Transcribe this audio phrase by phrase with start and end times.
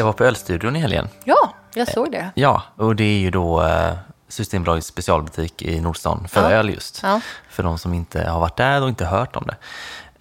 [0.00, 1.08] Jag var på Ölstudion i helgen.
[1.24, 2.30] Ja, jag såg det.
[2.34, 3.92] Ja, och det är ju då eh,
[4.28, 6.56] Systembolagets specialbutik i Nordstan för Ja.
[6.56, 7.00] öl just.
[7.02, 7.20] Ja.
[7.48, 9.56] För de som inte har varit där och inte hört om det.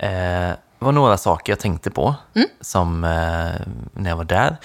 [0.08, 2.48] Eh, det var några saker jag tänkte på Mm.
[2.62, 3.10] som eh,
[3.94, 4.58] när jag var där.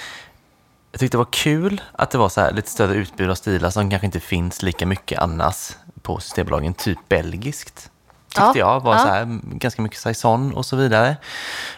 [0.92, 3.70] Jag tyckte det var kul att det var så här lite större utbud av stilar
[3.70, 7.90] som kanske inte finns lika mycket annars på Systembolagen, typ belgiskt.
[8.28, 8.98] Tyckte Ja, jag var ja.
[8.98, 11.16] så här, ganska mycket saison och så vidare.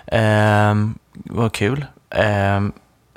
[0.07, 1.87] Ehm, var kul.
[2.11, 2.73] Ehm,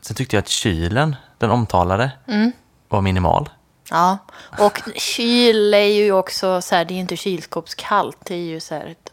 [0.09, 2.51] sen tyckte jag att kylen, den omtalade, Mm.
[2.87, 3.49] var minimal.
[3.91, 4.17] Ja,
[4.59, 8.75] och kyl är ju också så här, det är inte kylskåpskallt, det är ju så
[8.75, 9.11] här ett-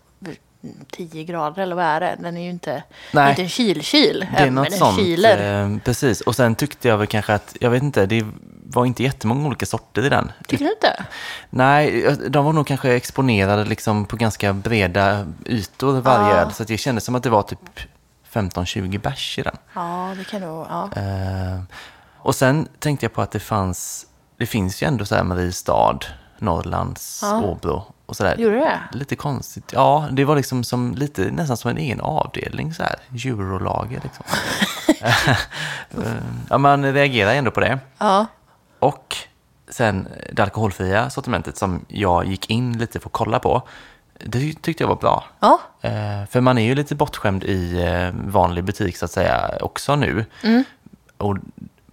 [0.91, 2.17] 10 grader eller vad är det?
[2.21, 2.83] Den är ju inte,
[3.13, 3.31] Nej.
[3.31, 4.27] inte en kylkyl.
[4.37, 5.79] Det är något om den sånt.
[5.79, 6.21] Eh, precis.
[6.21, 8.25] Och sen tyckte jag väl kanske att, jag vet inte, det
[8.67, 10.33] var inte jättemånga olika sorter i den.
[10.49, 11.05] Tycker du inte?
[11.51, 16.41] Nej, de var nog kanske exponerade liksom på ganska breda ytor varje Ja.
[16.41, 16.53] öl.
[16.53, 17.81] Så det kändes som att det var typ
[18.33, 19.57] 15-20 bärs i den.
[19.75, 20.91] Ja, det kan nog, ja.
[20.97, 21.61] Eh,
[22.19, 25.99] och sen tänkte jag på att det fanns, det finns ju ändå så här Mariestad,
[26.39, 27.43] Norrlands, Ja.
[27.43, 28.37] Åbro och sådär.
[28.39, 28.81] Gjorde det?
[28.93, 29.73] Lite konstigt.
[29.73, 32.97] Ja, det var liksom som, lite, nästan som en egen avdelning så här.
[33.25, 34.25] Eurolager liksom.
[35.91, 36.13] Eh,
[36.51, 37.79] ja, man reagerar ändå på det.
[37.99, 38.27] Ja,
[38.79, 39.17] Och
[39.69, 43.63] sen det alkoholfria sortimentet som jag gick in lite för att kolla på.
[44.25, 45.25] Det tyckte jag var bra.
[45.41, 49.51] ja, Eh, för man är ju lite bortskämd i eh, vanlig butik så att säga
[49.61, 50.25] också nu.
[51.17, 51.37] Och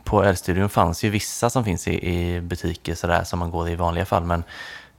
[0.03, 3.75] på Ölstudion fanns ju vissa som finns i, i butiker sådär som man går i
[3.75, 4.23] vanliga fall.
[4.23, 4.43] Men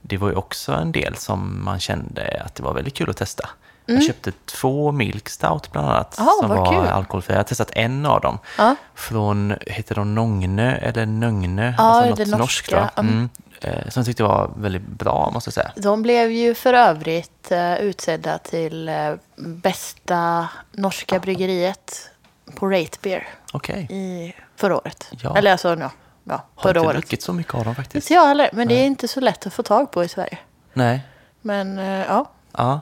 [0.01, 3.17] det var ju också en del som man kände att det var väldigt kul att
[3.17, 3.49] testa.
[3.85, 6.87] Jag köpte två Milk Stout bland annat Ah, som var kul.
[6.87, 7.35] alkoholfria.
[7.35, 8.39] Jag har testat en av dem.
[8.57, 8.75] Ja.
[8.95, 11.75] Från, heter de Nångne eller Nögne?
[11.77, 12.39] Ja, alltså något norskt
[12.71, 12.79] norska.
[12.81, 12.89] va?
[13.03, 13.29] Mm.
[13.61, 15.71] Eh, som jag tyckte var väldigt bra måste jag säga.
[15.75, 22.09] De blev ju för övrigt eh, utsedda till eh, bästa norska bryggeriet
[22.55, 23.87] på Rate Beer Okej.
[23.89, 25.07] i förra året.
[25.11, 25.37] Ja.
[25.37, 25.91] Eller alltså, ja,
[26.23, 26.97] ja Har förra inte året.
[26.97, 28.05] druckit så mycket av dem faktiskt.
[28.05, 30.37] Inte jag heller, men det är inte så lätt att få tag på i Sverige.
[30.73, 31.01] Nej.
[31.41, 32.79] Men eh, ja, Ja.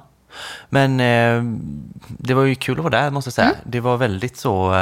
[0.69, 1.43] Men eh,
[2.07, 3.47] det var ju kul att vara där måste jag säga.
[3.47, 3.57] Mm.
[3.63, 4.73] Det var väldigt så...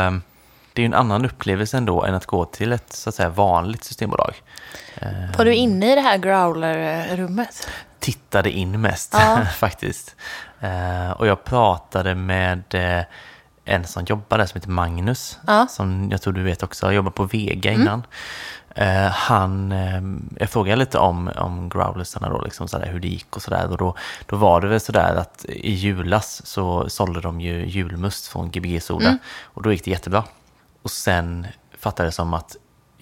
[0.71, 3.15] Eh, det är ju en annan upplevelse ändå än att gå till ett så att
[3.15, 4.35] säga vanligt systembolag.
[5.37, 7.67] var du inne i det här growler-rummet?
[7.99, 9.45] Tittade in mest Ja.
[9.57, 10.15] faktiskt.
[10.59, 13.05] Eh, och jag pratade med eh,
[13.65, 15.39] en som jobbar där som heter Magnus.
[15.47, 15.53] Ja.
[15.53, 15.67] Mm.
[15.67, 18.03] Som jag tror du vet också, har jobbat på Vega innan.
[18.75, 20.01] Eh, han, eh,
[20.39, 23.71] jag frågade lite om, om growlersarna då, liksom sådär, hur det gick och sådär.
[23.71, 23.95] Och då,
[24.25, 28.81] då var det väl sådär att i julas så sålde de ju julmust från Gbg
[28.81, 29.07] Soda.
[29.07, 29.19] Mm.
[29.43, 30.23] Och då gick det jättebra.
[30.83, 31.47] Och sen
[31.79, 32.55] fattade det som att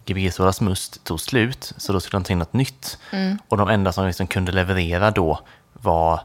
[0.06, 2.98] Gbg Sodas must tog slut, så då skulle de ta in något nytt.
[3.12, 3.38] Mm.
[3.50, 5.40] Och de enda som liksom kunde leverera då
[5.74, 6.22] var,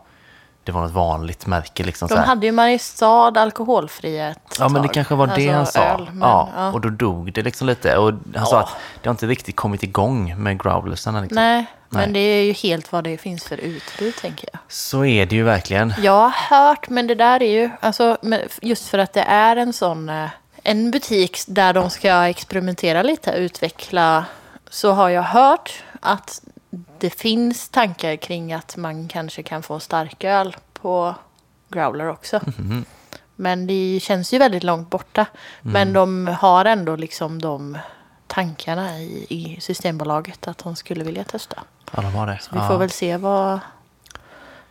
[0.64, 1.84] det var något vanligt märke.
[1.84, 5.88] Liksom, De hade ju Mariestad alkoholfria ett Ja, men det kanske var det Alltså, han
[5.88, 6.03] sa.
[6.03, 6.72] öl, men, ja, ja.
[6.72, 7.97] Och då dog det liksom lite.
[7.97, 8.62] Och han sa Ja.
[8.62, 11.20] att det har inte riktigt kommit igång med growlersarna.
[11.20, 11.34] Liksom.
[11.37, 12.12] Nej, men Nej.
[12.12, 14.60] det är ju helt vad det finns för utbud, tänker jag.
[14.69, 15.94] Så är det ju verkligen.
[16.03, 19.56] Jag har hört, men det där är ju, alltså, men just för att det är
[19.56, 20.28] en sån, eh,
[20.64, 24.25] en butik där de ska experimentera lite, utveckla,
[24.70, 26.41] så har jag hört att
[26.98, 31.14] det finns tankar kring att man kanske kan få starköl på
[31.69, 32.41] growler också.
[32.58, 32.84] Mhm.
[33.36, 35.26] Men det känns ju väldigt långt borta.
[35.60, 35.92] Men Mm.
[36.26, 37.78] de har ändå liksom de
[38.26, 41.62] tankarna i, i Systembolaget att de skulle vilja testa.
[41.92, 42.41] Ja, de har det.
[42.52, 42.69] Vi ja.
[42.69, 43.60] får väl se vad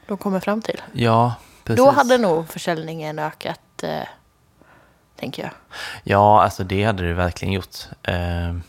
[0.07, 0.81] de kommer fram till.
[0.93, 1.33] Ja,
[1.63, 1.85] precis.
[1.85, 3.99] Då hade nog försäljningen ökat, eh,
[5.23, 5.51] tänker jag.
[6.03, 7.75] Ja, alltså det hade det verkligen gjort.
[8.03, 8.63] Ehm,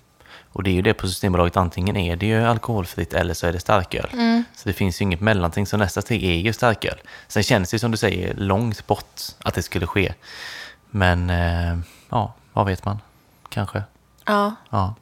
[0.53, 3.53] och det är ju det på Systembolaget, antingen är det ju alkoholfritt eller så är
[3.53, 4.09] det starköl.
[4.13, 4.45] Mm.
[4.57, 6.99] Så det finns ju inget mellanting, så nästa steg är ju starköl.
[7.29, 10.15] Sen känns det ju som du säger långt bort att det skulle ske.
[10.91, 11.79] Men eh,
[12.09, 12.99] ja, vad vet man?
[13.49, 13.83] Kanske.
[14.27, 14.55] Ja.
[14.71, 14.95] Ja.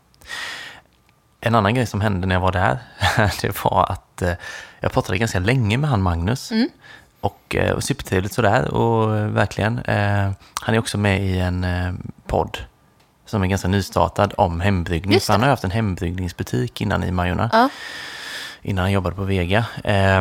[1.41, 2.79] En annan grej som hände när jag var där,
[3.41, 4.35] det var att eh,
[4.81, 6.53] jag pratade ganska länge med han Magnus.
[7.23, 9.79] Och, eh, och supertrevligt sådär och eh, verkligen.
[9.79, 10.31] Eh,
[10.61, 11.93] han är också med i en eh,
[12.27, 12.59] podd
[13.27, 15.21] som är ganska nystartad om hembryggning.
[15.21, 17.69] För han har haft en hembryggningsbutik innan i Majorna, Ja.
[18.63, 19.59] innan han jobbade på Vega.
[19.85, 20.21] Eh,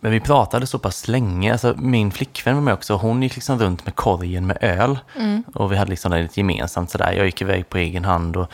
[0.00, 3.58] men vi pratade så pass länge, alltså min flickvän var med också, hon gick liksom
[3.58, 4.98] runt med korgen med öl.
[5.54, 7.12] Och vi hade liksom det lite gemensamt sådär.
[7.12, 8.50] Jag gick iväg på egen hand och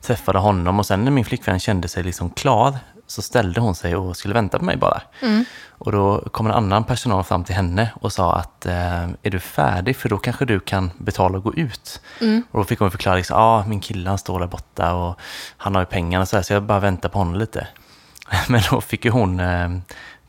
[0.00, 2.78] träffade honom och sen när min flickvän kände sig liksom klar
[3.12, 5.02] så ställde hon sig och skulle vänta på mig bara.
[5.70, 9.40] Och då kom en annan personal fram till henne och sa att eh, är du
[9.40, 12.00] färdig för då kanske du kan betala och gå ut.
[12.50, 15.20] Och då fick hon förklara liksom, ah, min kille han står där borta och
[15.56, 17.66] han har ju pengarna så, här, så jag bara väntar på honom lite.
[18.48, 19.68] Men då fick ju hon, eh,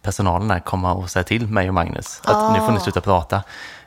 [0.02, 2.54] personalen där, komma och säga till mig och Magnus att Ah.
[2.54, 3.44] nu får ni sluta prata.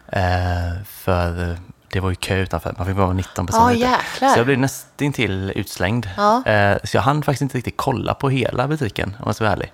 [0.09, 1.59] Eh, för
[1.93, 2.75] det var ju kö utanför.
[2.79, 4.29] Man fick bara vara 19 personer jäklar.
[4.29, 6.09] Så jag blev nästintill utslängd.
[6.17, 6.47] Ja.
[6.47, 9.53] Eh, så jag hann faktiskt inte riktigt kolla på hela butiken, om jag ska vara
[9.53, 9.73] ärlig.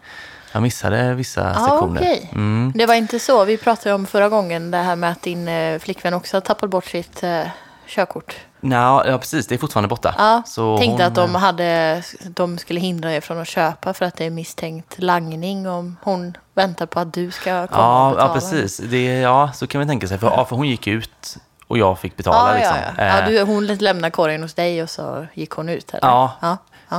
[0.53, 2.01] Jag missade vissa Ja, sektioner.
[2.01, 2.31] okej.
[2.33, 2.73] Mm.
[2.75, 3.45] Det var inte så.
[3.45, 6.71] Vi pratade om förra gången det här med att din eh, flickvän också har tappat
[6.71, 7.43] bort sitt eh,
[7.87, 8.35] körkort.
[8.61, 9.47] Nå, ja, precis.
[9.47, 10.15] Det är fortfarande borta.
[10.19, 14.05] Ja, Så tänkte hon, att de, hade, de skulle hindra er från att köpa för
[14.05, 18.11] att det är misstänkt langning om hon väntar på att du ska komma och Ja,
[18.15, 18.29] betala.
[18.29, 18.77] ja, precis.
[18.77, 20.19] Det, ja, så kan man tänka sig.
[20.19, 21.37] För, ja, för hon gick ut
[21.73, 22.51] och jag fick betala.
[22.53, 22.77] Ja, liksom.
[22.97, 23.19] ja, ja.
[23.21, 25.91] Eh, du, hon lämnade korgen hos dig och så gick hon ut?
[25.95, 26.01] Eller?
[26.09, 26.59] Ja.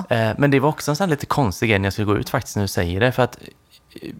[0.10, 2.30] Eh, Men det var också en sån lite konstig grej när jag skulle gå ut
[2.30, 3.12] faktiskt när du säger det.
[3.12, 3.38] För att
[4.02, 4.12] eh,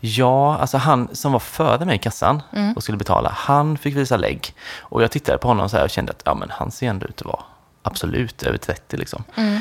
[0.00, 2.72] ja, alltså han som var före mig i kassan Mm.
[2.72, 4.54] och skulle betala, han fick visa lägg.
[4.78, 7.06] Och jag tittade på honom så här och kände att ja, men han ser ändå
[7.06, 7.42] ut att vara
[7.82, 9.24] absolut över 30 liksom.
[9.36, 9.60] Mm.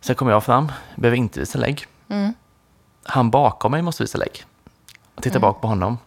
[0.00, 1.86] Sen kommer jag fram, behöver inte visa lägg.
[3.04, 4.44] Han bakom mig måste visa lägg.
[5.14, 5.48] Jag tittar Mm.
[5.50, 5.98] bak på honom,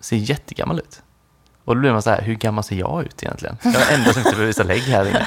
[0.00, 1.02] ser jättegammal ut.
[1.64, 3.58] Och då blir man så här, hur gammal ser jag ut egentligen?
[3.62, 5.26] Jag är enda som inte behöver visa lägg här inne.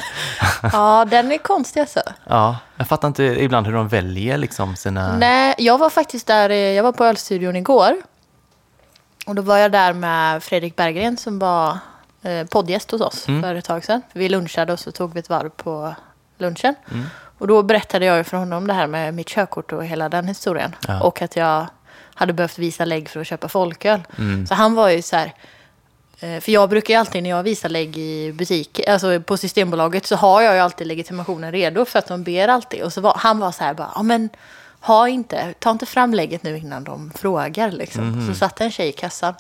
[0.74, 2.02] ja, den är konstig alltså.
[2.28, 5.18] Ja, jag fattar inte ibland hur de väljer liksom sina...
[5.18, 7.96] Nej, jag var faktiskt där, jag var på Ölstudion igår.
[9.26, 11.78] Och då var jag där med Fredrik Berggren som var
[12.22, 13.42] eh, poddgäst hos oss Mm.
[13.42, 14.02] för ett tag sedan.
[14.14, 15.96] Vi lunchade och så tog vi ett varv på
[16.38, 16.76] lunchen.
[16.92, 17.06] Mm.
[17.40, 20.76] Och då berättade jag för honom det här med mitt körkort och hela den historien.
[20.88, 21.02] Ja.
[21.02, 21.66] Och att jag
[22.14, 24.04] hade behövt visa lägg för att köpa folköl.
[24.18, 24.48] Mm.
[24.48, 25.34] Så han var ju så här,
[26.20, 30.16] för jag brukar ju alltid när jag visar lägg i butik, alltså på Systembolaget så
[30.16, 32.82] har jag ju alltid legitimationen redo för att de ber alltid.
[32.84, 34.30] Och så var, han var så här bara, ja men
[34.80, 38.10] ha inte, ta inte fram lägget nu innan de frågar liksom.
[38.10, 38.28] Mhm.
[38.28, 39.34] Så satt en tjej i kassan.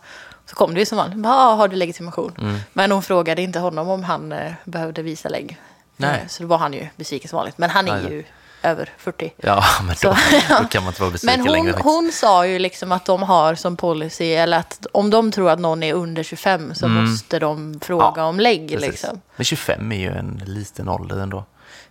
[0.45, 2.33] Så kom det ju som vanligt, ja har du legitimation?
[2.41, 2.57] Mm.
[2.73, 5.57] Men hon frågade inte honom om han eh, behövde visa lägg.
[5.97, 6.19] Nej.
[6.21, 7.57] Eh, Så då var han ju besviken som vanligt.
[7.57, 8.11] Men han är nej.
[8.11, 8.23] ju
[8.69, 9.33] över 40.
[9.37, 10.15] Ja, men Så, då,
[10.49, 10.59] ja.
[10.61, 13.23] då kan man inte vara besviken Men hon, längre hon sa ju liksom att de
[13.23, 17.39] har som policy, eller att om de tror att någon är under 25 så måste
[17.39, 18.19] de fråga Mm.
[18.19, 18.79] Ja, om lägg.
[18.81, 19.21] Liksom.
[19.35, 21.45] Men 25 är ju en liten ålder ändå.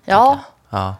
[0.04, 0.38] Ja,
[0.70, 0.96] Ja,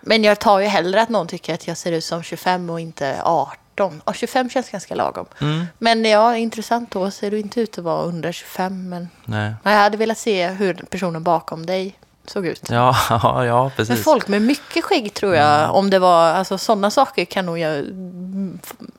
[0.00, 2.80] men jag tar ju hellre att någon tycker att jag ser ut som 25 och
[2.80, 4.02] inte 18.
[4.04, 5.26] Ja, 25 känns ganska lagom.
[5.40, 5.66] Mm.
[5.78, 8.88] Men ja, intressant då ser du inte ut att vara under 25.
[8.88, 9.54] Men nej.
[9.62, 12.70] jag hade velat se hur personen bakom dig såg ut.
[12.70, 14.04] Ja, ja, ja Men precis.
[14.04, 17.84] folk med mycket skägg tror jag, om det var, alltså sådana saker kan nog göra,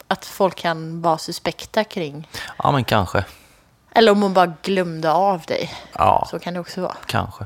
[0.08, 2.28] att folk kan vara suspekta kring.
[2.64, 3.26] Ja, men kanske.
[3.92, 5.74] Eller om hon bara glömde av dig.
[5.94, 6.96] Ja, Så kan det också vara.
[7.06, 7.46] kanske.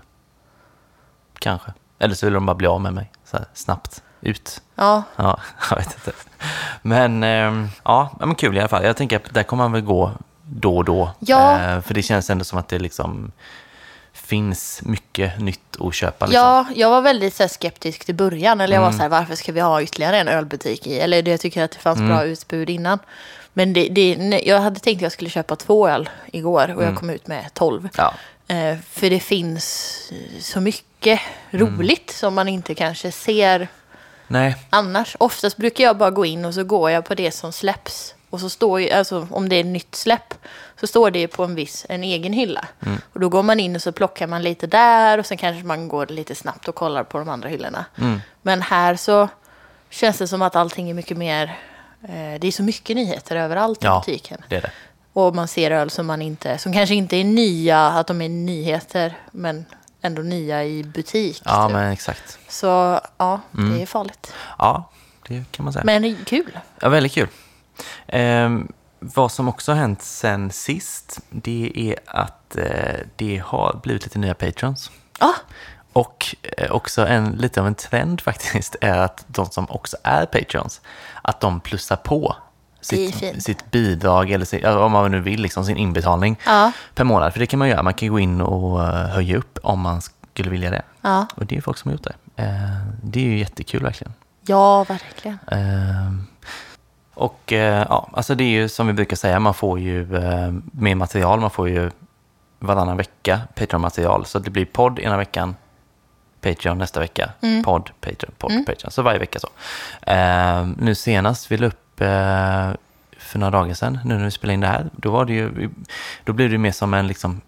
[1.40, 1.74] Kanske.
[2.00, 3.12] Eller så vill de bara bli av med mig.
[3.26, 4.04] Så här, snabbt.
[4.22, 4.62] Ut.
[4.76, 5.40] Ja, Ja,
[5.70, 6.12] jag vet inte.
[6.82, 8.84] Men ehm, ja, men kul i alla fall.
[8.84, 10.12] Jag tänker att där kommer man väl gå
[10.44, 11.12] då och då.
[11.20, 11.60] Ja.
[11.60, 13.32] Eh, för det känns ändå som att det liksom
[14.30, 16.26] finns mycket nytt att köpa.
[16.26, 16.44] Liksom.
[16.44, 18.62] ja jag var väldigt så här, skeptisk till början.
[18.62, 21.00] Eller jag var så här, varför ska vi ha ytterligare en ölbutik i?
[21.00, 23.00] Eller jag tycker att det fanns bra utbud innan.
[23.54, 26.96] Men det, det, jag hade tänkt att jag skulle köpa två öl igår och jag
[26.96, 27.90] kom ut med tolv.
[27.98, 28.14] Ja,
[28.50, 29.98] Eh, för det finns
[30.40, 31.20] så mycket
[31.52, 33.68] roligt som man inte kanske ser
[34.28, 34.56] nej.
[34.70, 35.16] annars.
[35.20, 38.16] Oftast brukar jag bara gå in och så går jag på det som släpps.
[38.30, 40.34] Och så står ju, alltså om det är nytt släpp,
[40.80, 42.68] så står det på en viss, en egen hylla.
[43.14, 45.88] Och då går man in och så plockar man lite där och sen kanske man
[45.88, 47.86] går lite snabbt och kollar på de andra hyllorna.
[48.42, 49.30] Men här så
[49.90, 51.44] känns det som att allting är mycket mer,
[52.04, 54.42] eh, det är så mycket nyheter överallt i Ja, butiken.
[54.50, 54.72] det är det.
[55.14, 58.30] Och man ser öl som man inte, som kanske inte är nya, att de är
[58.30, 59.66] nyheter, men
[60.02, 61.42] ändå nya i butik.
[61.46, 61.74] Ja, typ.
[61.74, 62.38] men exakt.
[62.48, 64.34] Så ja, det är farligt.
[64.58, 64.90] Ja,
[65.28, 65.84] det kan man säga.
[65.86, 66.60] Men det är kul.
[66.82, 67.28] Ja, väldigt kul.
[68.08, 74.04] Ehm, vad som också har hänt sen sist, det är att eh, det har blivit
[74.04, 74.92] lite nya patrons.
[75.20, 75.34] Ja,
[75.94, 80.26] Och eh, också en, lite av en trend faktiskt är att de som också är
[80.26, 80.82] patrons,
[81.22, 82.36] att de plussar på
[82.82, 86.72] sitt, sitt bidrag, eller sin, om man nu vill, liksom sin inbetalning Ja.
[86.96, 87.34] per månad.
[87.34, 90.02] För det kan man göra, man kan gå in och eh, höja upp om man
[90.34, 90.82] skulle vilja det.
[91.02, 91.28] Ja.
[91.36, 92.44] Och det är folk som har gjort det.
[92.44, 94.14] Eh, det är ju jättekul verkligen.
[94.46, 95.38] ja verkligen.
[97.20, 100.52] Och eh, ja, alltså det är ju som vi brukar säga, man får ju eh,
[100.72, 101.92] mer material, man får ju
[102.60, 104.26] varannan vecka Patreon-material.
[104.26, 105.56] Så det blir podd ena veckan,
[106.42, 107.30] Patreon nästa vecka,
[107.64, 108.92] podd, Patreon, podd, Patreon.
[108.92, 109.48] Så varje vecka så.
[110.02, 112.72] Ehm, nu senast vi la upp eh,
[113.18, 115.70] för några dagar sedan, nu när vi spelade in det här, då var det ju,
[116.24, 117.42] då blev det mer som en liksom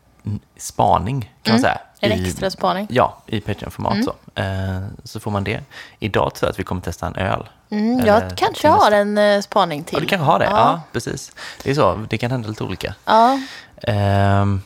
[0.58, 1.78] spaning kan man säga.
[2.04, 2.88] En i- extra spaning.
[2.90, 4.42] Ja, i Patreon-format så.
[4.42, 5.60] Eh, så får man det.
[6.00, 7.50] Idag tror jag att vi kommer testa en öl.
[7.70, 9.96] Mm, Eller jag kanske till nästa- har en eh, spaning till.
[9.96, 10.46] Ja, du kanske har det.
[10.46, 10.52] Ja.
[10.52, 10.82] Ja.
[10.92, 11.32] precis.
[11.64, 12.96] Det är så, det kan hända lite olika.
[13.06, 13.40] Ja,
[13.84, 14.62] Ehm,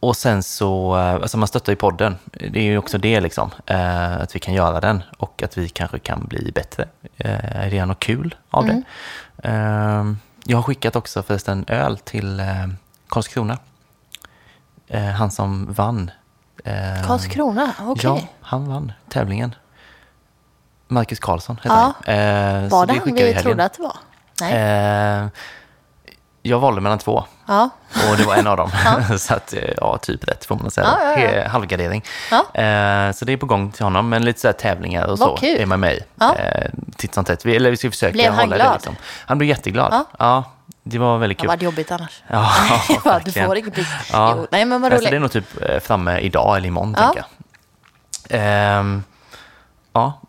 [0.00, 2.16] och sen så, eh, alltså man stöttar ju podden.
[2.32, 5.68] Det är ju också det liksom, eh, att vi kan göra den och att vi
[5.68, 6.88] kanske kan bli bättre.
[7.16, 8.84] Eh, är det något kul av Mm.
[9.36, 9.48] det?
[9.48, 12.46] Ehm, jag har skickat också förresten öl till eh,
[13.08, 13.58] Karlskrona.
[14.88, 16.10] Eh, han som vann.
[16.64, 18.02] Eh, Karlskrona, okej.
[18.10, 19.54] Ja, han vann tävlingen.
[20.88, 21.92] Marcus Karlsson heter Ja.
[22.04, 22.14] han.
[22.64, 23.96] Eh, Var det han vi trodde att det var?
[24.40, 25.28] Nej.
[26.46, 27.68] Eh, jag valde mellan två Ja.
[28.10, 28.70] och det var en av dem.
[29.18, 30.86] så att, eh, ja, typ rätt får man säga.
[31.00, 31.48] Ja, ja, ja.
[31.48, 32.04] Halvgardering.
[32.30, 32.36] Ja.
[32.60, 35.28] Eh, så det är på gång till honom, men lite så här tävlingar och Vad
[35.28, 35.60] så kul.
[35.60, 36.00] är man med i.
[36.16, 36.34] Ja.
[36.34, 37.44] Eh, titt som tätt.
[37.46, 38.68] Vi, eller vi ska försöka Blev han hålla glad?
[38.70, 38.74] det.
[38.74, 38.96] Liksom.
[39.26, 39.92] Han blev jätteglad.
[39.92, 40.04] Ja.
[40.18, 40.44] Ja.
[40.82, 41.48] det var väldigt Det kul.
[41.48, 42.22] var jobbigt annars.
[42.28, 42.52] Ja,
[43.04, 43.88] Ja, du får inget pris.
[44.12, 44.46] Ja.
[44.50, 45.10] Nej, men vad Alltså, roligt.
[45.10, 47.02] det är nog typ eh, framme idag eller imorgon, Ja.
[47.04, 47.26] tänker jag.
[48.30, 49.02] Ehm,
[49.92, 50.20] ja,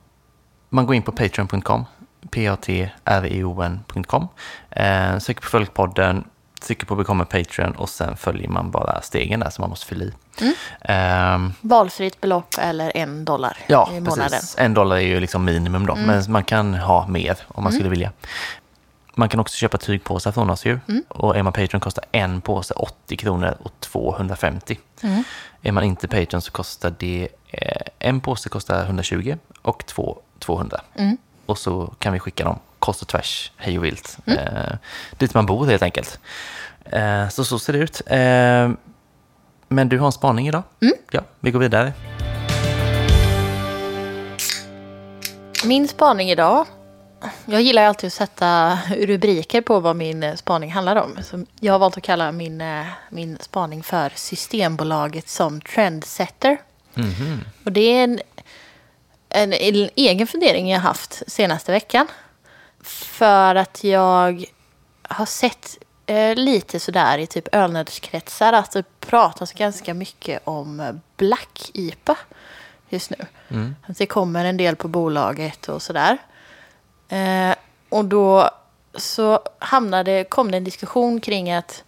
[0.69, 1.86] man går in på patreon.com,
[2.27, 4.27] p-a-t-r-e-o-n.com,
[4.69, 6.24] eh, söker på Följpodden,
[6.62, 9.86] trycker på Become a Patreon och sen följer man bara stegen där som man måste
[9.86, 10.13] fylla i.
[10.41, 10.53] Mm.
[10.81, 14.19] Ehm, Valfritt belopp eller en dollar Ja, i månaden.
[14.19, 14.29] Mm.
[14.29, 14.55] precis.
[14.57, 17.89] En dollar är ju liksom minimum då, men man kan ha mer om man skulle
[17.89, 18.12] vilja.
[19.15, 20.79] Man kan också köpa tygpåsar från oss ju.
[20.88, 21.03] Mm.
[21.07, 24.79] Och är man Patreon kostar en påse 80 kronor och 250.
[25.03, 25.24] Mm.
[25.62, 30.81] Är man inte Patreon så kostar det, eh, en påse kostar 120 och två 200.
[30.96, 31.17] Mm.
[31.47, 34.75] Och så kan vi skicka dem kors och tvärs, hej och vilt, eh,
[35.17, 36.19] dit man bor helt enkelt.
[36.85, 38.01] Eh, så så ser det ut.
[38.05, 38.71] Eh,
[39.67, 40.63] men du har en spaning idag.
[41.11, 41.93] Ja, vi går vidare.
[45.65, 46.65] Min spaning idag.
[47.45, 51.17] Jag gillar alltid att sätta rubriker på vad min eh, spaning handlar om.
[51.23, 56.57] Så jag har valt att kalla min, eh, min spaning för Systembolaget som trendsetter.
[57.65, 58.19] Och det är en,
[59.29, 62.07] en, en egen fundering jag haft senaste veckan.
[62.81, 64.46] För att jag
[65.01, 71.72] har sett eh, lite sådär i typ ölnödskretsar att det pratas ganska mycket om Black
[71.74, 72.17] IPA
[72.89, 73.25] just nu.
[73.88, 76.17] Att det kommer en del på bolaget och sådär.
[77.10, 77.55] Eh,
[77.89, 78.50] och då
[78.96, 81.84] så hamnade, kom det en diskussion kring att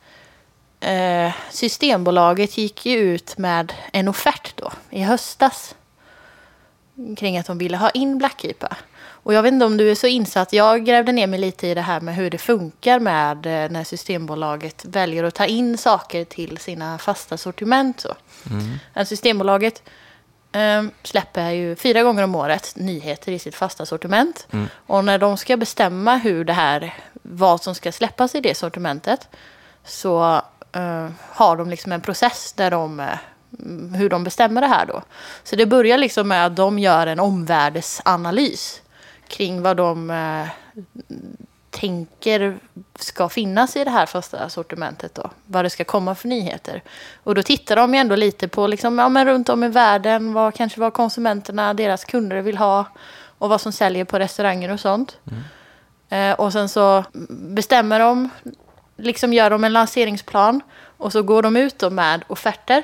[0.79, 5.75] eh, Systembolaget gick ju ut med en offert då i höstas
[7.17, 8.77] kring att de ville ha in Black IPA.
[9.23, 10.53] Och jag vet inte om du är så insatt.
[10.53, 13.83] Jag grävde ner mig lite i det här med hur det funkar med eh, när
[13.83, 17.99] Systembolaget väljer att ta in saker till sina fasta sortiment.
[17.99, 18.15] Så.
[18.93, 19.83] Att Systembolaget
[20.51, 24.47] eh, släpper ju fyra gånger om året nyheter i sitt fasta sortiment.
[24.87, 29.27] Och när de ska bestämma hur det här, vad som ska släppas i det sortimentet
[29.83, 30.41] så
[30.71, 33.19] eh, har de liksom en process där de, eh, mm,
[33.95, 35.01] hur de bestämmer det här då.
[35.43, 38.81] Så det börjar liksom med att de gör en omvärldsanalys
[39.27, 40.47] kring vad de eh,
[41.69, 42.57] tänker
[42.99, 45.29] ska finnas i det här första sortimentet då.
[45.45, 46.83] Vad det ska komma för nyheter.
[47.23, 50.33] Och då tittar de ju ändå lite på liksom, ja, men runt om i världen,
[50.33, 52.85] vad kanske vad konsumenterna, deras kunder vill ha
[53.37, 55.17] och vad som säljer på restauranger och sånt.
[56.09, 58.29] Eh, och sen så bestämmer de,
[58.97, 60.61] liksom gör de en lanseringsplan
[60.97, 62.83] och så går de ut då med offerter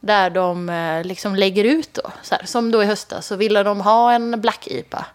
[0.00, 3.62] där de eh, liksom lägger ut då, så här, som då i höstas så ville
[3.62, 5.06] de ha en Black IPA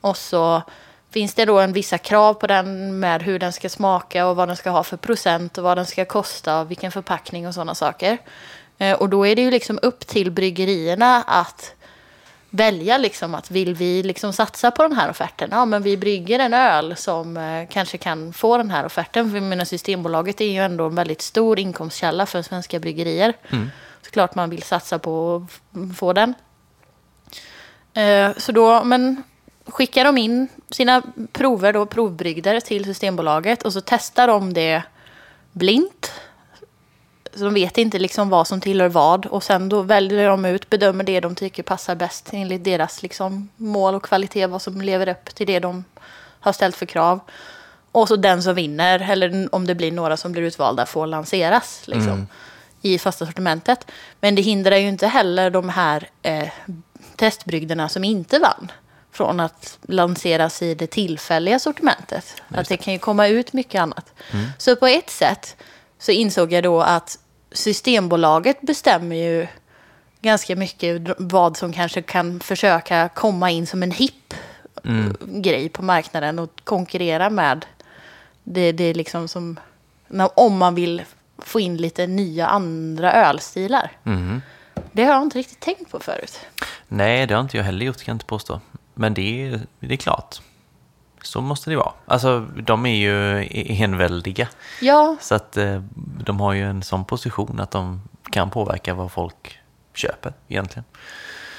[0.00, 0.62] och så
[1.10, 4.48] finns det då en vissa krav på den med hur den ska smaka och vad
[4.48, 7.74] den ska ha för procent och vad den ska kosta och vilken förpackning och sådana
[7.74, 8.18] saker.
[8.78, 11.74] Eh, och då är det ju liksom upp till bryggerierna att
[12.50, 15.48] välja liksom att vill vi liksom satsa på den här offerten?
[15.52, 19.30] Ja, men vi brygger en öl som eh, kanske kan få den här offerten.
[19.30, 23.32] För jag menar, Systembolaget är ju ändå en väldigt stor inkomstkälla för svenska bryggerier.
[23.50, 23.70] Mm.
[24.06, 26.34] Såklart man vill satsa på att få den.
[27.94, 29.22] Eh, så då, men
[29.66, 34.82] skickar de in sina prover då, provbrygder till Systembolaget och så testar de det
[35.52, 36.12] blint.
[37.34, 40.70] Så de vet inte liksom vad som tillhör vad och sen då väljer de ut,
[40.70, 45.08] bedömer det de tycker passar bäst enligt deras liksom mål och kvalitet, vad som lever
[45.08, 45.84] upp till det de
[46.40, 47.20] har ställt för krav.
[47.92, 51.82] Och så den som vinner, eller om det blir några som blir utvalda, får lanseras
[51.86, 52.26] liksom, mm
[52.82, 53.90] i fasta sortimentet.
[54.20, 56.48] Men det hindrar ju inte heller de här eh,
[57.16, 58.72] testbrygderna som inte vann
[59.12, 62.42] från att lanseras i det tillfälliga sortimentet.
[62.48, 64.12] Att det kan ju komma ut mycket annat.
[64.58, 65.56] Så på ett sätt
[65.98, 67.18] så insåg jag då att
[67.52, 69.46] Systembolaget bestämmer ju
[70.20, 74.34] ganska mycket vad som kanske kan försöka komma in som en hipp
[75.20, 77.66] grej på marknaden och konkurrera med
[78.44, 79.60] det, det liksom som
[80.34, 81.02] om man vill
[81.38, 83.90] få in lite nya andra ölstilar.
[84.02, 84.42] Mhm.
[84.92, 86.40] Det har jag inte riktigt tänkt på förut.
[86.88, 88.60] Nej, det har inte jag heller gjort, kan jag inte påstå.
[88.94, 90.36] Men det är, det är klart.
[91.22, 91.92] Så måste det vara.
[92.06, 93.48] Alltså, de är ju
[93.82, 94.48] enväldiga.
[94.80, 95.82] Ja, Så att eh,
[96.24, 99.58] de har ju en sån position att de kan påverka vad folk
[99.94, 100.84] köper egentligen.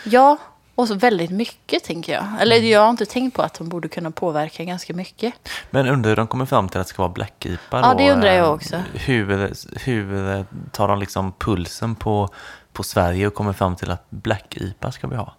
[0.04, 0.38] ja
[0.78, 2.26] Och så väldigt mycket tänker jag.
[2.40, 2.70] Eller Mm.
[2.70, 5.34] jag har inte tänkt på att de borde kunna påverka ganska mycket.
[5.70, 8.12] Men undrar hur de kommer fram till att det ska vara Black IPA Ja, det
[8.12, 8.82] undrar jag Eh, också.
[8.94, 9.54] Hur,
[9.86, 12.30] hur tar de liksom pulsen på,
[12.74, 15.34] på Sverige och kommer fram till att Black IPA ska vi ha?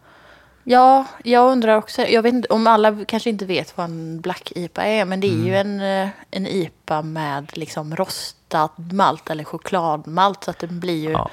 [0.64, 2.02] Ja, jag undrar också.
[2.02, 5.04] Jag vet inte om alla kanske inte vet vad en Black IPA är.
[5.04, 5.80] Men det är ju Mm.
[5.80, 10.44] en, eh, en IPA med liksom rostad malt eller chokladmalt.
[10.44, 11.28] Så att den blir ju Ja.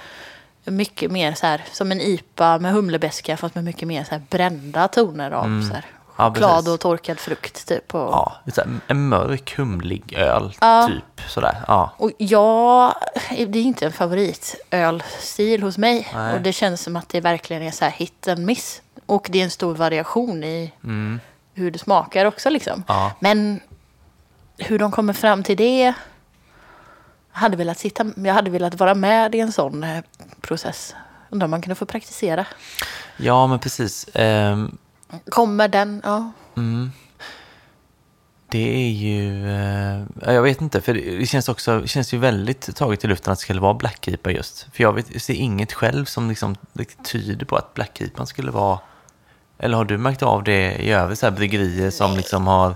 [0.71, 3.37] Mycket mer så här som en IPA med humlebeska.
[3.37, 5.85] Fast med mycket mer så här brända toner av så här,
[6.17, 6.25] Mm.
[6.27, 6.69] Ja, choklad precis.
[6.73, 7.67] och torkad frukt.
[7.67, 8.33] Typ, och, Ja,
[8.87, 10.87] en mörk humlig öl, Ja.
[10.91, 11.57] typ sådär.
[11.67, 11.91] Ja.
[11.97, 12.93] Och jag,
[13.29, 16.07] det är inte en favoritölstil hos mig.
[16.15, 16.33] Nej.
[16.35, 18.81] Och det känns som att det verkligen är så här hit and miss.
[19.05, 20.71] Och det är en stor variation i
[21.53, 22.73] hur det smakar också liksom.
[22.73, 22.83] Mm.
[22.87, 23.11] Ja.
[23.19, 23.59] Men
[24.57, 25.93] hur de kommer fram till det.
[27.35, 30.03] Hade velat, sitta, jag hade velat vara med i en sån eh,
[30.41, 30.95] process.
[31.29, 32.45] Undrar om man kunde få praktisera.
[33.17, 34.09] ja, men precis.
[34.13, 34.77] Ehm,
[35.29, 36.01] Kommer den?
[36.03, 36.31] Ja.
[38.51, 42.75] Det är ju, eh, jag vet inte, för det känns också, det känns ju väldigt
[42.75, 44.67] taget i luften att det skulle vara Black IPA just.
[44.73, 46.55] För jag, vet, jag ser inget själv som liksom
[47.03, 48.79] tyder på att Black IPA skulle vara,
[49.57, 52.75] eller har du märkt av det i övrigt, så här bryggerier som liksom har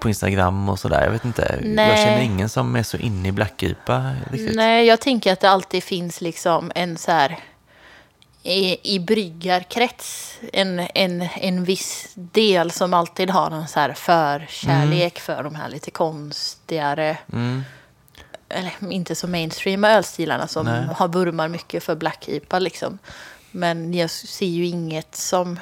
[0.00, 1.58] på Instagram och sådär, jag vet inte.
[1.60, 1.96] Jag Nej.
[1.96, 4.56] känner ingen som är så inne i Black IPA riktigt.
[4.56, 7.38] Nej, jag tänker att det alltid finns liksom en så här
[8.42, 15.18] i, i bryggarkrets en, en, en viss del som alltid har en så här förkärlek
[15.20, 17.62] för de här lite konstigare Mm.
[18.48, 20.84] eller inte så mainstreama ölstilarna som Nej.
[20.96, 22.98] har vurmar mycket för Black IPA liksom.
[23.50, 25.58] Men jag ser ju inget som...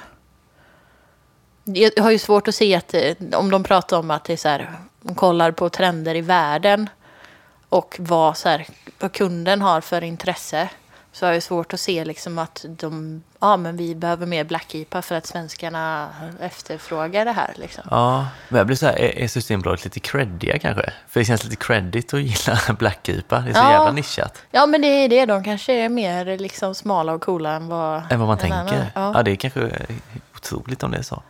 [1.75, 4.37] Jag har ju svårt att se att det, om de pratar om att det är
[4.37, 4.70] så här,
[5.00, 6.88] de kollar på trender i världen
[7.68, 8.66] och vad, så här,
[9.00, 10.68] vad kunden har för intresse.
[11.12, 14.75] Så har jag svårt att se liksom att de, ja men vi behöver mer Black
[14.75, 16.08] IPA för att svenskarna
[16.40, 17.84] efterfrågar det här liksom.
[17.90, 20.92] Ja, men jag blir så här, är är Systembolaget lite creddiga kanske?
[21.08, 23.71] För det känns lite creddigt att gilla Black IPA, det är så Ja.
[23.73, 24.43] jävla nischat.
[24.50, 28.02] Ja men det är det, de kanske är mer liksom smala och coola än vad,
[28.12, 28.90] Än vad man tänker.
[28.95, 29.12] Ja.
[29.14, 29.23] Ja.
[29.23, 29.71] det är kanske
[30.52, 31.23] otroligt om det är så.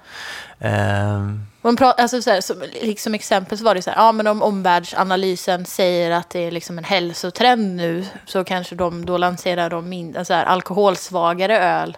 [1.63, 4.27] Man pratar, alltså så här, som, liksom exempel så var det så här, ja men
[4.27, 9.71] om omvärldsanalysen säger att det är liksom en hälsotrend nu så kanske de då lanserar
[9.71, 11.97] de min, så här, alkoholsvagare öl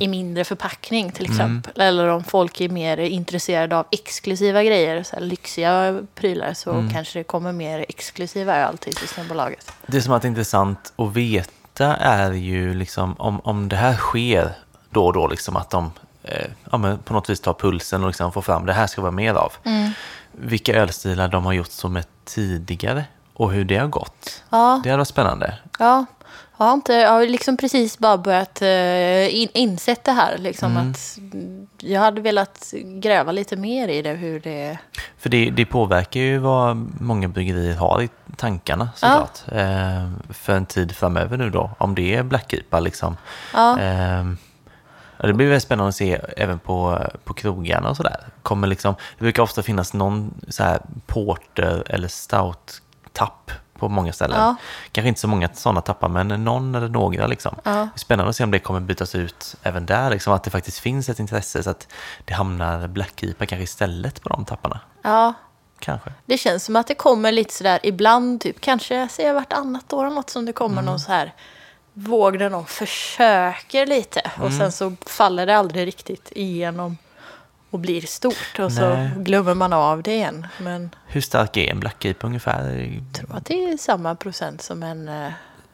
[0.00, 1.82] i mindre förpackning till exempel.
[1.82, 7.18] Eller om folk är mer intresserade av exklusiva grejer, så här, lyxiga prylar så kanske
[7.18, 9.72] det kommer mer exklusiva öl till Systembolaget.
[9.86, 14.52] det som är intressant att veta är ju liksom om, om det här sker
[14.90, 15.90] då och då, liksom att de
[16.70, 19.12] ja, men på något vis tar pulsen och liksom får fram det här ska vara
[19.12, 19.52] mer av.
[19.64, 19.90] Mm.
[20.32, 24.42] Vilka ölstilar de har gjort som är tidigare och hur det har gått.
[24.50, 24.80] Ja.
[24.84, 25.58] Det hade varit spännande.
[25.78, 26.06] Ja,
[26.60, 30.38] jag har, inte, jag har liksom precis bara börjat uh, in, insett det här.
[30.38, 31.18] Liksom, att
[31.78, 34.12] jag hade velat gräva lite mer i det.
[34.12, 34.78] Hur det...
[35.18, 39.40] För det, det påverkar ju vad många bryggerier har i tankarna såklart.
[39.52, 43.16] Eh, för en tid framöver nu då, om det är Black IPA liksom.
[43.54, 43.80] Ja.
[43.80, 44.34] Eh, ja,
[45.26, 48.26] det blir väldigt spännande att se även på, på krogarna och sådär.
[48.42, 54.40] Kommer liksom, det brukar ofta finnas någon så här porter eller stout-tapp på många ställen.
[54.40, 54.56] Ja.
[54.92, 57.54] Kanske inte så många sådana tappar, men någon eller några liksom.
[57.64, 57.70] Ja.
[57.70, 60.50] Det är spännande att se om det kommer bytas ut även där, liksom, att det
[60.50, 61.88] faktiskt finns ett intresse så att
[62.24, 64.80] det hamnar Black IPA kanske istället på de tapparna.
[65.02, 65.34] Ja,
[65.78, 66.12] Kanske.
[66.26, 70.04] det känns som att det kommer lite sådär ibland, typ, kanske jag ser vartannat år
[70.06, 70.84] eller något som det kommer Mm.
[70.84, 71.32] någon så här
[71.94, 74.58] våg där någon försöker lite och Mm.
[74.58, 76.98] sen så faller det aldrig riktigt igenom
[77.70, 79.10] och blir stort och så Nej.
[79.16, 80.46] glömmer man av det igen.
[80.58, 82.70] Men Hur stark är en Black IPA ungefär?
[82.70, 85.32] jag tror att det är samma procent som en, eh,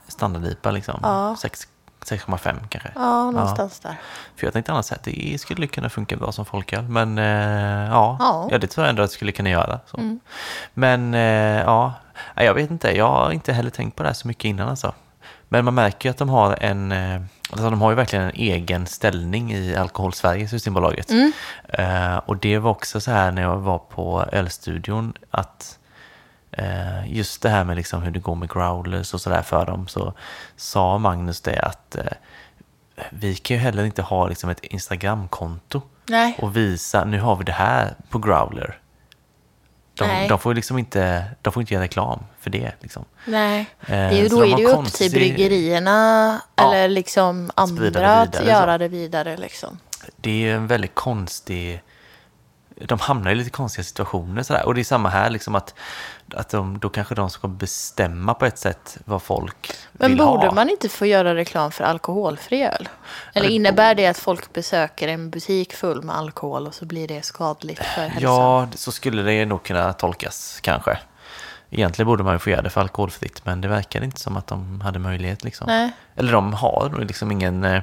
[0.09, 1.01] Standard-IPA liksom?
[1.03, 1.37] Ja.
[1.39, 1.69] Sex-
[2.05, 2.91] 6,5 kanske?
[2.95, 3.97] ja någonstans där.
[4.37, 6.83] För jag tänkte annars att det skulle kunna funka bra som folköl.
[6.85, 7.25] Men eh,
[7.91, 8.37] ja, Ja.
[8.39, 8.49] Mm.
[8.53, 9.81] ja, det tror jag ändå att det skulle kunna göra.
[9.87, 10.19] Så.
[10.75, 11.93] Men eh, ja,
[12.35, 12.97] jag vet inte.
[12.97, 14.95] Jag har inte heller tänkt på det här så mycket innan alltså.
[15.49, 18.35] Men man märker ju att de har en, eh, alltså de har ju verkligen en
[18.35, 21.11] egen ställning i Alkoholsverige, Systembolaget.
[21.11, 21.33] Mm.
[21.69, 25.79] Eh, och det var också så här när jag var på Ölstudion att
[26.51, 29.89] eh, just det här med liksom hur det går med growlers och sådär för dem
[29.89, 30.13] så
[30.57, 32.05] sa Magnus det att eh,
[33.11, 36.39] vi kan ju heller inte ha liksom ett Instagramkonto Nej.
[36.43, 38.79] och visa nu har vi det här på growler.
[39.99, 42.73] De, de får liksom inte, de får inte göra reklam för det.
[42.81, 43.05] Liksom.
[43.25, 46.75] Nej, Eh, det är ju, då de är det ju upp till bryggerierna Ja.
[46.75, 48.79] eller liksom andra det att vidare, göra så.
[48.79, 49.37] det vidare.
[49.37, 49.79] Liksom.
[50.17, 51.83] Det är ju en väldigt konstig
[52.81, 54.67] de hamnar i lite konstiga situationer sådär.
[54.67, 55.75] Och det är samma här, liksom att,
[56.35, 60.47] att de, då kanske de ska bestämma på ett sätt vad folk Men vill borde
[60.47, 60.55] ha.
[60.55, 62.89] man inte få göra reklam för alkoholfri öl?
[63.35, 67.09] Eller det innebär det att folk besöker en butik full med alkohol och så blir
[67.09, 68.23] det skadligt för hälsan?
[68.23, 70.99] Ja, så skulle det nog kunna tolkas kanske.
[71.71, 74.47] Egentligen borde man ju få göra det för alkoholfritt, men det verkar inte som att
[74.47, 75.45] de hade möjlighet.
[75.45, 75.91] Liksom.
[76.17, 77.83] Eller de har liksom ingen...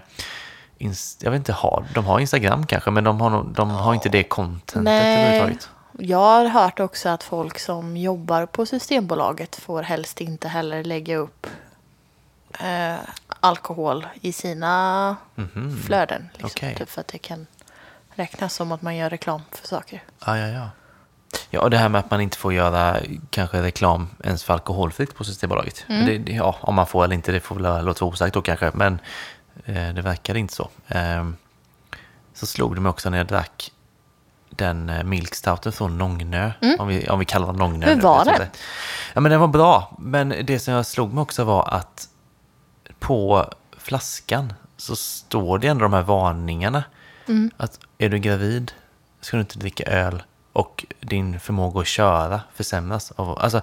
[1.19, 4.23] Jag vet inte, har, de har Instagram kanske, men de har, de har inte det
[4.23, 5.25] contentet Nej.
[5.25, 5.69] överhuvudtaget.
[5.99, 11.17] Jag har hört också att folk som jobbar på Systembolaget får helst inte heller lägga
[11.17, 11.47] upp
[12.59, 12.95] eh,
[13.39, 15.15] alkohol i sina
[15.85, 16.29] flöden.
[16.33, 16.75] Liksom, Okej.
[16.75, 17.47] typ för att det kan
[18.15, 20.03] räknas som att man gör reklam för saker.
[20.25, 20.69] Ja, ja, ja.
[21.49, 22.97] Ja, och det här med att man inte får göra
[23.29, 25.85] kanske reklam ens för alkoholfritt på Systembolaget.
[25.87, 26.05] Mm.
[26.25, 28.99] Det, ja, om man får eller inte, det får väl låta osagt då kanske, men
[29.65, 30.69] det verkar inte så.
[30.87, 31.35] Ehm,
[32.33, 33.71] så slog det mig också när jag drack
[34.49, 37.85] den eh, milk stouten från Nångnö, om, vi, om vi kallar den Nångnö.
[37.85, 37.89] Mm.
[37.89, 38.39] Hur nu, var den?
[38.39, 38.49] det.
[39.13, 42.09] Ja, men den var bra, men det som jag slog mig också var att
[42.99, 46.83] på flaskan så står det ändå de här varningarna.
[47.27, 47.51] Mm.
[47.57, 48.71] Att är du gravid
[49.21, 53.11] ska du inte dricka öl och din förmåga att köra försämras.
[53.11, 53.61] Av, alltså,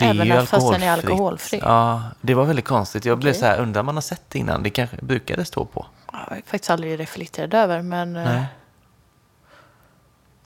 [0.00, 1.60] det Även ju fast den är alkoholfri?
[1.62, 3.04] Ja, det var väldigt konstigt.
[3.04, 3.40] Jag blev Okej.
[3.40, 4.62] så här, undrar man har sett det innan?
[4.62, 5.86] Det kanske brukar det stå på.
[6.12, 8.16] Jag har faktiskt aldrig reflekterat över, men...
[8.16, 8.44] eh, Nej.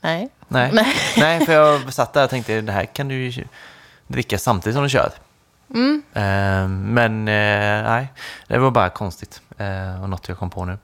[0.01, 0.29] nej.
[0.47, 0.71] Nej.
[0.73, 0.95] Nej.
[1.17, 3.45] Nej, för jag satt där och tänkte det här kan du ju
[4.07, 5.11] dricka samtidigt som du kör.
[5.73, 6.03] Mm.
[6.13, 8.07] Eh, men eh, nej,
[8.47, 10.77] det var bara konstigt eh, och något jag kom på nu.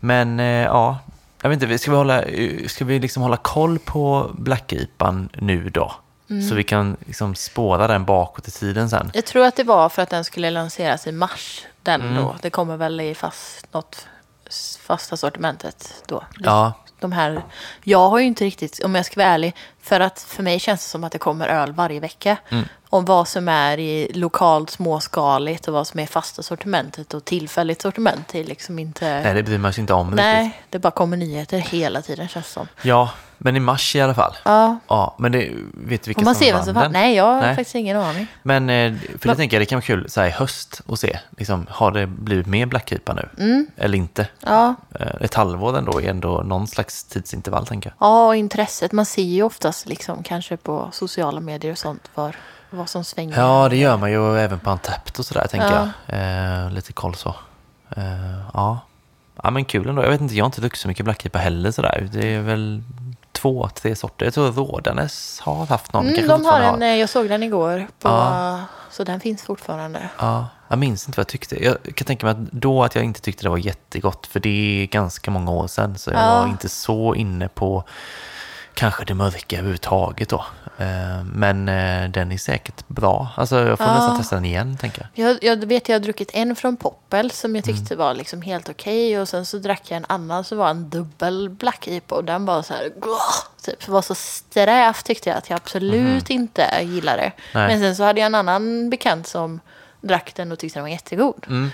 [0.00, 0.98] Men ja,
[1.42, 2.24] jag vet inte, ska vi hålla,
[2.68, 5.92] ska vi liksom hålla koll på Black-IPan nu då?
[6.30, 6.48] Mm.
[6.48, 9.10] Så vi kan liksom spåra den bakåt i tiden sen.
[9.14, 11.66] Jag tror att det var för att den skulle lanseras i mars.
[11.82, 12.14] Den Mm.
[12.14, 12.36] då.
[12.42, 14.06] Det kommer väl i fast, något
[14.80, 16.24] fasta sortimentet då.
[16.38, 17.42] Ja, De här,
[17.82, 20.84] jag har ju inte riktigt, om jag ska vara ärlig, för att för mig känns
[20.84, 22.36] det som att det kommer öl varje vecka.
[22.48, 22.64] Mm.
[22.94, 27.82] Om vad som är i lokalt småskaligt och vad som är fasta sortimentet och tillfälligt
[27.82, 28.28] sortiment.
[28.32, 29.20] Det är liksom inte...
[29.20, 30.16] nej det bryr man sig inte om riktigt.
[30.24, 32.68] Nej, det bara kommer nyheter hela tiden känns det som.
[32.82, 34.34] Ja, men i mars i alla fall.
[34.44, 36.92] Ja, Ja, men det, vet du vilka man som vann som den?
[36.92, 37.56] Nej, jag har Nej.
[37.56, 38.26] faktiskt ingen aning.
[38.42, 40.98] Men eh, för Men- jag tänker det kan vara kul så här i höst att
[41.00, 41.18] se.
[41.38, 43.28] Liksom, har det blivit mer Black IPA nu?
[43.38, 43.66] Mm.
[43.76, 44.26] Eller inte?
[44.40, 48.08] Ja, Eh, Ett halvår ändå är ändå någon slags tidsintervall tänker jag.
[48.08, 48.92] Ja, och intresset.
[48.92, 52.36] Man ser ju oftast liksom kanske på sociala medier och sånt var,
[52.74, 53.38] vad som svänger.
[53.40, 55.88] Ja, det gör man ju även på Antapt och sådär tänker Ja.
[56.06, 56.64] jag.
[56.64, 57.34] Eh, lite koll så.
[57.96, 58.78] Eh, ja.
[59.42, 60.02] ja, men kul ändå.
[60.02, 62.08] Jag vet inte, jag har inte druckit så mycket Black IPA heller sådär.
[62.12, 62.82] Det är väl
[63.32, 64.26] två, tre sorter.
[64.26, 66.08] Jag tror Rådanes har haft någon.
[66.08, 68.60] Mm, de har en, eh, jag såg den igår, på, Ja.
[68.90, 70.08] så den finns fortfarande.
[70.18, 71.64] Ja, jag minns inte vad jag tyckte.
[71.64, 74.82] Jag kan tänka mig att då att jag inte tyckte det var jättegott, för det
[74.82, 76.40] är ganska många år sedan, så jag Ja.
[76.40, 77.84] var inte så inne på
[78.74, 80.44] kanske det mörka överhuvudtaget då.
[80.78, 83.28] Eh, Men eh, den är säkert bra.
[83.36, 83.94] Alltså jag får Ja.
[83.94, 85.28] nästan testa den igen, tänker jag.
[85.30, 88.06] Jag, jag vet jag har druckit en från Poppel som jag tyckte Mm.
[88.06, 89.20] var liksom helt okej.
[89.20, 92.14] Och sen så drack jag en annan som var en dubbel Black IPA.
[92.14, 92.90] Och den var så här,
[93.62, 97.32] typ, var så sträv tyckte jag att jag absolut inte gillade.
[97.54, 97.68] Nej.
[97.68, 99.60] Men sen så hade jag en annan bekant som
[100.00, 101.46] drack den och tyckte den var jättegod.
[101.48, 101.70] Mm.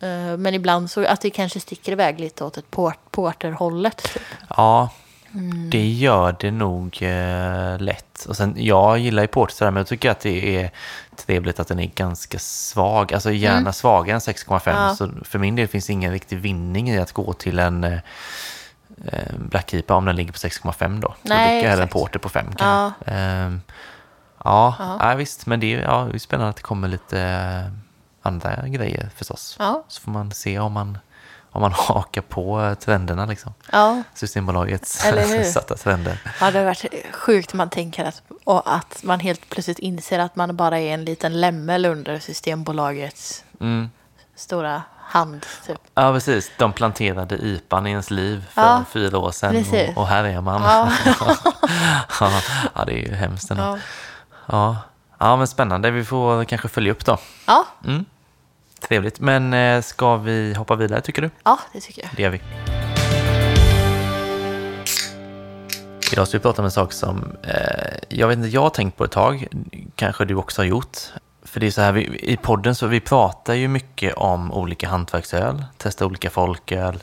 [0.00, 3.96] Eh, Men ibland så att det kanske sticker iväg lite åt ett port, porterhållet.
[4.14, 4.22] Typ.
[4.56, 4.88] Ja,
[5.34, 5.70] Mm.
[5.70, 8.24] det gör det nog eh, lätt.
[8.28, 10.70] Och sen, jag gillar ju porter sådär, men jag tycker att det är
[11.16, 13.12] trevligt att den är ganska svag.
[13.14, 13.72] Alltså gärna Mm.
[13.72, 14.60] svagare än 6,5.
[14.88, 14.94] Ja.
[14.96, 17.98] Så för min del finns det ingen riktig vinning i att gå till en eh,
[19.06, 21.08] eh, Black IPA om den ligger på 6,5 då.
[21.08, 22.54] Då Nej, jag hellre en porter på 5 Ja.
[22.58, 23.10] kanske.
[23.12, 23.60] Ehm,
[24.44, 24.96] ja, Ja.
[25.00, 25.14] ja.
[25.14, 25.46] visst.
[25.46, 27.72] Men det är, ja, det är spännande att det kommer lite eh,
[28.22, 29.56] andra grejer förstås.
[29.58, 29.84] Ja.
[29.88, 30.98] Så får man se om man,
[31.52, 33.54] om man hakar på trenderna liksom.
[33.72, 35.04] Ja, Systembolagets
[35.52, 36.18] satta trender.
[36.40, 40.36] ja, det har varit sjukt man tänker att, och att man helt plötsligt inser att
[40.36, 43.90] man bara är en liten lämmel under Systembolagets Mm.
[44.36, 45.46] stora hand.
[45.66, 45.78] Typ.
[45.94, 46.50] Ja, precis.
[46.58, 49.64] De planterade IPAn i ens liv för Ja, fyra år sedan
[49.96, 50.62] och, och här är man.
[50.62, 50.92] Ja.
[52.20, 52.30] Ja.
[52.74, 53.62] ja, det är ju hemskt ändå.
[53.62, 53.78] Ja.
[54.46, 54.76] Ja.
[55.18, 55.90] ja, men spännande.
[55.90, 57.18] Vi får kanske följa upp då.
[57.46, 58.04] Ja, Mm.
[58.88, 59.20] Trevligt.
[59.20, 61.30] Men eh, ska vi hoppa vidare tycker du?
[61.44, 62.10] ja, det tycker jag.
[62.16, 62.40] Det gör vi.
[66.12, 68.96] Idag ska vi prata om en sak som eh, jag vet inte, jag har tänkt
[68.96, 69.46] på ett tag.
[69.96, 70.98] Kanske du också har gjort.
[71.44, 74.88] För det är så här, vi, i podden så vi pratar ju mycket om olika
[74.88, 77.02] hantverksöl, testar olika folköl,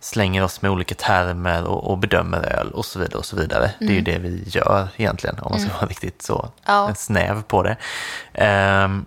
[0.00, 3.70] slänger oss med olika termer och, och bedömer öl och så vidare och så vidare.
[3.78, 6.94] Det är ju det vi gör egentligen, om man ska vara riktigt så Ja.
[6.96, 7.76] snäv på det.
[8.34, 9.06] Ehm,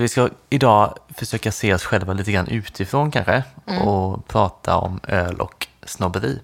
[0.00, 3.44] så vi ska idag försöka se oss själva lite grann utifrån kanske
[3.84, 6.40] och prata om öl och snobberi.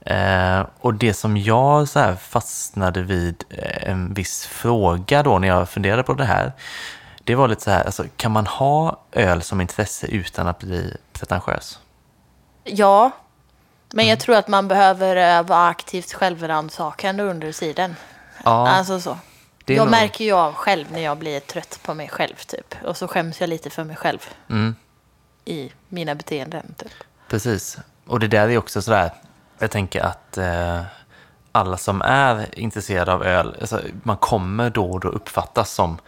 [0.00, 5.48] Eh, och det som jag så här fastnade vid eh, en viss fråga då när
[5.48, 6.52] jag funderade på det här,
[7.24, 10.96] det var lite så här, alltså, kan man ha öl som intresse utan att bli
[11.12, 11.78] pretentiös?
[12.64, 13.10] Ja,
[13.92, 17.96] men jag tror att man behöver eh, vara aktivt självrannsakande under tiden.
[18.44, 19.18] Ja, Alltså så.
[19.74, 22.74] Jag nog- märker ju av själv när jag blir trött på mig själv typ.
[22.84, 24.18] Och så skäms jag lite för mig själv
[24.50, 24.74] mm,
[25.44, 26.92] i mina beteenden typ.
[27.28, 27.78] precis.
[28.06, 29.10] Och det där är också sådär,
[29.58, 30.80] jag tänker att eh,
[31.52, 35.98] alla som är intresserade av öl, alltså, man kommer då och då uppfattas som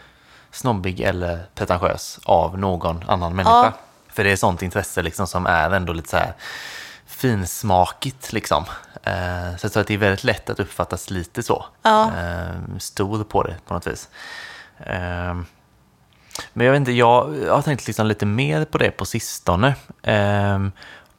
[0.50, 3.64] snobbig eller pretentiös av någon annan människa.
[3.64, 3.72] Ja.
[4.08, 6.32] För det är sånt intresse liksom som är ändå lite så här
[7.18, 8.64] finsmakigt liksom.
[9.02, 11.64] Eh, så jag tror att det är väldigt lätt att uppfattas lite så.
[11.82, 12.12] Ja.
[12.18, 14.08] Eh, stor på det på något vis.
[14.78, 15.34] Eh,
[16.52, 19.74] men jag vet inte, jag, jag har tänkt liksom lite mer på det på sistone.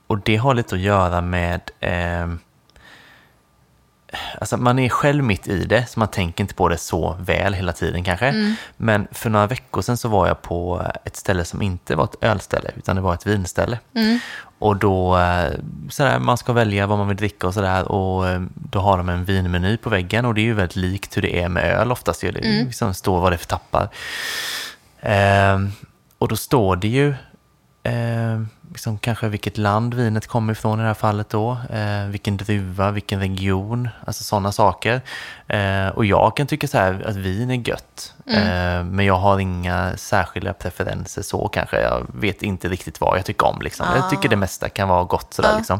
[0.07, 1.61] Och det har lite att göra med
[4.39, 7.53] Alltså man är själv mitt i det, så man tänker inte på det så väl
[7.53, 8.55] hela tiden kanske.
[8.77, 12.23] Men för några veckor sedan så var jag på ett ställe som inte var ett
[12.23, 13.79] ölställe, utan det var ett vinställe.
[14.59, 15.51] Och då, eh,
[15.89, 17.91] sådär, man ska välja vad man vill dricka och sådär.
[17.91, 21.17] Och eh, då har de en vinmeny på väggen och det är ju väldigt likt
[21.17, 22.23] hur det är med öl oftast.
[22.23, 22.31] Ju.
[22.31, 23.89] Det liksom står vad det är för tappar.
[25.01, 25.71] Ehm,
[26.17, 27.13] och då står det ju
[27.83, 32.37] eh, liksom kanske vilket land vinet kommer ifrån i det här fallet då, eh, vilken
[32.37, 35.01] druva, vilken region, alltså sådana saker.
[35.47, 39.39] Eh, och jag kan tycka så här att vin är gött, eh, men jag har
[39.39, 41.81] inga särskilda preferenser så kanske.
[41.81, 43.85] Jag vet inte riktigt vad jag tycker om liksom.
[43.95, 45.79] Jag tycker det mesta kan vara gott sådär liksom,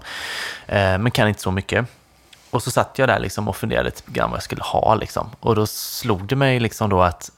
[0.68, 1.86] eh, men kan inte så mycket.
[2.52, 5.30] Och så satt jag där liksom och funderade lite grann vad jag skulle ha liksom.
[5.40, 7.32] Och då slog det mig liksom då att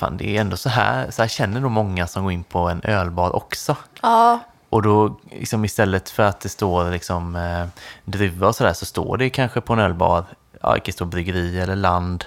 [0.00, 2.58] fan, det är ändå så här, så här känner nog många som går in på
[2.68, 3.76] en ölbar också.
[4.02, 7.66] Ja, Och då liksom istället för att det står liksom eh,
[8.04, 10.24] druva och sådär så står det kanske på en ölbar,
[10.62, 12.24] ja, det kan stå bryggeri eller land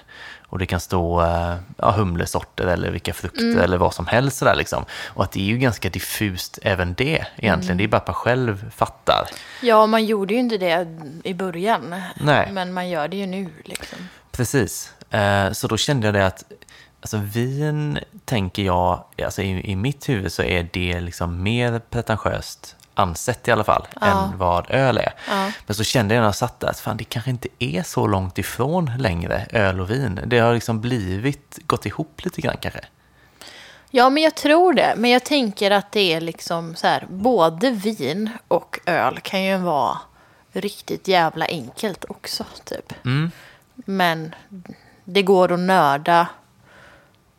[0.48, 4.56] och det kan stå eh, ja, humlesorter eller vilka frukter eller vad som helst sådär
[4.56, 4.86] liksom.
[5.06, 8.14] Och att det är ju ganska diffust även det egentligen, det är bara att man
[8.16, 9.28] själv fattar.
[9.62, 10.88] ja, man gjorde ju inte det
[11.24, 11.96] i början.
[12.16, 12.50] Nej.
[12.52, 13.98] Men man gör det ju nu liksom.
[14.32, 14.94] Precis.
[15.10, 16.44] Eh, så då kände jag det att
[17.04, 22.76] alltså vin, tänker jag, alltså i, i mitt huvud så är det liksom mer pretentiöst
[22.96, 24.08] ansett i alla fall, Ja.
[24.32, 25.14] än vad öl är.
[25.30, 25.52] Ja.
[25.66, 28.08] Men så kände jag när jag satt där att fan, det kanske inte är så
[28.08, 30.20] långt ifrån längre, öl och vin.
[30.26, 32.80] Det har liksom blivit, gått ihop lite grann kanske.
[33.90, 34.94] Ja, men jag tror det.
[34.98, 39.58] Men jag tänker att det är liksom så här, både vin och öl kan ju
[39.58, 39.98] vara
[40.52, 42.94] riktigt jävla enkelt också, typ.
[43.76, 44.36] Men
[45.04, 46.28] det går att nörda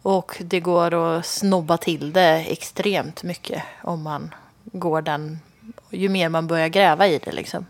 [0.04, 5.40] och det går att snobba till det extremt mycket om man går den,
[5.90, 7.66] ju mer man börjar gräva i det liksom.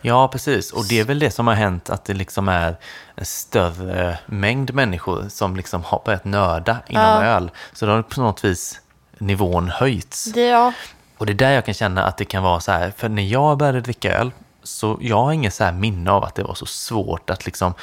[0.00, 0.72] Ja, precis.
[0.72, 2.76] Och det är väl det som har hänt, att det liksom är
[3.14, 7.24] en större mängd människor som liksom har börjat nörda inom Ja.
[7.24, 7.50] öl.
[7.72, 8.80] Så då har på något vis
[9.18, 10.24] nivån höjts.
[10.24, 10.72] Det, ja,
[11.18, 13.22] Och det är där jag kan känna att det kan vara så här, för när
[13.22, 14.30] jag började dricka öl,
[14.62, 17.74] så jag har ingen så här minne av att det var så svårt att liksom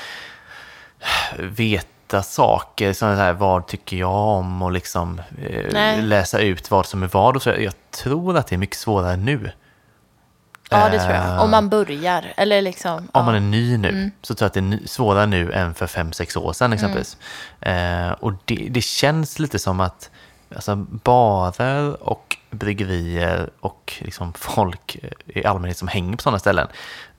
[1.40, 1.90] veta
[2.24, 7.08] saker, så här, vad tycker jag om och liksom eh, läsa ut vad som är
[7.08, 7.36] vad.
[7.36, 7.50] Och så.
[7.50, 9.52] Jag tror att det är mycket svårare nu.
[10.70, 11.26] ja, det tror jag.
[11.26, 13.08] Eh, Om man börjar, eller liksom.
[13.12, 13.46] Om man är ja.
[13.46, 16.54] ny nu, så tror jag att det är svårare nu än för fem sex år
[16.54, 17.18] sedan exempelvis.
[17.60, 20.10] Eh, och det, det känns lite som att
[20.56, 26.68] alltså, barer och bryggerier och liksom folk eh, i allmänhet som hänger på sådana ställen,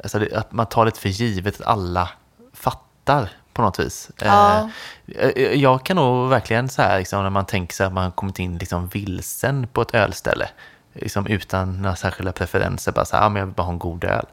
[0.02, 2.08] alltså det, att man tar det för givet att alla
[2.54, 4.10] fattar på något vis.
[4.18, 4.70] Ja.
[5.18, 8.04] Eh, eh, jag kan nog verkligen så här, liksom, när man tänker sig att man
[8.04, 10.48] har kommit in liksom vilsen på ett ölställe,
[10.92, 13.78] liksom utan några särskilda preferenser, bara så här, ah, men jag vill bara ha en
[13.78, 14.26] god öl.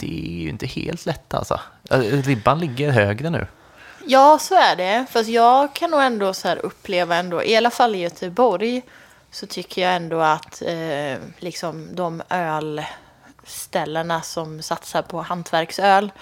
[0.00, 1.60] Det är ju inte helt lätt alltså.
[1.90, 3.46] Eh, Ribban ligger högre nu.
[4.06, 5.06] Ja, så är det.
[5.10, 8.82] Fast jag kan nog ändå så här uppleva ändå, i alla fall i Göteborg,
[9.30, 16.12] så tycker jag ändå att eh, liksom de ölställena som satsar på hantverksöl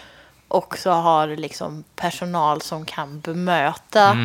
[0.51, 4.17] också har liksom personal som kan bemöta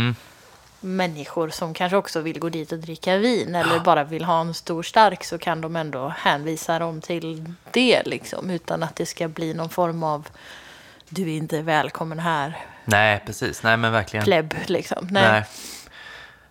[0.79, 4.53] människor som kanske också vill gå dit och dricka vin eller bara vill ha en
[4.53, 9.27] stor stark så kan de ändå hänvisa dem till det liksom utan att det ska
[9.27, 10.27] bli någon form av
[11.09, 13.63] du är inte välkommen här Nej, precis.
[13.63, 14.23] Nej, men verkligen.
[14.23, 15.07] plebb liksom.
[15.11, 15.31] Nej.
[15.31, 15.43] Nej.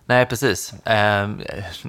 [0.07, 0.73] Nej, precis.
[0.85, 1.41] Ehm,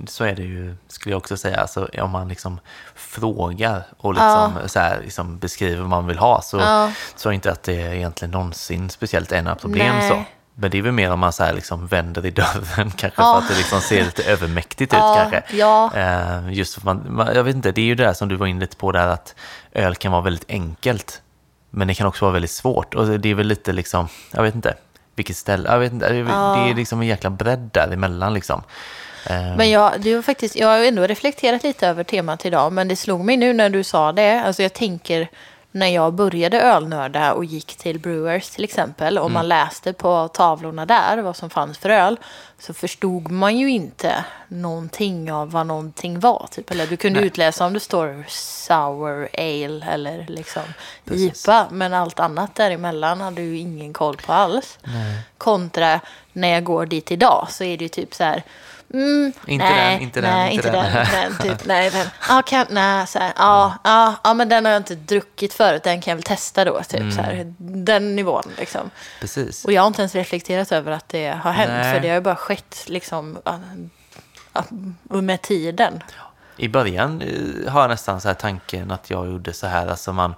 [0.06, 1.60] så är det ju, skulle jag också säga.
[1.60, 2.60] Alltså, om man liksom
[2.94, 6.92] frågar och liksom, så här, liksom beskriver vad man vill ha så Ja.
[7.18, 9.94] tror jag inte att det är egentligen någonsin speciellt är några problem.
[9.98, 10.08] Nej.
[10.10, 10.24] så.
[10.54, 13.32] Men det är väl mer om man så här liksom vänder i dörren kanske Ja.
[13.34, 15.56] för att det liksom ser lite övermäktigt ut Ja, kanske.
[15.56, 15.90] ja.
[15.94, 18.46] Eh, just för man, jag vet inte, det är ju det där som du var
[18.46, 19.34] inne lite på där att
[19.72, 21.22] öl kan vara väldigt enkelt.
[21.70, 22.94] Men det kan också vara väldigt svårt.
[22.94, 24.74] Och det är väl lite liksom, jag vet inte,
[25.16, 26.08] vilket ställe, jag vet inte.
[26.12, 26.18] Det
[26.70, 28.62] är liksom en jäkla bredd däremellan liksom.
[29.30, 32.88] Eh, Men jag, det var faktiskt, jag har ändå reflekterat lite över temat idag, men
[32.88, 34.40] det slog mig nu när du sa det.
[34.46, 35.28] Alltså jag tänker
[35.76, 40.86] när jag började ölnörda och gick till Brewers till exempel och man läste på tavlorna
[40.86, 42.16] där vad som fanns för öl
[42.58, 46.48] så förstod man ju inte någonting av vad någonting var.
[46.50, 46.70] Typ.
[46.70, 47.26] Eller du kunde Nej.
[47.26, 50.62] utläsa om det står sour ale eller liksom
[51.04, 51.44] Precis.
[51.44, 54.78] IPA men allt annat däremellan hade du ingen koll på alls.
[55.38, 56.00] Kontra
[56.32, 58.42] när jag går dit idag så är det ju typ så här
[58.94, 60.92] Mm, Inte nej, den, inte den, nej, inte den.
[60.92, 61.06] den.
[61.12, 62.06] den, typ, nej, den.
[62.28, 65.82] Ja, kan, nej, så här, ja, ja, ja, men den har jag inte druckit förut,
[65.82, 67.12] den kan jag väl testa då, typ Mm.
[67.12, 68.90] så här, den nivån liksom.
[69.20, 69.64] Precis.
[69.64, 71.94] Och jag har inte ens reflekterat över att det har hänt, Nej.
[71.94, 73.38] för det har ju bara skett liksom
[75.08, 76.02] med tiden.
[76.56, 80.12] I början eh, har jag nästan så här tanken att jag gjorde så här, alltså
[80.12, 80.34] man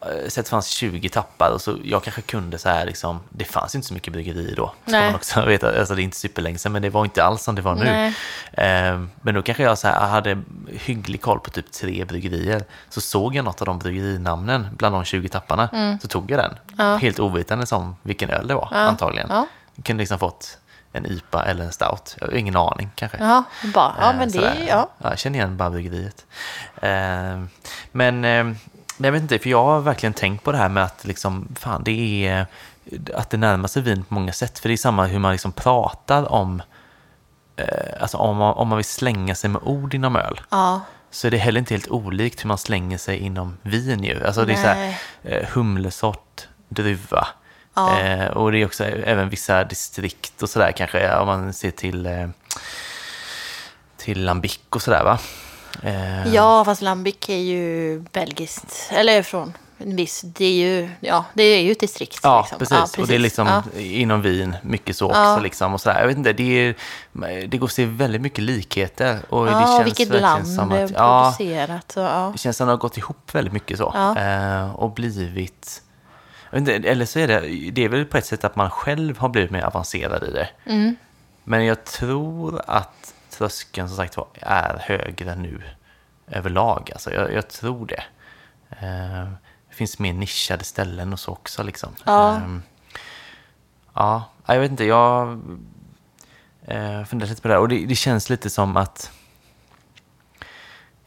[0.00, 3.20] eh, så att det fanns 20 tappar och så jag kanske kunde så här liksom,
[3.30, 4.72] det fanns inte så mycket bryggeri då.
[4.82, 5.06] Ska Nej.
[5.06, 7.54] man också veta, alltså det är inte superlänge sedan men det var inte alls som
[7.54, 8.06] det var nu.
[8.52, 12.64] Eh, men då kanske jag så här, hade hygglig koll på typ tre bryggerier.
[12.88, 16.50] Så såg jag något av de bryggerinamnen bland de 20 tapparna, så tog jag den.
[16.50, 16.86] Mm.
[16.92, 16.96] Ja.
[16.96, 18.76] Helt ovetande om vilken öl det var Ja.
[18.78, 19.26] antagligen.
[19.30, 19.46] Ja.
[19.84, 20.58] Kunde liksom fått
[20.92, 23.18] en IPA eller en stout, jag har ingen aning kanske.
[23.20, 23.42] Ja,
[23.74, 24.66] bara, ja Eh, men det, sådär.
[24.68, 24.90] ja.
[24.98, 26.26] Jag känner igen bara bryggeriet.
[26.82, 27.42] Eh,
[27.92, 28.24] men
[29.06, 31.82] jag vet inte, för jag har verkligen tänkt på det här med att liksom, fan,
[31.84, 32.46] det är
[33.14, 34.58] att det närmar sig vin på många sätt.
[34.58, 36.62] För det är samma hur man liksom pratar om,
[37.56, 40.40] eh, alltså om man, om man vill slänga sig med ord inom öl.
[40.50, 40.80] Ja,
[41.10, 44.26] Så är det heller inte helt olikt hur man slänger sig inom vin ju.
[44.26, 44.98] Alltså det är så här, Nej.
[45.22, 47.28] eh, humlesort, druva.
[47.74, 48.00] Ja.
[48.00, 52.06] Eh, och det är också även vissa distrikt och sådär kanske, om man ser till,
[52.06, 52.28] eh,
[53.96, 55.18] till Lambic och sådär va.
[55.82, 61.24] Eh, ja, fast Lambic är ju belgiskt, eller från en viss, det är ju, ja,
[61.34, 62.20] det är ju ett distrikt.
[62.22, 62.58] Ja, liksom.
[62.78, 62.98] precis.
[62.98, 63.62] Och det är liksom Ja.
[63.80, 65.18] inom vin, mycket så också.
[65.18, 65.38] Ja.
[65.38, 66.00] Liksom, och sådär.
[66.00, 66.74] Jag vet inte, det, är,
[67.46, 69.18] det går att se väldigt mycket likheter.
[69.28, 71.96] Och det Ja, känns vilket land som det är att, ja, producerat.
[71.96, 72.30] Och, ja.
[72.32, 73.92] Det känns som att det har gått ihop väldigt mycket så.
[73.94, 74.18] Ja.
[74.18, 75.82] Eh, och blivit...
[76.54, 79.28] inte, Eller så är det, det är väl på ett sätt att man själv har
[79.28, 80.48] blivit mer avancerad i det.
[80.66, 80.96] Mm.
[81.44, 82.97] Men jag tror att
[83.38, 85.62] tröskeln som sagt var är högre nu
[86.26, 86.90] överlag.
[86.92, 88.04] Alltså jag, jag tror det.
[88.70, 89.28] Eh,
[89.68, 91.90] det finns mer nischade ställen och så också liksom.
[92.04, 92.36] Ja.
[92.36, 92.58] Eh,
[93.94, 95.40] ja, jag vet inte, jag
[96.66, 97.60] eh, funderar lite på det här.
[97.60, 99.10] Och det, det känns lite som att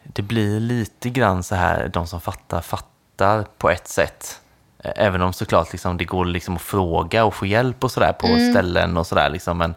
[0.03, 4.41] det blir lite grann så här, de som fattar, fattar på ett sätt.
[4.79, 8.13] Eh, Även om såklart liksom, det går liksom att fråga och få hjälp och sådär
[8.13, 9.29] på ställen och sådär.
[9.29, 9.75] Liksom, men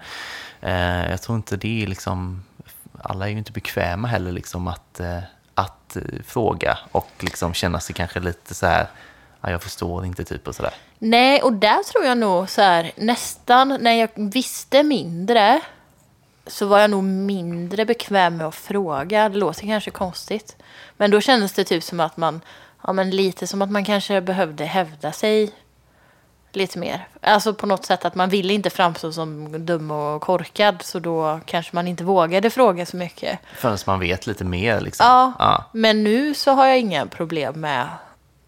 [0.65, 2.45] eh, jag tror inte det är liksom,
[3.03, 5.19] alla är ju inte bekväma heller liksom att, eh,
[5.55, 8.87] att eh, fråga och liksom känna sig kanske lite så här,
[9.41, 10.75] ja, jag förstår inte typ och sådär.
[10.99, 15.61] Nej, och där tror jag nog så här, nästan när jag visste mindre
[16.47, 19.29] så var jag nog mindre bekväm med att fråga.
[19.29, 20.57] Det låter kanske konstigt.
[20.97, 22.41] Men då kändes det typ som att man,
[22.83, 25.53] ja men lite som att man kanske behövde hävda sig
[26.57, 27.09] lite mer.
[27.21, 31.41] Alltså på något sätt att man ville inte framstå som dum och korkad så då
[31.47, 33.39] kanske man inte vågade fråga så mycket.
[33.57, 35.07] Förrän man vet lite mer liksom.
[35.07, 35.65] Ja, ja.
[35.73, 37.89] men nu så har jag inga problem med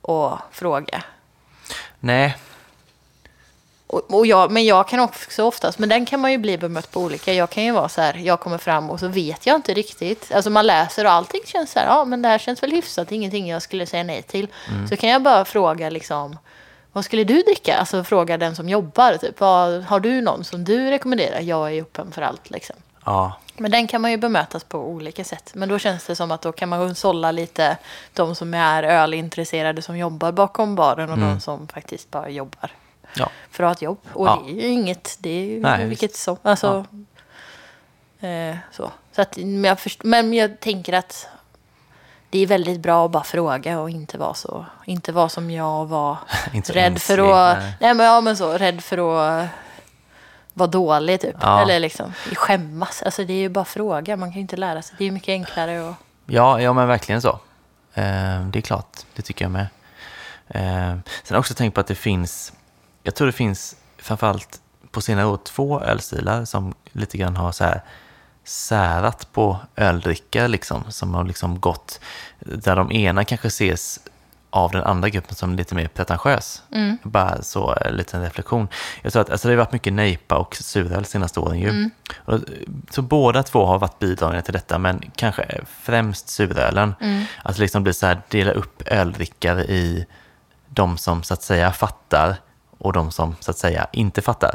[0.03, 1.03] att fråga.
[2.01, 2.37] Nej,
[3.89, 6.91] Och, och jag, men jag kan också oftast, men den kan man ju bli bemött
[6.91, 7.33] på olika.
[7.33, 10.33] Jag kan ju vara så här, jag kommer fram och så vet jag inte riktigt.
[10.35, 13.13] Alltså man läser och allting känns så här, ja men det här känns väl hyfsat,
[13.13, 14.49] ingenting jag skulle säga nej till.
[14.89, 16.39] Så kan jag bara fråga liksom,
[16.97, 17.77] vad skulle du dricka?
[17.77, 21.41] Alltså fråga den som jobbar, typ, vad, har du någon som du rekommenderar?
[21.41, 22.77] Jag är öppen för allt liksom.
[23.05, 23.33] ja.
[23.57, 25.51] Men den kan man ju bemötas på olika sätt.
[25.55, 27.77] Men då känns det som att då kan man sålla lite
[28.13, 32.71] de som är ölintresserade som jobbar bakom baren och de som faktiskt bara jobbar
[33.17, 33.31] ja.
[33.51, 33.99] för att ha ett jobb.
[34.13, 34.43] Och Ja.
[34.47, 36.37] det är ju inget, det är ju Nej, vilket som.
[36.43, 36.85] Alltså,
[38.21, 38.91] eh, så.
[39.13, 41.29] så att, men, jag först, men jag tänker att
[42.37, 45.87] det är väldigt bra att bara fråga och inte vara så, inte vara som jag
[45.87, 46.17] var.
[46.53, 47.75] Rädd för att, nej.
[47.81, 47.95] nej.
[47.95, 49.49] men ja men så, rädd för att
[50.53, 51.37] vara dålig typ.
[51.41, 51.63] Ja.
[51.63, 53.03] Eller liksom skämmas.
[53.03, 54.95] Alltså det är ju bara fråga, man kan ju inte lära sig.
[54.99, 55.95] Det är ju mycket enklare och
[56.27, 57.39] Ja, ja men verkligen så.
[57.95, 59.67] Eh, det är klart, det tycker jag med.
[60.49, 62.53] Eh, sen har jag också tänkt på att det finns,
[63.03, 64.61] jag tror det finns framförallt
[64.91, 67.81] på senare år två ölstilar som lite grann har så här
[68.47, 72.01] särat på öldrickare liksom, som har liksom gått,
[72.41, 74.01] där de ena kanske ses
[74.51, 76.63] av den andra gruppen som lite mer pretentiös.
[77.03, 78.69] Bara så en liten reflektion.
[79.03, 81.91] Jag tror att alltså, det har varit mycket nejpa och suröl senaste åren ju.
[82.17, 82.41] Och,
[82.91, 86.95] så båda två har varit bidragande till detta, men kanske främst surölen.
[87.43, 90.07] Att liksom bli så här, dela upp öldrickare i
[90.69, 92.37] de som så att säga fattar
[92.79, 94.55] och de som så att säga inte fattar.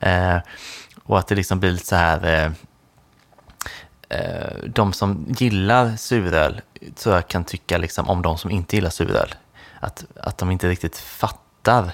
[0.00, 0.38] Eh,
[1.04, 2.52] och att det liksom blir lite så här,
[4.08, 6.60] eh, de som gillar suröl
[6.96, 9.34] så jag kan tycka liksom om de som inte gillar suröl.
[9.80, 11.90] Att, att de inte riktigt fattar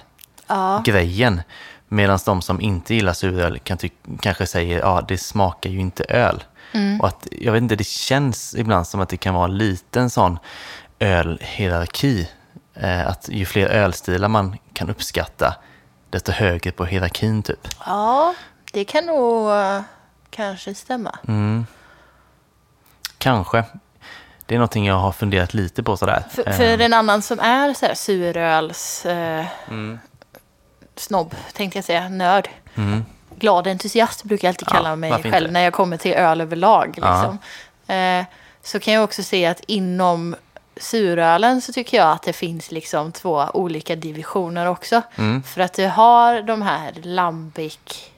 [0.46, 0.82] Ja.
[0.84, 1.42] grejen.
[1.88, 3.78] Medan de som inte gillar suröl kan
[4.20, 6.44] kanske säger ja det smakar ju inte öl.
[7.00, 10.10] Och att, jag vet inte, det känns ibland som att det kan vara en liten
[10.10, 10.38] sån
[10.98, 12.28] ölhierarki.
[12.74, 15.54] Eh, att ju fler ölstilar man kan uppskatta,
[16.10, 17.68] desto högre på hierarkin typ.
[17.86, 18.34] ja,
[18.72, 19.80] det kan nog eh,
[20.30, 21.18] kanske stämma.
[21.28, 21.66] Mm.
[23.22, 23.64] Kanske.
[24.46, 26.24] Det är någonting jag har funderat lite på sådär.
[26.30, 29.98] För, för en annan som är så här suröls eh, Mm.
[30.96, 32.48] snobb, tänkte jag säga, nörd.
[33.38, 35.52] Glad entusiast brukar jag alltid Ja, kalla mig varför själv inte?
[35.52, 36.98] när jag kommer till öl överlag.
[37.02, 37.12] Ja.
[37.22, 37.38] Liksom.
[37.96, 38.24] Eh,
[38.62, 40.36] så kan jag också se att inom
[40.76, 45.02] surölen så tycker jag att det finns liksom två olika divisioner också.
[45.16, 45.42] Mm.
[45.42, 48.10] För att du har de här lambic,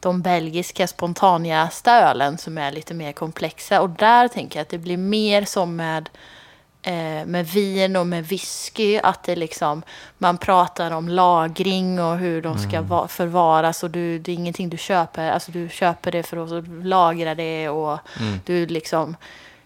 [0.00, 3.80] de belgiska spontanjästa ölen som är lite mer komplexa.
[3.80, 6.08] Och där tänker jag att det blir mer som med,
[6.82, 8.98] eh, med vin och med whisky.
[9.02, 9.82] Att det liksom,
[10.18, 13.82] man pratar om lagring och hur de ska va- förvaras.
[13.82, 15.30] Och du, det är ingenting du köper.
[15.30, 17.68] Alltså du köper det för att lagra det.
[17.68, 17.98] Och
[18.44, 19.16] du liksom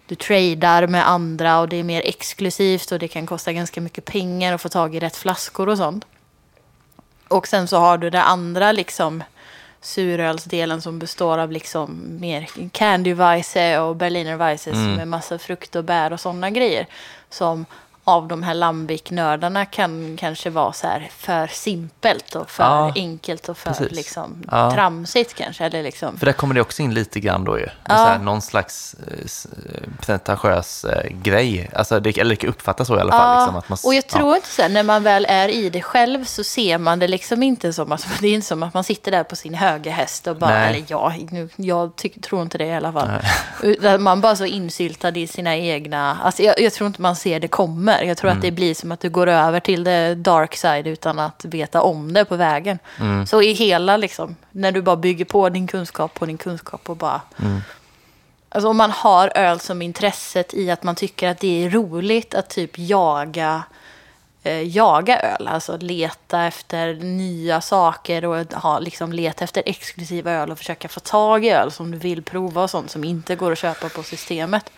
[0.06, 4.04] du tradar med andra och det är mer exklusivt och det kan kosta ganska mycket
[4.04, 6.04] pengar att få tag i rätt flaskor och sånt.
[7.28, 9.22] Och sen så har du det andra liksom
[9.84, 16.12] surölsdelen som består av liksom mer Candyweisse och Berliner Weisses med massa frukt och bär
[16.12, 16.86] och sådana grejer.
[17.30, 17.66] Som
[18.04, 23.48] av de här Lambic-nördarna kan kanske vara så här för simpelt och för Ja, enkelt
[23.48, 23.90] och för precis.
[23.90, 24.70] liksom Ja.
[24.70, 25.64] tramsigt kanske.
[25.64, 26.18] Eller liksom.
[26.18, 27.66] För där kommer det också in lite grann då ju.
[27.88, 27.96] Ja.
[27.96, 29.18] så här, någon slags eh,
[29.74, 31.70] eh, pretentiös eh, grej.
[31.74, 33.38] Alltså, det, eller det uppfattas så i alla fall.
[33.38, 34.18] Liksom, att man, och jag ja.
[34.18, 37.08] tror inte så här, när man väl är i det själv så ser man det
[37.08, 39.92] liksom inte som att, det är inte som att man sitter där på sin höga
[39.92, 40.68] häst och bara, Nej.
[40.68, 43.08] eller ja, nu, jag tycker, tror inte det i alla fall.
[43.62, 47.40] Utan man bara så insyltad i sina egna, alltså jag, jag tror inte man ser
[47.40, 47.48] det
[47.98, 48.08] kommer.
[48.08, 51.18] Jag tror att det blir som att du går över till the dark side utan
[51.18, 52.78] att veta om det på vägen.
[53.26, 56.96] Så i hela liksom, när du bara bygger på din kunskap på din kunskap och
[56.96, 57.20] bara
[58.54, 62.34] Alltså om man har öl som intresset i att man tycker att det är roligt
[62.34, 63.62] att typ jaga,
[64.42, 65.48] eh, jaga öl.
[65.48, 71.00] Alltså leta efter nya saker och ha, liksom leta efter exklusiva öl och försöka få
[71.00, 74.02] tag i öl som du vill prova och sånt som inte går att köpa på
[74.02, 74.70] systemet.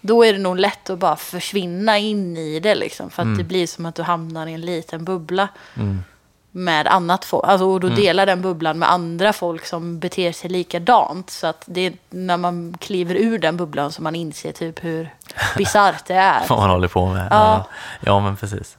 [0.00, 3.10] Då är det nog lätt att bara försvinna in i det liksom.
[3.10, 5.48] För att det blir som att du hamnar i en liten bubbla
[6.50, 7.44] med annat folk.
[7.46, 11.30] Alltså, och då delar den bubblan med andra folk som beter sig likadant.
[11.30, 15.14] Så att det är när man kliver ur den bubblan som man inser typ hur
[15.56, 16.48] bisarrt det är.
[16.48, 17.28] Vad man håller på med.
[17.30, 17.30] Ja.
[17.30, 17.66] Ja,
[18.00, 18.76] ja men precis.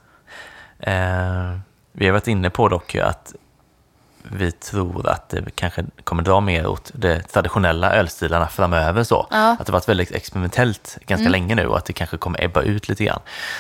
[0.79, 1.57] Eh,
[1.91, 3.33] vi har varit inne på dock ju att
[4.23, 9.03] vi tror att det kanske kommer dra mer åt de traditionella ölstilarna framöver.
[9.03, 9.27] Så.
[9.31, 9.57] Ja.
[9.59, 12.89] Att det varit väldigt experimentellt ganska länge nu och att det kanske kommer ebba ut
[12.89, 13.19] lite grann.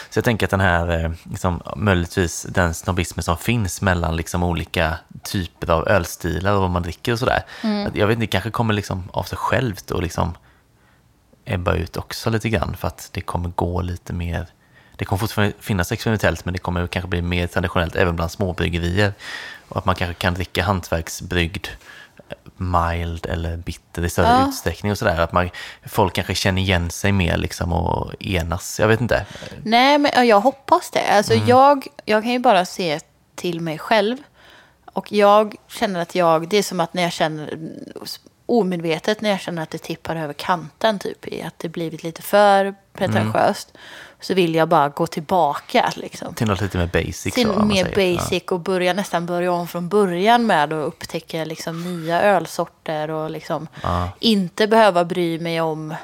[0.09, 4.43] Så jag tänker att den här, eh, liksom, möjligtvis den snobbismen som finns mellan liksom,
[4.43, 7.43] olika typer av ölstilar och vad man dricker och sådär.
[7.87, 10.33] Att Jag vet inte, det kanske kommer liksom av sig självt och liksom
[11.45, 14.47] ebba ut också lite grann för att det kommer gå lite mer
[15.01, 19.13] det kommer fortfarande finnas experimentellt men det kommer kanske bli mer traditionellt även bland småbryggerier.
[19.75, 21.67] Att man kanske kan dricka hantverksbryggd
[22.57, 24.47] mild eller bitter i större Ja.
[24.47, 25.19] utsträckning och sådär.
[25.21, 25.49] Att man,
[25.85, 28.79] folk kanske känner igen sig mer liksom och enas.
[28.79, 29.25] Jag vet inte.
[29.63, 31.07] Nej, men ja, jag hoppas det.
[31.11, 31.47] Alltså, Mm.
[31.47, 32.99] jag, jag kan ju bara se
[33.35, 34.17] till mig själv.
[34.85, 37.57] Och jag känner att jag, det är som att när jag känner
[38.45, 42.21] omedvetet när jag känner att det tippar över kanten typ i att det blivit lite
[42.21, 43.73] för pretentiöst.
[44.21, 46.33] Så vill jag bara gå tillbaka liksom.
[46.33, 47.33] Till något lite mer basic.
[47.33, 51.83] Till så, mer basic och börja nästan börja om från början med att upptäcka liksom
[51.83, 54.09] nya ölsorter och liksom Ja.
[54.19, 55.95] inte behöva bry mig om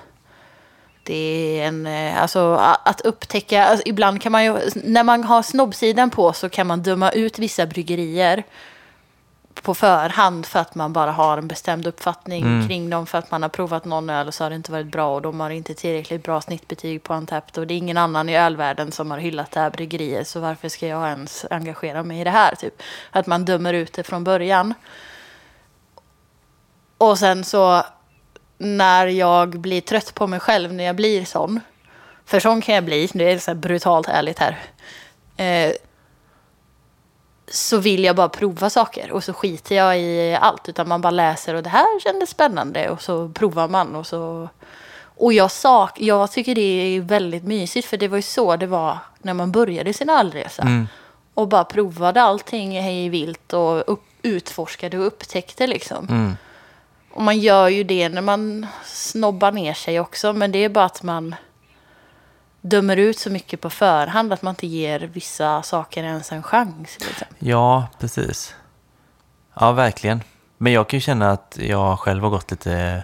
[1.04, 2.54] det är en, eh, alltså
[2.86, 6.84] att upptäcka, alltså, ibland kan man ju, när man har snobbsidan på så kan man
[6.84, 8.44] döma ut vissa bryggerier
[9.62, 12.68] på förhand för att man bara har en bestämd uppfattning Mm.
[12.68, 14.92] kring dem för att man har provat någon öl och så har det inte varit
[14.92, 18.30] bra och de har inte tillräckligt bra snittbetyg på Antapped och det är ingen annan
[18.30, 22.22] i ölvärlden som har hyllat det här bryggeriet så varför ska jag ens engagera mig
[22.22, 22.82] i det här typ?
[23.12, 24.74] Att man dömer ut det från början.
[26.98, 27.84] Och sen så
[28.58, 31.60] när jag blir trött på mig själv när jag blir sån.
[32.26, 34.58] För sån kan jag bli, det är så här brutalt ärligt här.
[35.38, 35.72] Eh,
[37.52, 40.70] så vill jag bara prova saker och så skiter jag i allt.
[40.70, 44.50] Utan man bara läser och det här kändes spännande och så provar man och så...
[45.20, 48.68] Och jag, sak, jag tycker det är väldigt mysigt för det var ju så det
[48.68, 50.62] var när man började sin ölresa.
[50.62, 50.88] Mm.
[51.34, 56.08] Och bara provade allting hej vilt och upp, utforskade och upptäckte liksom.
[56.10, 56.38] Mm.
[57.12, 60.34] Och man gör ju det när man snobbar ner sig också.
[60.34, 61.36] Men det är bara att man
[62.70, 66.98] dömer ut så mycket på förhand att man inte ger vissa saker ens en chans.
[67.00, 67.28] Liksom.
[67.40, 68.56] Ja, precis.
[69.60, 70.24] Ja, verkligen.
[70.58, 73.04] Men jag kan ju känna att jag själv har gått lite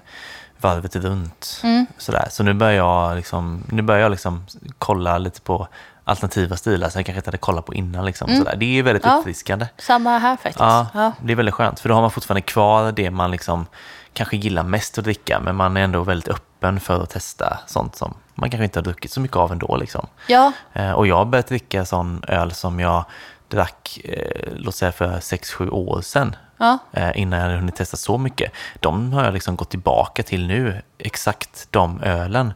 [0.57, 1.61] varvet runt.
[1.63, 1.85] Mm.
[1.97, 2.27] Sådär.
[2.31, 4.45] Så nu börjar jag liksom, nu börjar jag liksom
[4.77, 5.67] kolla lite på
[6.03, 8.05] alternativa stilar som jag kanske inte hade kollat på innan.
[8.05, 8.55] Liksom, sådär.
[8.55, 9.13] Det är ju väldigt Mm.
[9.15, 9.19] Ja.
[9.19, 9.67] uppfriskande.
[9.77, 10.59] Samma här faktiskt.
[10.59, 11.11] Ja, Ja.
[11.21, 11.79] det är väldigt skönt.
[11.79, 13.65] För då har man fortfarande kvar det man liksom
[14.13, 15.39] kanske gillar mest att dricka.
[15.39, 18.83] Men man är ändå väldigt öppen för att testa sånt som man kanske inte har
[18.83, 19.77] druckit så mycket av ändå.
[19.77, 20.07] Liksom.
[20.27, 20.51] ja.
[20.73, 23.05] Eh, och jag har börjat dricka sån öl som jag
[23.47, 26.35] drack, eh, låt säga för 6-7 år sedan.
[26.57, 26.77] Ja.
[26.91, 28.51] Eh, innan jag hade hunnit testa så mycket.
[28.79, 32.53] De har jag liksom gått tillbaka till nu, exakt de ölen.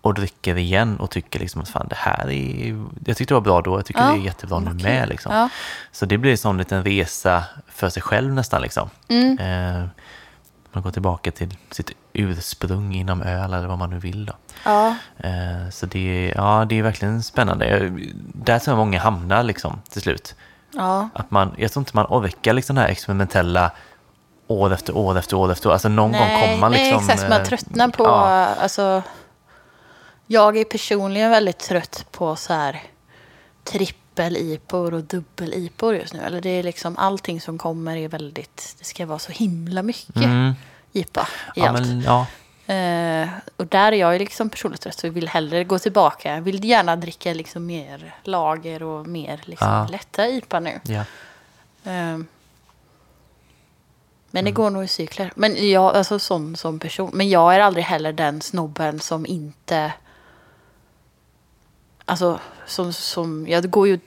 [0.00, 3.40] Och dricker igen och tycker liksom att fan det här är, jag tyckte det var
[3.40, 5.08] bra då, jag tycker Ja, det är jättebra nu vad med.
[5.08, 5.34] Liksom.
[5.34, 5.48] Ja.
[5.92, 8.62] Så det blir en sån liten resa för sig själv nästan.
[8.62, 8.90] Liksom.
[9.08, 9.38] Mm.
[9.38, 9.88] Eh,
[10.72, 14.26] man går tillbaka till sitt ursprung inom öl eller vad man nu vill.
[14.26, 14.32] Då.
[14.64, 14.88] Ja.
[15.18, 15.98] Eh, så det,
[16.30, 17.90] är- ja, det är verkligen spännande.
[18.34, 20.34] Där tror jag många hamnar liksom, till slut.
[20.74, 21.08] ja.
[21.14, 23.70] Att man, jag tror inte man orkar liksom det här experimentella
[24.46, 25.72] år efter år efter år efter år.
[25.72, 27.06] Alltså någon gång kommer man liksom...
[27.06, 27.28] nej, exakt.
[27.30, 28.04] Man eh, tröttnar på...
[28.04, 29.02] Ja, Alltså,
[30.26, 32.82] jag är personligen väldigt trött på så här
[33.64, 36.20] trippel-IPor och dubbel-IPor just nu.
[36.20, 38.76] Eller det är liksom allting som kommer är väldigt...
[38.78, 40.54] Det ska vara så himla mycket mm,
[40.92, 41.80] IPA i ja, allt.
[41.80, 42.26] men, ja,
[42.68, 46.34] Eh, och där är jag liksom personligt trött så jag vill hellre gå tillbaka.
[46.34, 49.86] Jag vill gärna dricka liksom mer lager och mer liksom Ja.
[49.90, 50.80] lätta IPA nu.
[50.82, 51.04] ja.
[51.84, 52.18] Eh,
[54.30, 55.32] men det går nog i cykler.
[55.36, 57.10] Men jag, alltså sån som person.
[57.14, 59.92] Men jag är aldrig heller den snobben som inte...
[62.04, 64.00] Alltså, som, som, jag går ju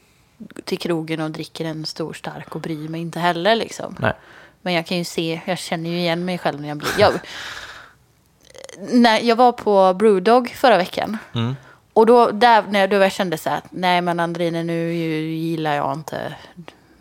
[0.63, 3.95] till krogen och dricker en stor stark och bryr mig inte heller liksom.
[3.99, 4.13] Nej.
[4.61, 6.89] Men jag kan ju se, jag känner ju igen mig själv när jag blir...
[6.99, 7.13] Jag,
[8.79, 11.17] när jag var på Brewdog förra veckan.
[11.35, 11.55] Mm.
[11.93, 14.93] Och då, där, när, då jag kände så här, att, nej men Andrine nu
[15.23, 16.35] gillar jag inte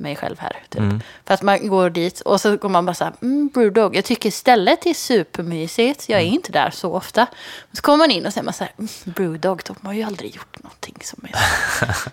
[0.01, 0.57] mig själv här.
[0.69, 0.81] Typ.
[0.81, 1.01] Mm.
[1.27, 4.05] För att man går dit och så går man bara så här, mm, Brewdog, jag
[4.05, 6.09] tycker stället är supermysigt.
[6.09, 6.35] Jag är Mm.
[6.35, 7.27] inte där så ofta.
[7.73, 10.35] Så kommer man in och säger man så här, mm, Brewdog, de har ju aldrig
[10.37, 11.39] gjort någonting som är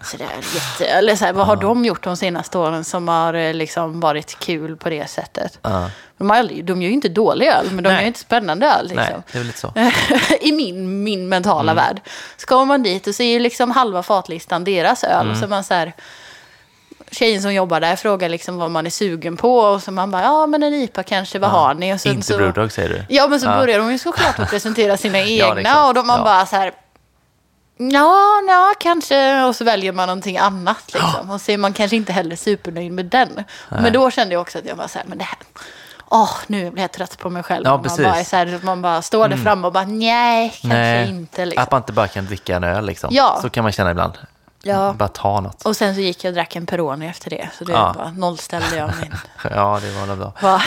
[0.06, 0.26] så där
[0.56, 0.86] jätte...
[0.86, 4.40] Eller så här, vad har de gjort de senaste åren som har eh, liksom varit
[4.40, 5.60] kul på det sättet?
[5.62, 5.90] Ja.
[6.18, 7.94] De, har aldrig, de gör ju inte dålig öl, men de Nej.
[7.96, 8.88] gör ju inte spännande öl.
[8.88, 9.06] Liksom.
[9.06, 9.74] Nej, det är väl lite så.
[10.42, 12.02] I min, min mentala värld.
[12.38, 15.32] Så kommer man dit och så är ju liksom halva fatlistan deras öl.
[15.32, 15.94] Och så man så här,
[17.12, 19.58] tjejen som jobbar där frågar liksom vad man är sugen på.
[19.60, 21.94] Och så man bara, ja men en IPA kanske, vad har ni?
[21.94, 23.16] Och sen Inte Brewdog säger du?
[23.16, 23.58] Ja, men så Ja.
[23.58, 25.70] börjar de ju såklart att presentera sina Ja, egna.
[25.70, 25.88] klart.
[25.88, 26.24] och då man Ja.
[26.26, 26.72] bara så här,
[27.78, 29.44] ja, ja, kanske.
[29.44, 31.30] Och så väljer man någonting annat liksom.
[31.30, 33.44] Och så är man kanske inte heller supernöjd med den.
[33.70, 35.38] Men då kände jag också att jag var så här, men det här,
[36.10, 37.66] åh, nu blir jag trött på mig själv.
[37.66, 38.00] Ja, man, precis.
[38.00, 38.12] Mm.
[38.12, 41.46] bara så här, man bara står där framme och bara, nej, kanske Nej, inte.
[41.46, 41.64] Liksom.
[41.64, 43.10] Att man inte bara kan dricka en öl liksom.
[43.14, 43.40] Ja.
[43.42, 44.14] Så kan man känna ibland.
[44.74, 44.94] Ja.
[44.94, 45.66] Bara ta något.
[45.66, 47.50] Och sen så gick jag och drack en Peroni efter det.
[47.58, 47.94] Så det Ja.
[47.98, 49.14] bara nollställde jag min
[49.52, 50.62] Ja, det var bra.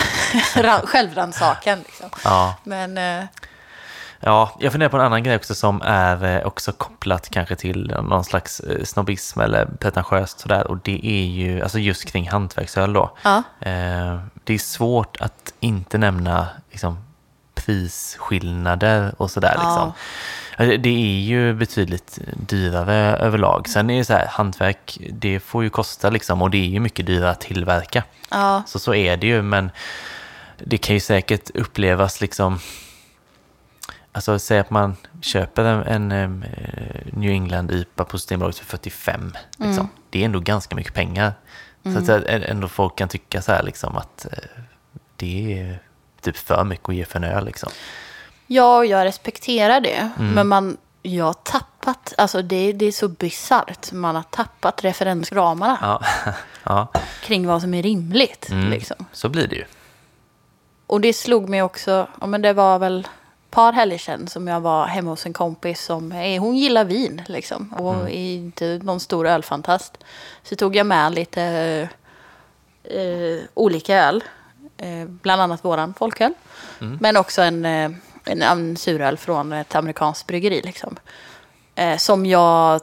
[0.86, 1.78] självrannsakan.
[1.78, 2.10] Liksom.
[2.24, 2.54] Ja.
[2.64, 3.24] Men eh,
[4.22, 7.94] Ja, jag funderar på en annan grej också som är eh, också kopplat kanske till
[8.02, 10.66] någon slags eh, snobbism eller pretentiöst sådär.
[10.66, 13.16] Och det är ju, alltså just kring hantverksöl då.
[13.22, 17.04] ja, Eh, det är svårt att inte nämna liksom,
[17.54, 19.54] prisskillnader och sådär.
[19.56, 19.62] Ja.
[19.62, 19.92] Liksom.
[20.60, 23.68] Alltså, Det är ju betydligt dyrare överlag.
[23.68, 26.80] Sen är det så här, hantverk, det får ju kosta liksom och det är ju
[26.80, 28.04] mycket dyrare att tillverka.
[28.30, 29.70] ja, Så så är det ju, men
[30.58, 32.58] det kan ju säkert upplevas liksom...
[34.12, 39.32] Alltså säg att man köper en, en eh, New England IPA på Systembolaget för 45.
[39.50, 39.72] Liksom.
[39.72, 39.88] Mm.
[40.10, 41.32] Det är ändå ganska mycket pengar.
[41.82, 44.62] Så att så här, ändå folk kan tycka så här liksom att eh,
[45.16, 45.78] det är
[46.20, 47.70] typ för mycket att ge för en öl liksom.
[48.50, 50.10] Ja, jag respekterar det.
[50.18, 50.34] Mm.
[50.34, 53.92] Men man, jag har tappat, alltså det, det är så bisarrt.
[53.92, 56.02] Man har tappat referensramarna Ja,
[56.64, 56.88] ja.
[57.22, 58.50] kring vad som är rimligt.
[58.50, 58.70] Mm.
[58.70, 59.06] Liksom.
[59.12, 59.64] så blir det ju.
[60.86, 63.08] Och det slog mig också, ja, men det var väl
[63.50, 67.74] par helger sedan som jag var hemma hos en kompis som, hon gillar vin liksom.
[67.78, 68.06] Och Mm.
[68.06, 69.98] är inte någon stor ölfantast.
[70.42, 71.42] Så tog jag med lite
[72.84, 74.24] eh, olika öl.
[74.76, 76.32] Eh, bland annat våran folköl.
[76.80, 76.98] Mm.
[77.00, 77.90] Men också en, eh,
[78.24, 80.96] en, en suröl från ett amerikanskt bryggeri liksom.
[81.74, 82.80] Eh, som jag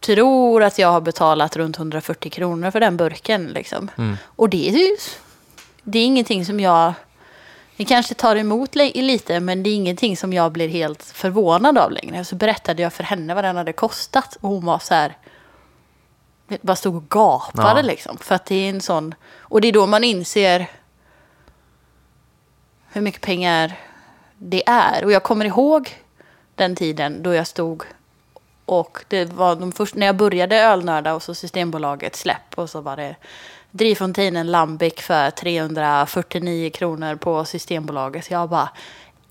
[0.00, 3.90] tror att jag har betalat runt 140 kronor för den burken liksom.
[3.98, 4.16] Mm.
[4.36, 4.96] Och det är ju
[5.82, 6.92] det är ingenting som jag
[7.76, 11.78] Det kanske tar emot li- lite, men det är ingenting som jag blir helt förvånad
[11.78, 12.24] av längre.
[12.24, 15.16] Så berättade jag för henne vad den hade kostat och hon var så här,
[16.60, 17.86] bara stod och gapade Ja.
[17.86, 18.18] liksom.
[18.18, 20.66] För att det är en sån, och det är då man inser
[22.92, 23.78] hur mycket pengar
[24.42, 25.04] det är.
[25.04, 25.96] Och jag kommer ihåg
[26.54, 27.82] den tiden då jag stod
[28.64, 32.80] och det var de först, när jag började ölnörda och så Systembolaget släpp och så
[32.80, 33.16] var det
[33.70, 38.30] Drivfontänen Lambic för 349 kronor på Systembolaget.
[38.30, 38.68] Jag bara,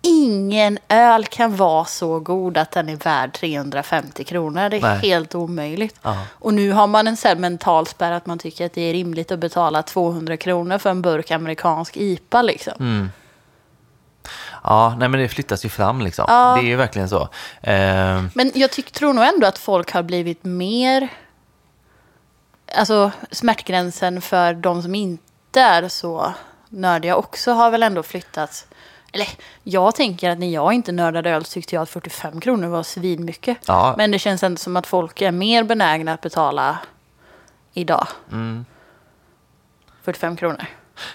[0.02, 4.70] ingen öl kan vara så god att den är värd 350 kronor.
[4.70, 5.00] Det är Nej.
[5.00, 6.00] helt omöjligt.
[6.02, 6.18] Ja.
[6.30, 9.32] Och nu har man en sån mental spärr att man tycker att det är rimligt
[9.32, 12.74] att betala 200 kronor för en burk amerikansk IPA liksom.
[12.80, 13.10] Mm.
[14.64, 16.26] Ja, nej men det flyttas ju fram liksom.
[16.28, 16.56] Ja.
[16.56, 17.22] Det är ju verkligen så.
[17.62, 21.08] Eh, Men jag tyck, tror nog ändå att folk har blivit mer...
[22.76, 26.34] Alltså smärtgränsen för de som inte är så
[26.70, 28.68] nördiga också har väl ändå flyttats.
[29.14, 29.28] Eller
[29.64, 32.84] jag tänker att när jag inte nördade öl så tyckte jag att 45 kronor var
[32.84, 33.58] svinmycket.
[33.66, 33.94] Ja.
[33.98, 36.80] Men det känns ändå som att folk är mer benägna att betala
[37.74, 38.08] idag.
[38.32, 38.66] Mm.
[40.04, 40.66] 45 kronor.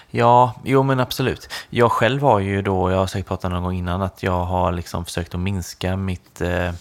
[0.09, 1.49] Ja, jo men absolut.
[1.69, 4.71] Jag själv har ju då, jag har säkert pratat någon gång innan, att jag har
[4.71, 6.71] liksom försökt att minska mitt, eh,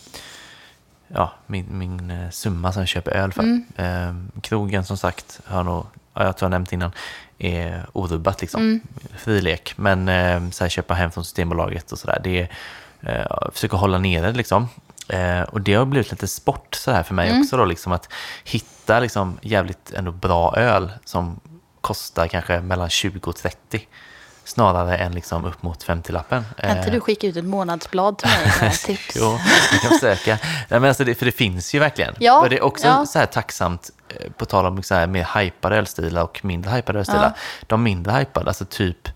[1.09, 3.43] ja, min, min eh, summa som jag köper öl för.
[3.77, 6.93] Eh, krogen som sagt, har nog, ja, jag tror jag nämnt innan,
[7.39, 8.81] är orubbat liksom.
[9.17, 9.73] Frilek.
[9.77, 12.49] Men eh, så här, köpa hem från Systembolaget och sådär, det
[13.01, 14.69] eh, försöka hålla nere det liksom.
[15.09, 18.13] Eh, och det har blivit lite sport så här för mig också då, liksom att
[18.45, 21.41] hitta liksom jävligt ändå bra öl som
[21.87, 23.89] kostar kanske mellan 20 och 30
[24.45, 26.45] snarare än liksom upp mot 50-lappen.
[26.61, 29.17] Kan inte Eh, du skicka ut ett månadsblad till mig med tips?
[29.17, 29.39] Jo,
[29.73, 30.39] jag kan försöka.
[30.69, 32.15] Nej, men alltså det, för det finns ju verkligen.
[32.19, 33.07] Ja, och det är också ja.
[33.07, 36.99] så här tacksamt, eh, på tal om så här mer hypade ölstilar och mindre hypade
[36.99, 37.33] ölstilar.
[37.37, 37.65] Ja.
[37.67, 39.09] De mindre hypade, alltså typ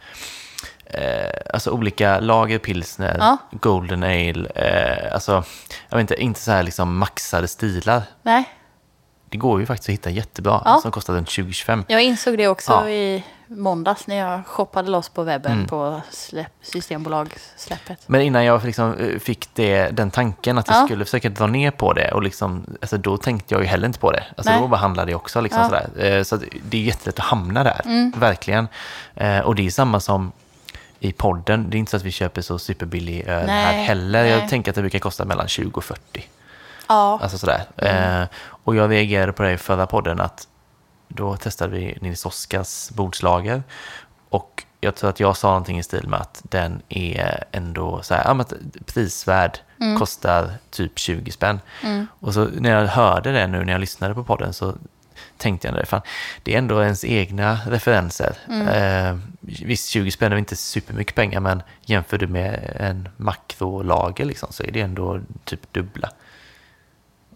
[0.84, 3.36] eh, alltså olika lager pilsner, Ja.
[3.50, 5.32] golden ale, eh, alltså
[5.88, 8.02] jag vet inte, inte så här liksom maxade stilar.
[8.22, 8.48] Nej,
[9.30, 10.78] Det går ju faktiskt att hitta jättebra Ja.
[10.82, 11.84] som kostar runt 20-25.
[11.88, 12.88] jag insåg det också Ja.
[12.88, 15.66] i måndags när jag shoppade loss på webben Mm.
[15.66, 17.98] på släpp, Systembolagssläppet.
[18.06, 20.84] Men innan jag liksom eh, fick det, den tanken att jag Ja.
[20.86, 23.98] skulle försöka dra ner på det, och liksom, alltså då tänkte jag ju heller inte
[23.98, 24.24] på det.
[24.36, 24.60] Alltså Nej.
[24.60, 25.40] då bara handlade jag också.
[25.40, 25.88] Liksom sådär.
[26.18, 28.12] Eh, Så det är jättelätt att hamna där, Mm.
[28.16, 28.68] verkligen.
[29.14, 30.32] Eh, Och det är samma som
[31.00, 31.70] i podden.
[31.70, 34.22] Det är inte så att vi köper så superbillig öl här heller.
[34.22, 34.30] nej.
[34.30, 36.24] Jag tänker att det brukar kosta mellan 20 och 40.
[36.90, 37.64] Ja, Alltså sådär.
[37.76, 38.28] Eh,
[38.64, 40.48] och jag reagerade på det i förra podden att
[41.08, 43.62] då testade vi Nils Oskars bordslager.
[44.28, 48.14] Och jag tror att jag sa någonting i stil med att den är ändå så
[48.14, 48.46] här, ja, men
[48.86, 49.58] prisvärd,
[49.98, 51.60] kostar typ 20 spänn.
[52.20, 54.74] Och så när jag hörde det nu när jag lyssnade på podden så
[55.36, 56.00] tänkte jag fan,
[56.42, 58.36] det är ändå ens egna referenser.
[58.68, 64.52] Eh, visst, 20 spänn är inte supermycket pengar, men jämför du med en makrolager liksom,
[64.52, 66.10] så är det ändå typ dubbla.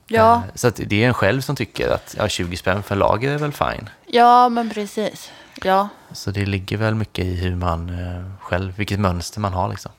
[0.06, 3.30] Ja, Eh, Så det är en själv som tycker att ja, 20 spänn för lager
[3.32, 3.90] är väl fine.
[4.06, 5.32] ja men precis.
[5.62, 9.68] Ja, Så det ligger väl mycket i hur man eh, själv, vilket mönster man har
[9.68, 9.92] liksom.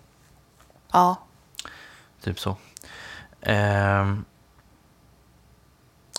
[0.92, 1.16] ja.
[2.22, 2.56] Typ så.
[3.42, 4.26] Ehm,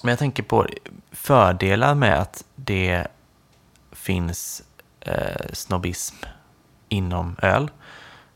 [0.02, 0.66] men jag tänker på
[1.12, 3.06] fördelar med att det
[3.92, 4.62] finns
[5.00, 6.16] eh, snobbism
[6.88, 7.70] inom öl.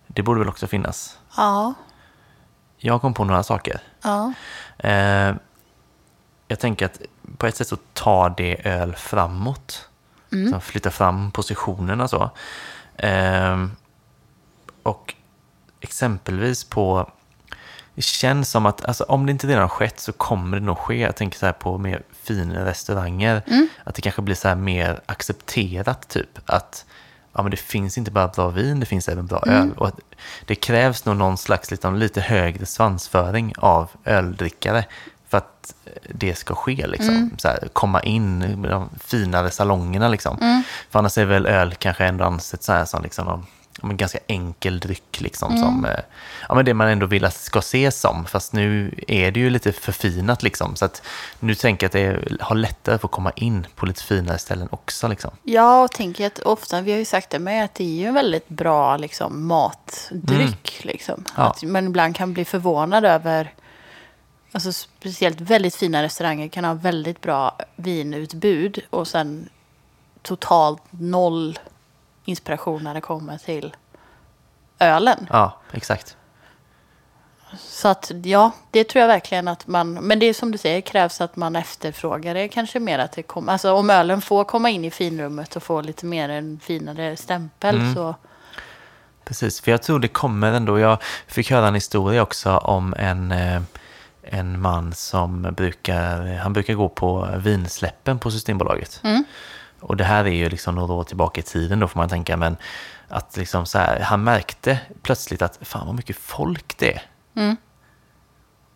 [0.06, 1.18] Det borde väl också finnas.
[1.36, 1.74] Ja,
[2.76, 3.80] Jag kom på några saker.
[4.02, 4.32] Ja.
[4.78, 5.34] Eh,
[6.48, 7.00] jag tänker att
[7.36, 9.88] på ett sätt så tar det öl framåt.
[10.52, 12.30] Så flyttar fram positionerna så.
[12.96, 13.66] Eh,
[14.82, 15.14] och
[15.80, 17.10] exempelvis på...
[17.94, 21.00] Det känns som att alltså, om det inte redan skett så kommer det nog ske.
[21.00, 23.42] Jag tänker så här på mer fina restauranger.
[23.84, 26.38] Att det kanske blir så här mer accepterat typ.
[26.46, 26.86] Att
[27.32, 29.72] ja, men det finns inte bara bra vin, det finns även bra öl.
[29.76, 29.90] Och
[30.46, 34.84] det krävs nog någon slags liksom, lite högre svansföring av öldrickare
[35.28, 35.74] för att
[36.08, 36.86] det ska ske.
[36.86, 37.30] Liksom.
[37.38, 40.08] Så här, komma in i de finare salongerna.
[40.08, 40.62] Liksom.
[40.90, 43.46] För annars är väl öl kanske ändå ansett så här som liksom,
[43.82, 45.20] men ganska enkel dryck.
[45.20, 46.00] Liksom, som, eh,
[46.48, 48.24] ja, men det man ändå vill att det ska ses som.
[48.24, 50.42] Fast nu är det ju lite förfinat.
[50.42, 51.02] Liksom, så att
[51.40, 54.68] nu tänker jag att det har lättare att få komma in på lite finare ställen
[54.70, 55.08] också.
[55.08, 55.30] Liksom.
[55.42, 58.06] Ja, och tänker att ofta, vi har ju sagt det med, att det är ju
[58.06, 60.80] en väldigt bra liksom, matdryck.
[60.84, 61.14] Liksom.
[61.14, 61.26] Mm.
[61.36, 61.42] Ja.
[61.42, 63.54] Att man ibland kan bli förvånad över,
[64.52, 69.48] alltså speciellt väldigt fina restauranger kan ha väldigt bra vinutbud och sen
[70.22, 71.58] totalt noll
[72.24, 73.76] inspiration när det kommer till
[74.78, 75.26] ölen.
[75.30, 76.16] Ja, exakt.
[77.58, 80.80] Så att ja, det tror jag verkligen att man, men det är som du säger,
[80.80, 84.70] krävs att man efterfrågar det kanske mer att det kommer, alltså om ölen får komma
[84.70, 87.94] in i finrummet och få lite mer en finare stämpel Mm.
[87.94, 88.14] så
[89.24, 90.78] Precis, för jag tror det kommer ändå.
[90.78, 93.62] Jag fick höra en historia också om en, eh,
[94.22, 99.00] en man som brukar, han brukar gå på vinsläppen på Systembolaget.
[99.80, 102.36] Och det här är ju liksom några år tillbaka i tiden då får man tänka,
[102.36, 102.56] men
[103.08, 106.94] att liksom så här, han märkte plötsligt att fan vad mycket folk det
[107.34, 107.56] är.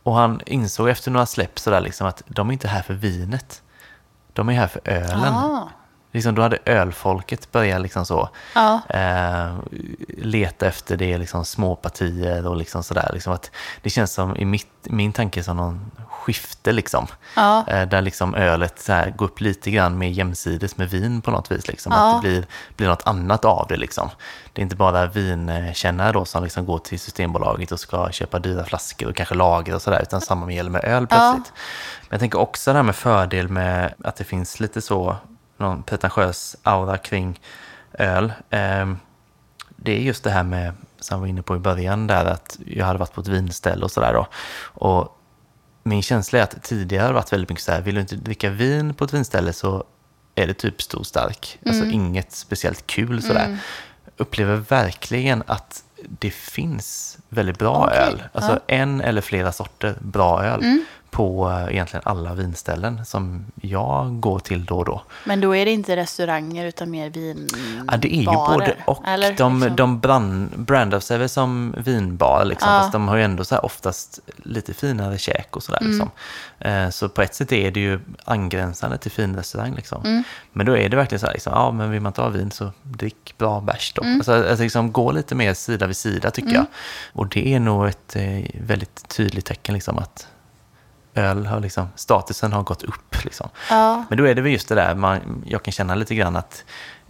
[0.02, 3.62] Och han insåg efter några släpp sådär liksom att de är inte här för vinet.
[4.32, 5.34] De är här för ölen.
[5.34, 5.68] Ah.
[6.12, 8.80] Liksom, då hade ölfolket börjat liksom så, Ja.
[8.88, 9.55] eh,
[10.18, 13.11] leta efter det, liksom små partier och liksom sådär.
[13.14, 13.50] Liksom att
[13.82, 15.90] det känns som i mitt, min tanke som någon
[16.24, 17.06] skifte liksom.
[17.36, 17.64] Ja.
[17.68, 21.30] Eh, där liksom ölet så här, går upp lite grann mer jämsides med vin på
[21.30, 21.68] något vis.
[21.68, 21.92] Liksom.
[21.92, 22.16] Ja.
[22.16, 22.46] Att det blir,
[22.76, 24.10] blir något annat av det liksom.
[24.52, 28.64] Det är inte bara vinkännare då som liksom går till Systembolaget och ska köpa dyra
[28.64, 31.52] flaskor och kanske lager och sådär, utan samma gäller med öl plötsligt.
[32.00, 35.16] Men jag tänker också det här med fördel med att det finns lite så,
[35.56, 37.40] någon pretentiös aura kring
[37.92, 38.32] öl.
[38.50, 38.98] Ehm,
[39.76, 42.58] det är just det här med, som jag var inne på i början där, att
[42.66, 44.26] jag hade varit på ett vinställe och sådär då.
[44.64, 45.13] Och
[45.85, 48.51] min känsla är att tidigare har varit väldigt mycket så här, vill du inte dricka
[48.51, 49.85] vin på ett vinställe så
[50.35, 51.59] är det typ stor stark.
[51.66, 53.59] Alltså inget speciellt kul sådär.
[54.16, 58.22] Upplever verkligen att det finns väldigt bra Okej, öl.
[58.32, 58.74] Alltså ja.
[58.74, 64.64] en eller flera sorter bra öl på eh, egentligen alla vinställen som jag går till
[64.64, 65.02] då och då.
[65.24, 67.48] Men då är det inte restauranger utan mer vin.
[67.90, 69.02] Ja, det är ju både och.
[69.06, 72.78] eller de liksom- de brand, brandar sig väl som vinbar, liksom, Ja.
[72.80, 75.80] fast de har ju ändå så här oftast lite finare käk och sådär.
[75.80, 75.90] Mm.
[75.92, 76.10] Liksom.
[76.92, 79.74] Så på ett sätt är det ju angränsande till finrestaurang.
[79.74, 80.02] Liksom.
[80.04, 80.22] Mm.
[80.52, 82.50] Men då är det verkligen så här, liksom, ja men vill man inte ha vin
[82.50, 84.02] så drick bra bärs då.
[84.02, 84.16] Mm.
[84.16, 86.66] Alltså, alltså liksom, gå lite mer sida vid sida tycker jag.
[87.12, 90.26] Och det är nog ett eh, väldigt tydligt tecken liksom, att
[91.14, 93.24] öl har liksom, statusen har gått upp.
[93.24, 93.48] Liksom.
[93.70, 94.04] Ja.
[94.08, 96.64] Men då är det väl just det där, man, jag kan känna lite grann att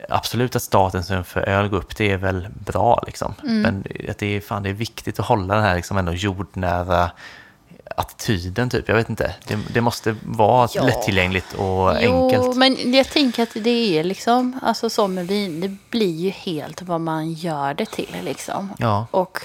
[0.09, 3.35] absolut att statusen för öl går upp, det är väl bra liksom.
[3.43, 3.63] Mm.
[3.63, 7.11] Men att det är, fan, det är viktigt att hålla den här liksom ändå jordnära
[7.97, 8.89] attityden typ.
[8.89, 10.83] Jag vet inte, det, det måste vara Ja.
[10.83, 12.57] lättillgängligt och Jo, enkelt.
[12.57, 16.83] men jag tänker att det är liksom, alltså som med vin, det blir ju helt
[16.83, 18.73] vad man gör det till liksom.
[18.79, 19.39] Ja, Och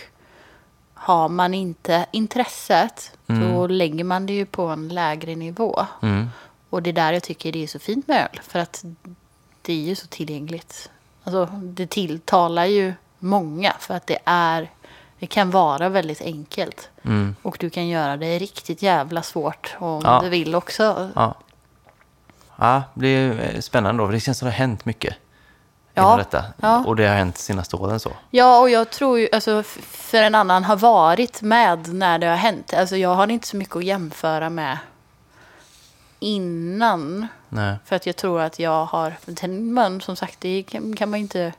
[0.93, 3.53] har man inte intresset, Mm.
[3.53, 5.85] då lägger man det ju på en lägre nivå.
[6.01, 6.29] mm,
[6.69, 8.83] Och det är där jag tycker det är så fint med öl, för att
[9.61, 10.89] det är ju så tillgängligt.
[11.23, 14.69] Alltså, det tilltalar ju många, för att det är,
[15.19, 16.89] det kan vara väldigt enkelt.
[17.03, 20.19] mm, Och du kan göra det riktigt jävla svårt om Ja.
[20.23, 21.11] du vill också.
[21.15, 21.35] ja.
[22.61, 25.15] Ja, det är eh, spännande då, för det känns som det har hänt mycket.
[25.99, 26.43] Ja, inom Detta.
[26.61, 26.83] ja.
[26.85, 28.11] Och det har hänt senaste åren så.
[28.29, 32.35] Ja, och jag tror ju, alltså, för en annan har varit med när det har
[32.35, 32.73] hänt.
[32.73, 34.77] Alltså, jag har inte så mycket att jämföra med
[36.19, 37.27] innan.
[37.49, 37.75] Nej.
[37.85, 39.13] För att jag tror att jag har,
[39.49, 41.53] men som sagt, det kan, kan man inte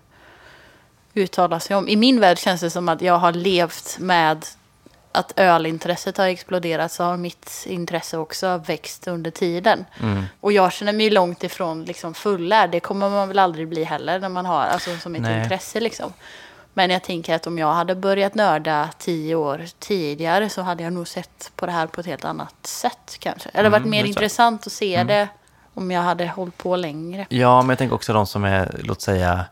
[1.14, 1.88] uttala sig om.
[1.88, 4.46] I min värld känns det som att jag har levt med
[5.12, 9.84] att ölintresset har exploderat så har mitt intresse också växt under tiden.
[10.02, 10.24] Mm.
[10.40, 12.70] Och jag känner mig långt ifrån liksom fullärd.
[12.70, 15.42] Det kommer man väl aldrig bli heller när man har alltså, som ett Nej.
[15.42, 15.80] intresse.
[15.80, 16.12] Liksom.
[16.74, 20.92] Men jag tänker att om jag hade börjat nörda tio år tidigare så hade jag
[20.92, 23.48] nog sett på det här på ett helt annat sätt kanske.
[23.54, 24.08] Eller varit Mm, mer tror jag.
[24.08, 25.28] intressant att se det
[25.74, 27.26] om jag hade hållit på längre.
[27.28, 29.44] Ja, men jag tänker också de som är, låt säga,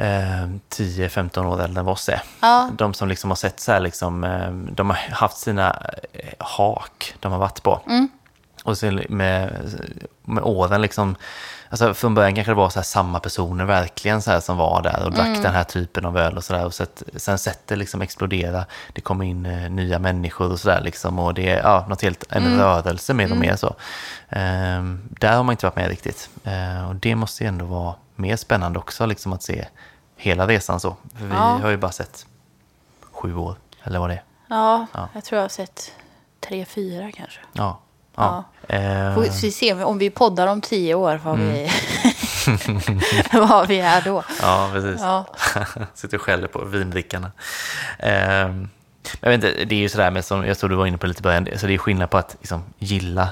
[0.00, 2.22] eh, 10-15 år äldre än vad oss är.
[2.40, 2.70] Ja.
[2.72, 5.70] De som liksom har sett så här, liksom, eh, de har haft sina
[6.12, 7.80] eh, hak de har varit på.
[7.86, 8.08] Mm.
[8.64, 9.52] Och sen med,
[10.24, 11.16] med åren liksom,
[11.68, 14.82] alltså från början kanske det var så här samma personer verkligen så här som var
[14.82, 15.42] där och drack Mm.
[15.42, 16.64] den här typen av öl och sådär.
[16.66, 20.80] Och sett, sen sett det liksom explodera, det kommer in eh, nya människor och sådär
[20.80, 21.18] liksom.
[21.18, 22.58] Och det är ja, något helt, en Mm.
[22.58, 23.74] rörelse mer och mer så.
[24.28, 26.30] Ehm, där har man inte varit med riktigt.
[26.44, 29.66] Ehm, och det måste ju ändå vara mer spännande också liksom att se
[30.20, 30.96] hela resan så.
[31.18, 31.40] För vi Ja.
[31.62, 32.26] har ju bara sett
[33.12, 34.22] sju år, eller vad det är.
[34.48, 35.08] Ja, Ja.
[35.14, 35.92] jag tror jag har sett
[36.40, 37.40] tre, fyra kanske.
[37.52, 37.80] Ja.
[38.16, 38.44] ja.
[38.68, 41.70] Ehm, Får vi se om vi poddar om tio år vad, vi,
[43.32, 44.22] vad vi är då.
[44.42, 45.00] ja, precis.
[45.00, 45.24] Ja.
[45.94, 47.32] Sitter och skäller på vindrickarna.
[47.98, 48.68] Ehm,
[49.20, 51.06] jag vet inte, det är ju sådär med som jag tror du var inne på
[51.06, 53.28] lite i början, så det är skillnad på att liksom, gilla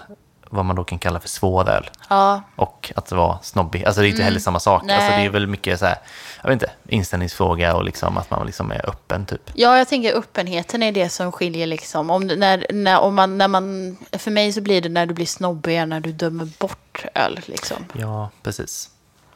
[0.51, 3.85] vad man då kan kalla för svår öl Ja, och att vara snobbig.
[3.85, 4.83] Alltså det är inte heller samma sak.
[4.85, 4.97] Nej.
[4.97, 5.97] Alltså, det är väl mycket så här,
[6.43, 9.51] jag vet inte, inställningsfråga och liksom att man liksom är öppen typ.
[9.55, 12.11] ja, jag tänker öppenheten är det som skiljer liksom.
[12.11, 15.27] Om, när, när, om man, när man, för mig så blir det när du blir
[15.27, 17.77] snobbig, när du dömer bort öl liksom.
[17.93, 18.91] Ja, precis.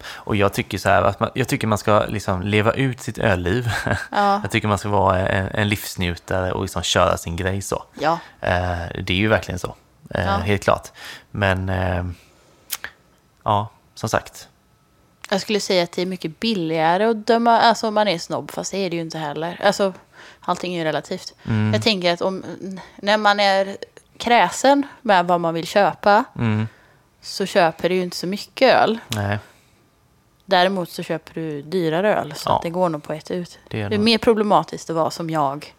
[0.05, 3.19] Och jag tycker så här, att man, jag tycker man ska liksom leva ut sitt
[3.19, 3.71] ölliv.
[4.11, 4.41] Ja.
[4.43, 7.83] Jag tycker man ska vara en, en livsnjutare och liksom köra sin grej så.
[8.01, 9.75] Ja, Eh, det är ju verkligen så,
[10.11, 10.31] eh, Ja.
[10.37, 10.89] helt klart.
[11.31, 12.05] Men eh,
[13.45, 14.49] ja, som sagt.
[15.31, 18.71] Jag skulle säga att det är mycket billigare att döma, alltså man är snobb, fast
[18.73, 19.61] det är det ju inte heller.
[19.65, 19.93] Alltså,
[20.41, 21.35] allting är ju relativt.
[21.49, 21.73] Mm.
[21.75, 22.45] Jag tänker att om,
[22.97, 23.77] när man är
[24.17, 26.69] kräsen med vad man vill köpa, Mm.
[27.21, 28.99] så köper du ju inte så mycket öl.
[29.09, 29.39] Nej,
[30.45, 32.57] Däremot så köper du dyrare öl, så Ja.
[32.57, 33.59] att det går nog på ett ut.
[33.69, 34.01] det Det är är nog...
[34.01, 35.75] mer problematiskt att vara som jag,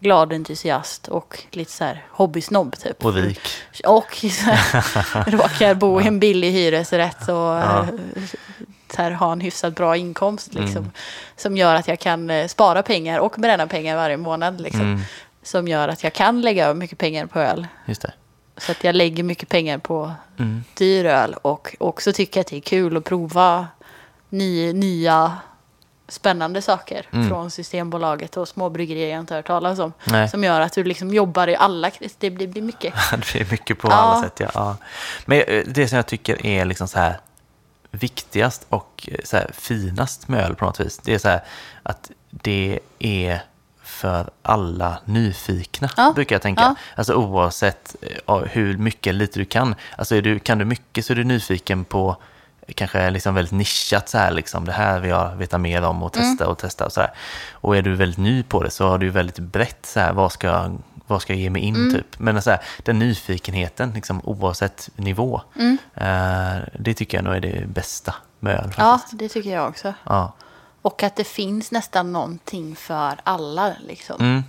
[0.00, 3.04] glad entusiast och lite så här hobbysnobb typ.
[3.04, 3.40] Och rik.
[3.84, 7.82] Och här, råkar bo i en billig hyresrätt och Ja.
[7.82, 8.22] eh,
[8.96, 10.54] så här, ha en hyfsat bra inkomst.
[10.54, 10.90] Liksom, Mm.
[11.36, 14.60] Som gör att jag kan eh, spara pengar och bränna pengar varje månad.
[14.60, 15.00] Liksom, Mm.
[15.42, 17.66] Som gör att jag kan lägga över mycket pengar på öl.
[17.86, 18.12] Just det.
[18.56, 20.64] Så att jag lägger mycket pengar på Mm.
[20.74, 23.66] dyr öl och också tycker att det är kul att prova
[24.28, 25.32] ny, nya
[26.08, 27.28] spännande saker Mm.
[27.28, 29.92] från Systembolaget och små bryggerier jag inte hört talas om.
[30.04, 30.28] Nej.
[30.28, 32.94] Som gör att du liksom jobbar i alla, det blir, blir mycket.
[33.32, 33.94] det är mycket på Ja.
[33.94, 34.40] alla sätt.
[34.40, 34.50] Ja.
[34.54, 34.76] Ja.
[35.26, 37.18] Men eh, det som jag tycker är liksom så här
[37.90, 41.44] viktigast och eh, så här finast med öl på något vis, det är så här
[41.82, 43.40] att det är
[43.82, 46.12] för alla nyfikna, Ja.
[46.14, 46.62] brukar jag tänka.
[46.62, 46.74] Ja.
[46.96, 47.96] Alltså oavsett
[48.26, 49.74] eh, hur mycket eller lite du kan.
[49.98, 52.16] Alltså du, kan du mycket så är du nyfiken på
[52.74, 56.16] kanske liksom väldigt nischat så här, liksom, det här vill jag veta mer om och
[56.16, 56.36] Mm.
[56.36, 57.10] testa och testa och så här.
[57.52, 60.32] Och är du väldigt ny på det så har du väldigt brett så här, vad
[60.32, 61.94] ska, jag- vad ska jag ge mig in Mm.
[61.94, 62.18] typ.
[62.18, 65.78] Men så här, den nyfikenheten, liksom, oavsett nivå, Mm.
[65.94, 69.94] eh, det tycker jag nog är det bästa med öl Ja, det tycker jag också.
[70.04, 70.32] Ja.
[70.82, 73.72] Och att det finns nästan någonting för alla.
[73.86, 74.16] Liksom.
[74.20, 74.44] Mm.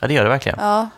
[0.00, 0.58] ja, det gör det verkligen.
[0.60, 0.88] Ja,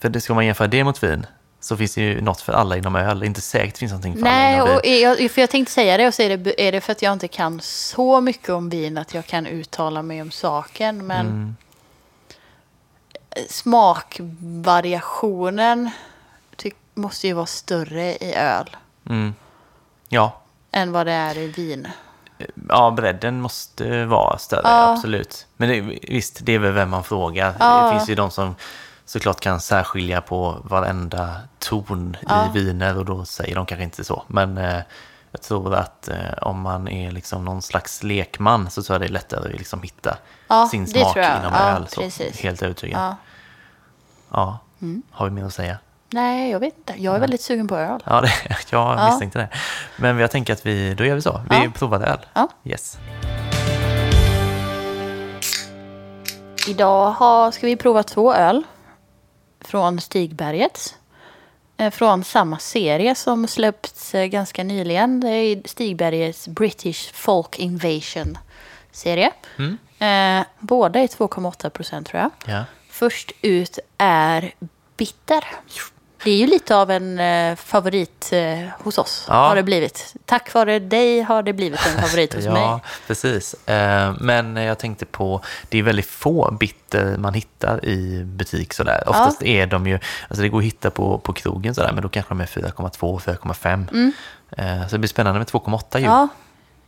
[0.00, 1.26] För det ska man jämföra det mot vin
[1.68, 3.22] så finns det ju något för alla inom öl.
[3.24, 5.00] Inte säkert finns någonting för Nej, alla inom och vin.
[5.02, 7.12] jag, för jag tänkte säga det och så är det, är det för att jag
[7.12, 11.06] inte kan så mycket om vin att jag kan uttala mig om saken.
[11.06, 11.56] Men Mm.
[13.48, 15.90] smakvariationen
[16.56, 18.76] ty, måste ju vara större i öl
[19.10, 19.34] Mm.
[20.08, 20.40] Ja,
[20.72, 21.88] än vad det är i vin.
[22.68, 24.92] Ja, bredden måste vara större, Ja.
[24.92, 25.46] absolut.
[25.56, 27.54] Men det, visst, det är väl vem man frågar.
[27.60, 27.84] Ja.
[27.84, 28.54] Det finns ju de som
[29.08, 32.46] såklart kan särskilja på varenda ton Ja.
[32.46, 34.22] i viner och då säger de kanske inte så.
[34.26, 34.80] Men eh,
[35.30, 39.06] jag tror att eh, om man är liksom någon slags lekman så tror jag det
[39.06, 40.16] är lättare att liksom hitta
[40.48, 41.88] Ja, sin smak inom Ja, öl.
[41.88, 42.40] Så, precis.
[42.40, 43.00] helt övertygad.
[43.00, 43.16] Ja.
[44.30, 44.58] Ja.
[44.82, 45.02] Mm.
[45.10, 45.78] Har vi mer att säga?
[46.10, 46.94] Nej, jag vet inte.
[46.96, 48.02] Jag är väldigt sugen på öl.
[48.06, 48.32] Ja, det,
[48.70, 49.06] jag Ja.
[49.10, 49.48] misstänkte det.
[49.96, 51.40] Men jag tänker att vi, då gör vi så.
[51.50, 52.18] Vi provar öl.
[52.64, 52.98] Yes.
[56.68, 58.62] Idag har, ska vi prova två öl
[59.60, 60.94] från Stigbergets.
[61.76, 65.20] Eh, Från samma serie som släppts eh, ganska nyligen.
[65.20, 69.32] Det är Stigbergets British Folk Invasion-serie.
[69.58, 69.78] Mm.
[69.98, 72.30] Eh, båda är 2,8 procent tror jag.
[72.54, 72.64] Ja.
[72.90, 74.54] Först ut är
[74.96, 75.44] Bitter.
[76.24, 79.24] Det är ju lite av en eh, favorit eh, hos oss.
[79.28, 79.34] Ja.
[79.34, 80.14] Har det blivit.
[80.24, 82.80] Tack vare dig har det blivit en favorit hos Ja, mig.
[83.06, 83.68] precis.
[83.68, 89.02] Eh, Men jag tänkte på, det är väldigt få bitter man hittar i butik sådär.
[89.06, 89.98] Oftast är de ju,
[90.28, 93.18] alltså det går att hitta på, på krogen sådär, men då kanske de är 4,2,
[93.20, 94.12] 4,5.
[94.56, 96.04] Eh, Så det blir spännande med 2,8 ju.
[96.04, 96.16] Ja.
[96.18, 96.28] Mm.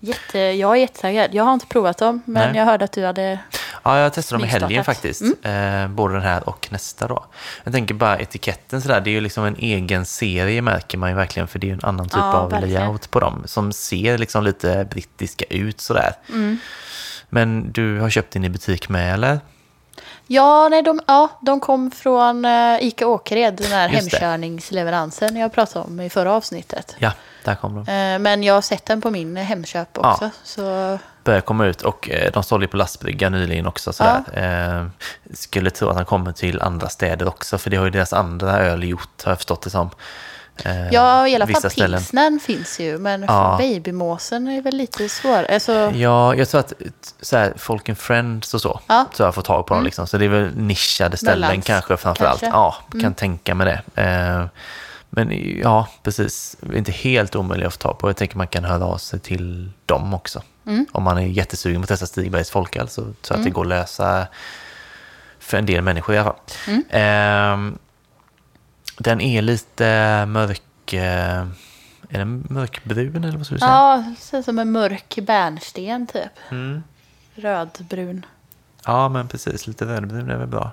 [0.03, 1.35] Ja, jätte, jag är jättetaggad.
[1.35, 2.57] Jag har inte provat dem, men Nej.
[2.59, 3.39] jag hörde att du hade...
[3.85, 5.23] jag testade dem i helgen faktiskt.
[5.43, 7.25] Eh, Både den här och nästa då.
[7.65, 11.17] Jag tänker bara etiketten sådär, det är ju liksom en egen serie märker man ju
[11.17, 12.81] verkligen, för det är ju en annan typ Ja, av verkligen.
[12.83, 16.13] layout på dem, som ser liksom lite brittiska ut sådär.
[16.29, 16.59] Mm.
[17.29, 19.41] Men du har köpt den i butik med eller?
[20.27, 24.17] Ja, nej, de, ja, de kom från uh, Ica Åkered, den här Just det.
[24.17, 26.97] hemkörningsleveransen jag pratade om i förra avsnittet.
[26.99, 27.13] Ja,
[27.45, 27.93] där kom de.
[27.93, 30.13] Eh, men jag har sett den på min Hemköp Ja.
[30.13, 30.31] också.
[30.45, 33.93] Så börjar komma ut och eh, de sålde ju på lastbrygga nyligen också.
[33.93, 34.23] Sådär.
[34.35, 34.87] Eh,
[35.35, 38.59] skulle tro att han kommer till andra städer också, för det har ju deras andra
[38.59, 39.91] öl gjort, har jag förstått det som.
[40.65, 43.57] Eh, ja, i alla fall pilsnern finns ju, men Ja.
[43.61, 45.45] babymåsen är väl lite svår.
[45.51, 46.73] Alltså, Ja, jag tror att
[47.21, 49.07] såhär, Folk and Friends och så, Ja.
[49.13, 49.85] så har jag fått tag på dem.
[49.85, 50.07] Liksom.
[50.07, 52.41] Så det är väl nischade ställen Mellans, kanske framför allt.
[52.41, 52.47] kanske.
[52.47, 53.01] Mm.
[53.01, 54.03] Ja, kan tänka mig det.
[54.03, 54.47] Eh,
[55.11, 56.57] men ja, precis.
[56.75, 58.09] Inte helt omöjligt att få tag på.
[58.09, 60.43] Jag tänker man kan höra av sig till dem också.
[60.71, 60.87] Mm.
[60.93, 63.63] Om man är jättesugen på att testa Stigbergs folköl så tror jag att det går
[63.63, 64.27] att lösa
[65.39, 66.41] för en del människor i alla fall.
[66.67, 66.85] Mm.
[67.71, 67.79] Eh,
[68.99, 70.93] den är lite mörk...
[70.93, 71.47] Eh,
[72.13, 73.71] är den mörkbrun eller vad ska du säga?
[73.71, 76.33] ja, ser som en mörk bärnsten typ.
[76.51, 76.83] Mm.
[77.35, 78.27] Rödbrun.
[78.87, 79.67] Ja, men precis.
[79.67, 80.71] Lite rödbrun är väl bra.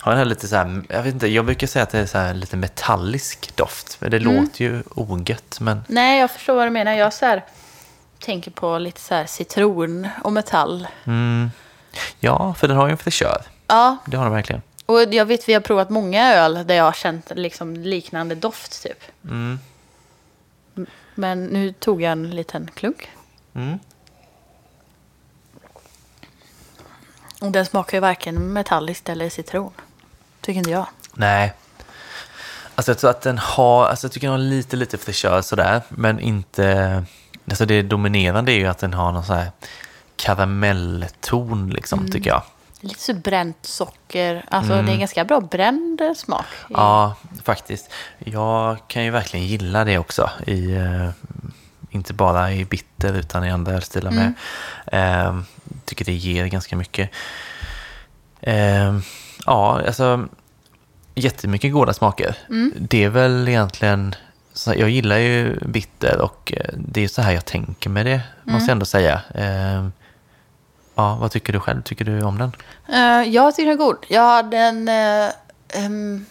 [0.00, 2.06] Har den här lite så här, jag vet inte, jag brukar säga att det är
[2.06, 3.96] så här lite metallisk doft.
[4.00, 4.34] Men det Mm.
[4.42, 6.92] låter ju ogött, men Nej, jag förstår vad du menar.
[6.92, 7.44] Jag så här,
[8.24, 10.88] tänker på lite så här citron och metall.
[11.04, 11.50] mm,
[12.20, 13.42] ja, för den har ju en fräschör.
[13.66, 14.62] Ja, Det har den verkligen.
[14.86, 18.82] och jag vet vi har provat många öl där jag har känt liksom liknande doft
[18.82, 19.04] typ.
[19.24, 19.58] Mm.
[21.14, 23.10] Men nu tog jag en liten klunk.
[23.54, 23.78] Mm.
[27.40, 29.72] Och den smakar ju varken metalliskt eller citron.
[30.40, 30.86] Tycker inte jag.
[31.14, 31.52] Nej.
[32.74, 35.82] Alltså jag tror att den har, alltså jag tycker den har lite, lite fräschör sådär,
[35.88, 37.04] men inte,
[37.48, 39.50] alltså det dominerande är ju att den har någon sån här
[40.16, 42.42] karamellton liksom, tycker jag.
[42.80, 44.44] Lite så bränt socker.
[44.48, 46.44] Alltså det är en ganska bra bränd eh, smak.
[46.68, 47.90] Ja, faktiskt.
[48.18, 50.30] Jag kan ju verkligen gilla det också.
[50.46, 51.10] I, eh,
[51.90, 54.34] inte bara i bitter utan i andra ölstilar med.
[54.86, 55.40] Eh,
[55.84, 57.10] tycker det ger ganska mycket.
[58.40, 58.98] Eh,
[59.46, 60.28] ja, alltså
[61.14, 62.36] jättemycket goda smaker.
[62.78, 64.14] Det är väl egentligen,
[64.56, 68.20] så jag gillar ju bitter och eh, det är så här jag tänker med det,
[68.44, 69.20] måste jag ändå säga.
[69.34, 69.88] Eh,
[70.94, 71.82] ja, vad tycker du själv?
[71.82, 72.52] Tycker du om den?
[72.88, 73.96] Eh, jag tycker den är god.
[74.08, 75.30] Jag hade en eh,
[75.68, 76.26] em,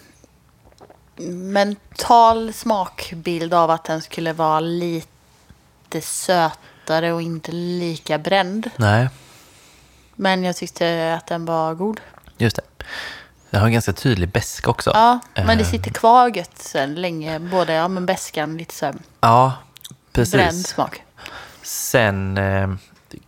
[1.52, 8.70] mental smakbild av att den skulle vara lite sötare och inte lika bränd.
[8.76, 9.08] Nej,
[10.14, 12.00] Men jag tyckte att den var god.
[12.38, 12.62] just det.
[13.54, 14.90] Den har en ganska tydlig beska också.
[14.94, 17.38] Ja, men det Eh, sitter kvar gött sen länge.
[17.38, 19.52] Både ja, men beskan lite så Ja,
[20.12, 20.34] precis.
[20.34, 21.02] bränd smak.
[21.62, 22.68] Sen eh,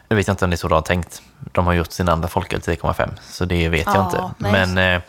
[0.09, 1.21] Nu vet jag inte om det är så de har tänkt.
[1.51, 4.29] De har gjort sin andra folköl till 3,5 så det vet jag Ja, inte.
[4.37, 4.51] nej.
[4.67, 5.01] Men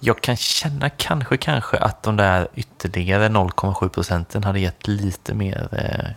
[0.00, 5.68] jag kan känna kanske, kanske att de där ytterligare 0,7 procenten hade gett lite mer
[5.72, 6.10] eh,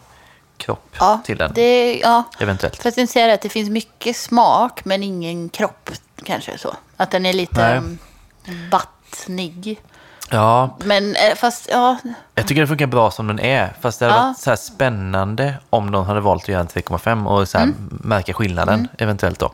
[0.58, 1.52] kropp Ja, till den.
[1.56, 2.24] det, ja.
[2.40, 2.76] Eventuellt.
[2.82, 5.90] För att inte säga det, att det finns mycket smak men ingen kropp
[6.26, 6.76] kanske så.
[6.98, 7.98] Att den är lite um,
[8.72, 9.80] vattnig.
[10.30, 11.98] Ja, Men eh, fast ja,
[12.36, 13.74] jag tycker det funkar bra som den är.
[13.82, 14.24] Fast det hade Ja.
[14.24, 18.00] varit så här spännande om de hade valt att göra en 3,5 och så Mm.
[18.04, 19.54] märka skillnaden eventuellt då.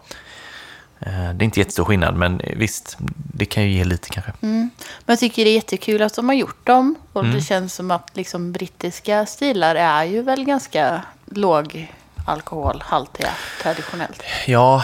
[0.99, 2.97] Eh, Det är inte jättestor skillnad, men visst,
[3.33, 4.31] det kan ju ge lite kanske.
[4.41, 4.69] men
[5.05, 6.95] jag tycker det är jättekul att de har gjort dem.
[7.13, 7.35] Och Mm.
[7.35, 11.93] det känns som att liksom brittiska stilar är ju väl ganska låg
[12.25, 13.29] alkoholhaltiga
[13.61, 14.23] traditionellt.
[14.47, 14.83] Ja,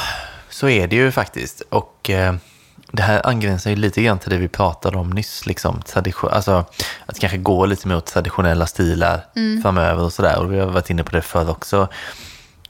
[0.49, 1.61] så är det ju faktiskt.
[1.69, 2.35] Och eh,
[2.91, 5.45] det här angränsar ju lite grann till det vi pratade om nyss.
[5.45, 6.65] Liksom, tradition, alltså,
[7.05, 9.25] att kanske gå lite mot traditionella stilar
[9.63, 10.39] framöver och sådär.
[10.39, 11.87] Och vi har varit inne på det förr också.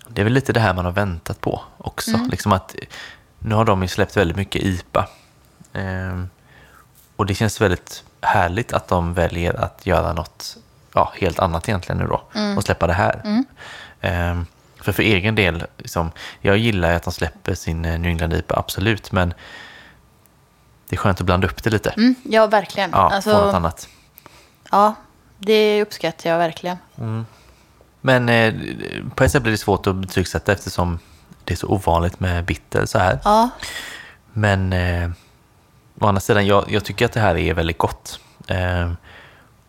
[0.07, 2.11] Det är väl lite det här man har väntat på också.
[2.31, 2.75] Liksom att,
[3.45, 5.07] nu har de ju släppt väldigt mycket IPA.
[5.73, 6.29] Ehm,
[7.15, 10.57] och det känns väldigt härligt att de väljer att göra något
[10.93, 12.21] ja, helt annat egentligen nu då.
[12.57, 13.43] Och släppa det här.
[14.01, 14.45] Ehm,
[14.81, 18.33] för för egen del, liksom, jag gillar ju att de släpper sin eh, New England
[18.33, 19.11] IPA, absolut.
[19.11, 19.33] Men
[20.89, 21.89] det är skönt att blanda upp det lite.
[21.89, 22.89] Mm, ja, verkligen.
[22.93, 23.89] Ja, alltså, något annat.
[24.71, 24.95] ja,
[25.37, 26.77] det uppskattar jag verkligen.
[28.01, 28.53] Men eh,
[29.15, 30.99] på ett sätt blir det svårt att betygsätta eftersom
[31.45, 33.19] det är så ovanligt med bitter så här.
[33.23, 33.49] Ja,
[34.33, 35.09] Men eh,
[35.99, 38.19] å andra sidan, jag, jag tycker att det här är väldigt gott.
[38.47, 38.91] Eh,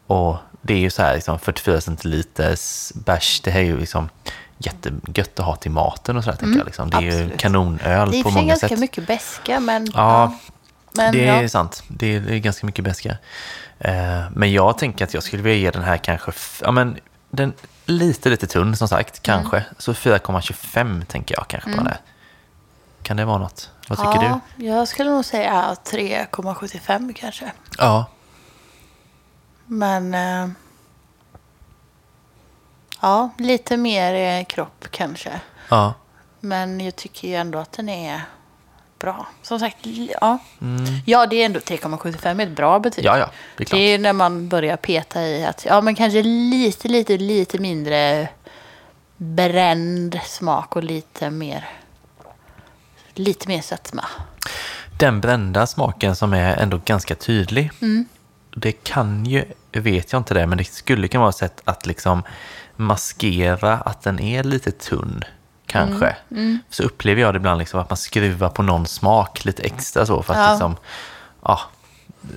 [0.07, 4.09] och det är ju så här, liksom 44 centiliters bärs, det här är ju liksom
[4.59, 6.66] jättegött att ha till maten och sådär, tänker jag.
[6.66, 6.91] Liksom.
[6.91, 7.41] Det är ju absolut.
[7.41, 8.79] kanonöl det är i och på för sig många ganska sätt.
[8.79, 9.87] mycket beska men...
[9.95, 10.39] Ja,
[10.93, 11.49] men det är ja.
[11.49, 11.83] sant.
[11.89, 13.16] Det är, det är ganska mycket beska.
[13.79, 16.97] Eh, men jag tänker att jag skulle vilja ge den här kanske, ja men
[17.31, 17.53] den
[17.87, 19.64] lite, lite tunn som sagt, kanske.
[19.78, 22.01] Så 4,25 tänker jag kanske på den här.
[23.03, 23.70] Kan det vara något?
[23.89, 24.64] Vad tycker ja, du?
[24.64, 27.53] Jag skulle nog säga 3,75 kanske.
[27.78, 28.07] Ja,
[29.66, 30.14] Men...
[30.14, 30.49] Eh,
[33.01, 35.41] ja, lite mer eh, kropp kanske.
[35.68, 35.95] ja.
[36.41, 38.22] Men jag tycker ju ändå att den är
[38.99, 39.27] bra.
[39.43, 39.77] Som sagt,
[40.21, 40.39] ja.
[41.05, 43.05] Ja, det är ändå 3,75 är ett bra betyg.
[43.05, 43.19] Mm.
[43.19, 43.79] Ja, ja, det är klart.
[43.79, 48.29] Det är när man börjar peta i att, ja men kanske lite, lite, lite mindre
[49.17, 51.69] bränd smak och lite mer,
[53.15, 54.05] lite mer sötma.
[54.99, 57.71] Den brända smaken som är ändå ganska tydlig.
[57.83, 58.07] Mm.
[58.57, 61.87] Det kan ju, vet jag inte det, men det skulle kunna vara ett sätt att
[61.87, 62.23] liksom
[62.77, 65.25] maskera att den är lite tunn.
[65.67, 66.17] Kanske.
[66.31, 70.07] Mm, Så upplever jag det ibland liksom att man skruvar på någon smak lite extra
[70.07, 70.51] så för att Ja.
[70.51, 70.77] liksom,
[71.43, 71.61] ja,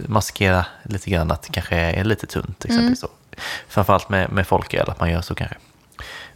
[0.07, 2.65] maskera lite grann att det kanske är lite tunt.
[2.65, 3.09] Exempelvis Mm.
[3.35, 3.41] så.
[3.67, 5.55] Framförallt med, med folköl, att man gör så kanske.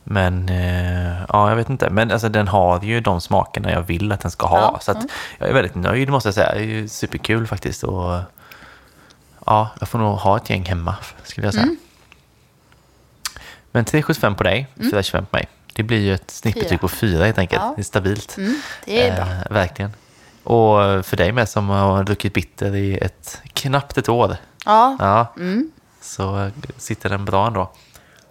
[0.04, 1.90] Men eh, ja, jag vet inte.
[1.90, 4.60] Men alltså, den har ju de smakerna jag vill att den ska ha.
[4.60, 4.98] Ja, Så att,
[5.40, 6.54] jag är väldigt nöjd måste jag säga.
[6.56, 7.84] Det är superkul faktiskt.
[7.84, 8.20] Och,
[9.46, 11.64] ja, jag får nog ha ett gäng hemma skulle jag säga.
[11.64, 11.78] Mm.
[13.72, 15.48] Men 3,75 på dig, 4,25 på mig.
[15.74, 16.78] Det blir ju ett snittbetyg Fyra.
[16.78, 17.62] på 4 helt enkelt.
[17.62, 17.74] Ja.
[17.76, 18.38] Det är stabilt.
[18.38, 19.26] Mm, det är bra.
[19.26, 19.92] Eh, verkligen.
[20.44, 24.38] Och för dig med som har druckit bitter i ett knappt ett år.
[24.66, 25.72] Ja, Ja, mm.
[26.02, 27.72] så sitter den bra ändå.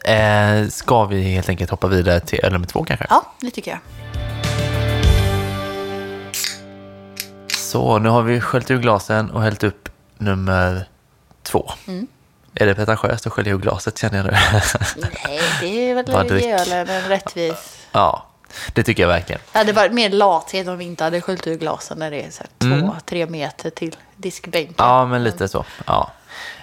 [0.04, 3.06] Eh, ska vi helt enkelt hoppa vidare till öl nummer två kanske?
[3.10, 3.80] Ja, det tycker jag.
[7.52, 9.88] Så, nu har vi sköljt ur glasen och hällt upp
[10.18, 10.88] nummer
[11.42, 11.70] två.
[11.88, 12.06] Mm.
[12.54, 14.32] Är det pretentiöst att skölja ur glaset känner jag nu?
[15.26, 17.86] Nej, det är väl ge ölen en rättvis...
[17.92, 18.26] ja,
[18.74, 19.40] det tycker jag verkligen.
[19.52, 22.30] Det hade varit mer lathet om vi inte hade sköljt ur glasen när det är
[22.30, 22.80] så här Mm.
[22.80, 24.74] två, tre meter till diskbänken.
[24.78, 25.64] Ja, men lite så.
[25.86, 26.10] Ja.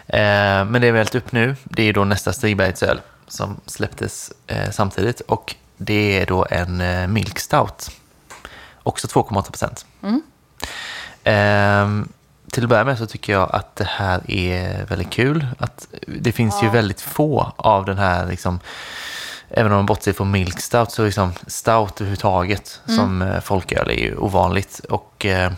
[0.08, 0.20] Eh,
[0.66, 5.22] men det har hällt upp nu, det är då nästa Stigbergsöl som släpptes eh, samtidigt.
[5.22, 7.90] Och det är då en eh, Milk Stout.
[8.84, 9.86] Också 2,8 procent.
[11.24, 11.88] Eh,
[12.52, 15.48] till att börja med så tycker jag att det här är väldigt kul.
[15.58, 18.60] Att det finns ju väldigt få av den här, liksom,
[19.50, 24.04] även om man bortser från Milk Stout, så liksom Stout överhuvudtaget som eh, folköl är
[24.04, 24.80] ju ovanligt.
[24.90, 25.52] Och eh,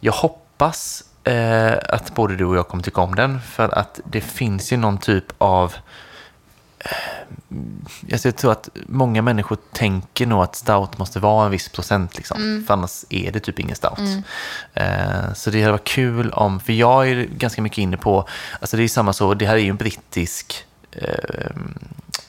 [0.00, 3.40] jag hoppas eh, att både du och jag kommer tycka om den.
[3.40, 5.74] För att det finns ju någon typ av...
[8.06, 12.16] Jag tror att många människor tänker nog att stout måste vara en viss procent.
[12.16, 13.98] Liksom, För annars är det typ ingen stout.
[14.74, 16.60] Eh, så det hade varit kul om...
[16.60, 18.28] För jag är ganska mycket inne på...
[18.60, 20.64] Alltså det är samma så, det här är ju en brittisk...
[20.92, 21.50] Eh,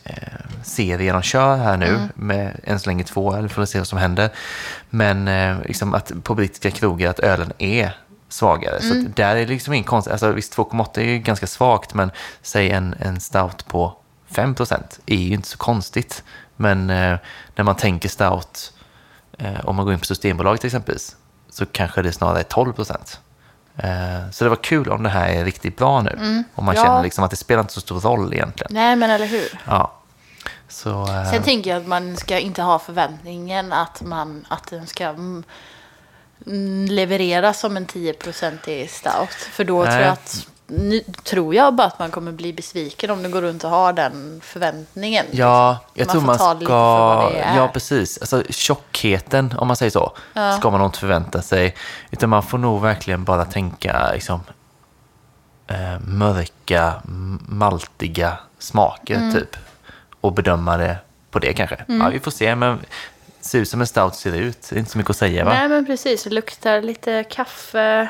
[0.04, 3.78] eh, serie de kör här nu med än så länge två, eller får vi se
[3.78, 4.30] vad som händer.
[4.90, 7.96] Men eh, liksom att på brittiska krogar att ölen är
[8.30, 8.82] svagare.
[8.82, 10.08] Så att där är det liksom ingen konst.
[10.08, 13.96] Alltså visst 2,8 är ju ganska svagt, men säg en, en stout på
[14.32, 16.24] 5% är ju inte så konstigt.
[16.56, 17.18] Men eh,
[17.56, 18.74] när man tänker stout,
[19.38, 21.16] eh, om man går in på Systembolaget exempelvis,
[21.50, 23.20] så kanske det snarare är 12 procent.
[23.78, 26.44] Eh, så det var kul om det här är riktigt bra nu.
[26.56, 26.84] Om man Ja.
[26.84, 28.74] känner liksom att det spelar inte så stor roll egentligen.
[28.74, 29.60] Nej, men eller hur?
[29.68, 29.94] Ja.
[30.68, 34.88] Så, eh, Sen tänker jag att man ska inte ha förväntningen att, man, att den
[34.88, 35.44] ska mm,
[36.48, 39.30] mm, levereras som en 10% stout.
[39.34, 40.02] För då tror Nej.
[40.04, 43.64] jag att nu tror jag bara att man kommer bli besviken om du går runt
[43.64, 45.26] och har den förväntningen.
[45.32, 47.32] Ja, jag Man tror får man ska...
[47.56, 48.18] Ja, precis.
[48.18, 50.12] Alltså tjockheten, om man säger så,
[50.60, 51.76] ska man nog inte förvänta sig.
[52.12, 54.40] Utan man får nog verkligen bara tänka liksom,
[55.68, 56.94] eh, mörka,
[57.48, 59.34] maltiga smaker, Mm.
[59.34, 59.56] typ.
[60.22, 60.98] Och bedöma det
[61.32, 61.86] på det kanske.
[61.88, 62.80] Ja, vi får se, men
[63.42, 64.68] ser ut som en stout ser ut.
[64.70, 65.52] Det är inte så mycket att säga, va?
[65.54, 66.24] Nej, men precis.
[66.24, 68.10] Det luktar lite kaffe,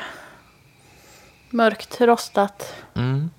[1.52, 2.74] mörkt rostat.
[2.94, 3.30] Mm.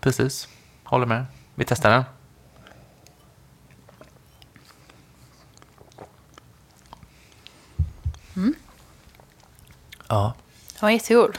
[0.00, 0.48] Precis.
[0.84, 1.26] Håller med.
[1.54, 2.04] Vi testar den.
[10.08, 10.34] Ja.
[10.72, 11.38] Den var jättegod.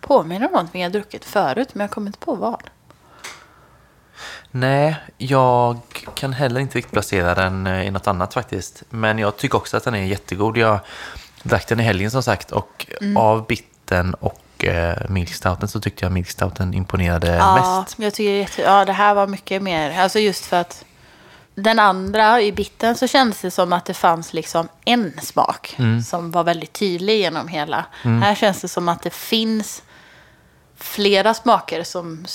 [0.00, 2.62] Påminner om någonting jag druckit förut, men jag kommer inte på vad.
[4.50, 5.78] Nej, jag
[6.14, 8.82] kan heller inte riktigt placera den eh, i något annat faktiskt.
[8.90, 10.56] Men jag tycker också att den är jättegod.
[10.56, 10.80] Jag
[11.42, 12.86] drack den i helgen som sagt och
[13.16, 17.96] av bitten och eh, milkstouten så tyckte jag milkstouten imponerade Ja, mest.
[17.98, 20.84] jag tycker jätte, ja, det här var mycket mer, alltså just för att
[21.54, 26.02] den andra i bitten så kändes det som att det fanns liksom en smak Mm.
[26.02, 27.84] som var väldigt tydlig genom hela.
[28.02, 29.82] Här känns det som att det finns
[30.76, 32.26] flera smaker som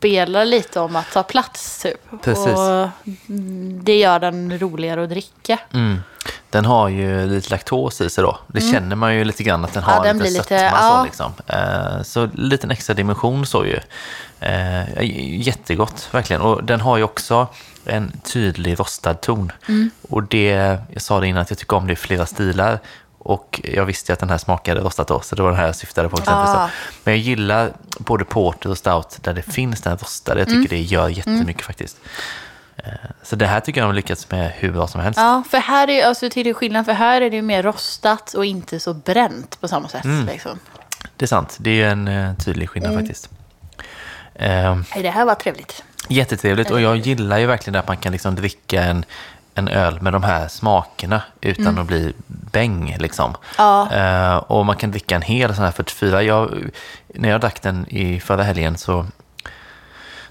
[0.00, 2.00] spelar lite om att ta plats typ.
[2.24, 2.46] Precis.
[2.46, 2.88] Och
[3.28, 5.58] mm, det gör den roligare att dricka.
[5.74, 6.00] Mm.
[6.50, 8.38] Den har ju lite laktos i sig då.
[8.46, 9.92] Det känner man ju lite grann att den Mm.
[9.92, 10.98] Ja, har den lite blir lite- sötma ja.
[10.98, 11.32] så liksom.
[11.46, 13.78] Eh, så liten extra dimension så ju.
[14.40, 15.02] Eh,
[15.46, 16.42] jättegott verkligen.
[16.42, 17.46] Och den har ju också
[17.84, 19.52] en tydlig rostad ton.
[19.68, 19.90] Mm.
[20.08, 22.78] Och det, jag sa det innan att jag tycker om det i flera stilar.
[23.22, 25.66] Och jag visste ju att den här smakade rostat då, så det var den här
[25.66, 26.16] jag syftade på.
[26.18, 26.44] Exempel.
[26.56, 26.70] Ah.
[27.04, 30.40] Men jag gillar både porter och stout där det finns den rostade.
[30.40, 30.68] Jag tycker Mm.
[30.70, 31.96] det gör jättemycket faktiskt.
[32.76, 32.84] Eh,
[33.22, 35.18] Så det här tycker jag de har lyckats med hur bra som helst.
[35.20, 38.44] Ja, för här är alltså till skillnad, för här är det ju mer rostat och
[38.44, 40.04] inte så bränt på samma sätt.
[40.04, 40.26] Mm.
[40.26, 40.58] Liksom.
[41.16, 41.56] Det är sant.
[41.60, 43.30] Det är en eh, tydlig skillnad faktiskt.
[44.34, 45.84] Eh, Nej, Det här var trevligt.
[46.08, 49.04] jättetrevligt och jag gillar ju verkligen att man kan liksom dricka en,
[49.54, 52.96] en öl med de här smakerna utan att bli bäng.
[52.98, 53.34] Liksom.
[53.58, 53.92] Ja.
[53.92, 56.22] Eh, och man kan dricka en hel sån här 44.
[56.22, 56.70] Jag,
[57.06, 59.06] när jag drack den i förra helgen så,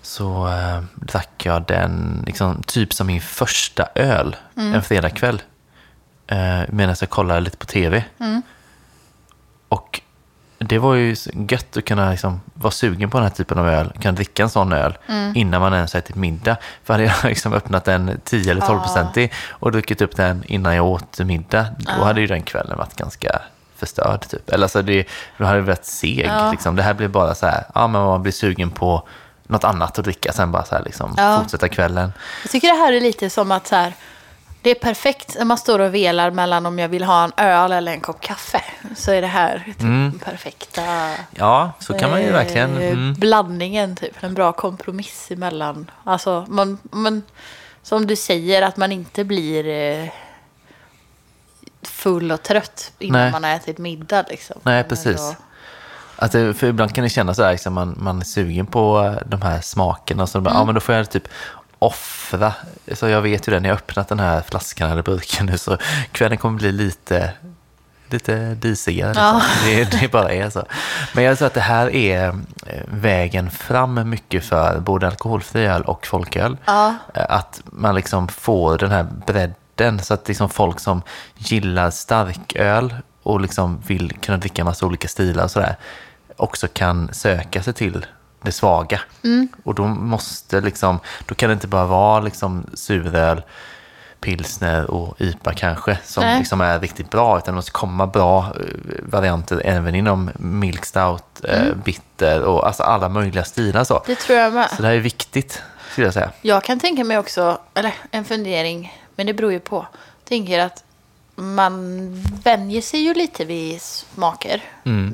[0.01, 5.41] så eh, drack jag den liksom, typ som min första öl en fredagkväll.
[6.27, 8.03] Eh, medan jag kollade lite på tv.
[9.69, 10.01] Och
[10.59, 11.15] det var ju
[11.49, 14.49] gött att kunna liksom vara sugen på den här typen av öl, kunna dricka en
[14.49, 14.97] sån öl
[15.35, 16.57] innan man ens ätit middag.
[16.83, 20.75] För hade jag liksom öppnat en 10 eller 12 procentig och druckit upp den innan
[20.75, 21.65] jag åt middag,
[21.97, 23.41] då hade ju den kvällen varit ganska
[23.77, 24.21] förstörd.
[24.29, 24.49] Typ.
[24.49, 25.07] Eller alltså det,
[25.37, 26.25] då hade det varit seg.
[26.29, 26.51] Ja.
[26.51, 26.75] Liksom.
[26.75, 29.07] Det här blir bara så här, ja men man blir sugen på
[29.47, 31.37] något annat att dricka, sen bara så här liksom Ja.
[31.41, 32.13] fortsätta kvällen.
[32.43, 33.93] Jag tycker det här är lite som att så här,
[34.61, 37.71] Det är perfekt när man står och velar mellan om jag vill ha en öl
[37.71, 38.63] eller en kopp kaffe.
[38.95, 40.19] Så är det här typ Mm.
[40.19, 40.81] perfekta
[41.35, 42.77] Ja, så kan man ju eh, verkligen...
[42.77, 43.13] Mm.
[43.13, 43.95] blandningen.
[43.95, 44.23] Typ.
[44.23, 45.91] En bra kompromiss emellan.
[46.03, 47.23] Alltså, man, man,
[47.83, 50.09] som du säger, att man inte blir eh,
[51.81, 53.31] full och trött innan Nej.
[53.31, 54.25] man har ätit middag.
[54.29, 54.59] Liksom.
[54.63, 55.35] Nej, precis.
[56.15, 59.15] Att det, för ibland kan det kännas så här, liksom, man, man är sugen på
[59.25, 60.27] de här smakerna.
[60.27, 61.27] Så bara, ja, men då får jag typ
[61.79, 62.53] offra.
[62.93, 65.77] Så jag vet ju det, när jag öppnat den här flaskan eller burken nu så
[66.11, 67.31] kvällen kommer bli lite,
[68.09, 69.09] lite disigare.
[69.09, 69.23] Liksom.
[69.25, 69.41] Ja.
[69.65, 70.65] Det, det bara är så.
[71.13, 72.27] Men jag tror att det här är
[72.65, 76.57] eh, vägen fram mycket för både alkoholfri öl och folköl.
[76.65, 76.95] Ja.
[77.13, 81.01] Eh, Att man liksom får den här bredden så att liksom folk som
[81.37, 85.75] gillar starköl och liksom vill kunna dricka massa olika stilar och sådär
[86.37, 88.05] också kan söka sig till
[88.41, 89.01] det svaga.
[89.63, 93.41] Och då måste liksom, då kan det inte bara vara liksom suröl,
[94.21, 96.39] pilsner och IPA kanske som Nej.
[96.39, 101.23] liksom är riktigt bra utan det måste komma bra eh, varianter även inom milk stout,
[101.43, 104.03] eh, bitter och alltså alla möjliga stilar så.
[104.05, 104.69] Det tror jag med.
[104.69, 105.61] Så det här är viktigt
[105.91, 106.31] skulle jag säga.
[106.41, 109.87] Jag kan tänka mig också, eller en fundering, men det beror ju på.
[110.27, 110.83] Tänker att
[111.39, 112.13] man
[112.43, 114.63] vänjer sig ju lite vid smaker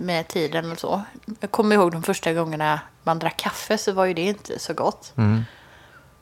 [0.02, 1.02] med tiden och så.
[1.40, 4.74] Jag kommer ihåg de första gångerna man drack kaffe så var ju det inte så
[4.74, 5.14] gott.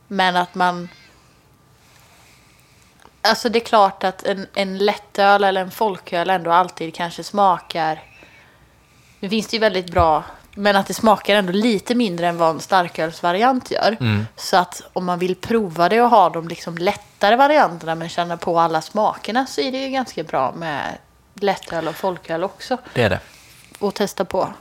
[0.07, 0.89] Men att man...
[3.21, 8.03] Alltså det är klart att en, en lättöl eller en folköl ändå alltid kanske smakar...
[9.19, 10.23] Nu finns det ju väldigt bra,
[10.55, 13.97] men att det smakar ändå lite mindre än vad en starkölsvariant gör.
[14.35, 18.37] Så att om man vill prova det och ha de liksom lättare varianterna men känna
[18.37, 20.97] på alla smakerna så är det ju ganska bra med
[21.33, 22.77] lättöl och folköl också.
[22.93, 23.19] Det är det.
[23.79, 24.53] Och testa på.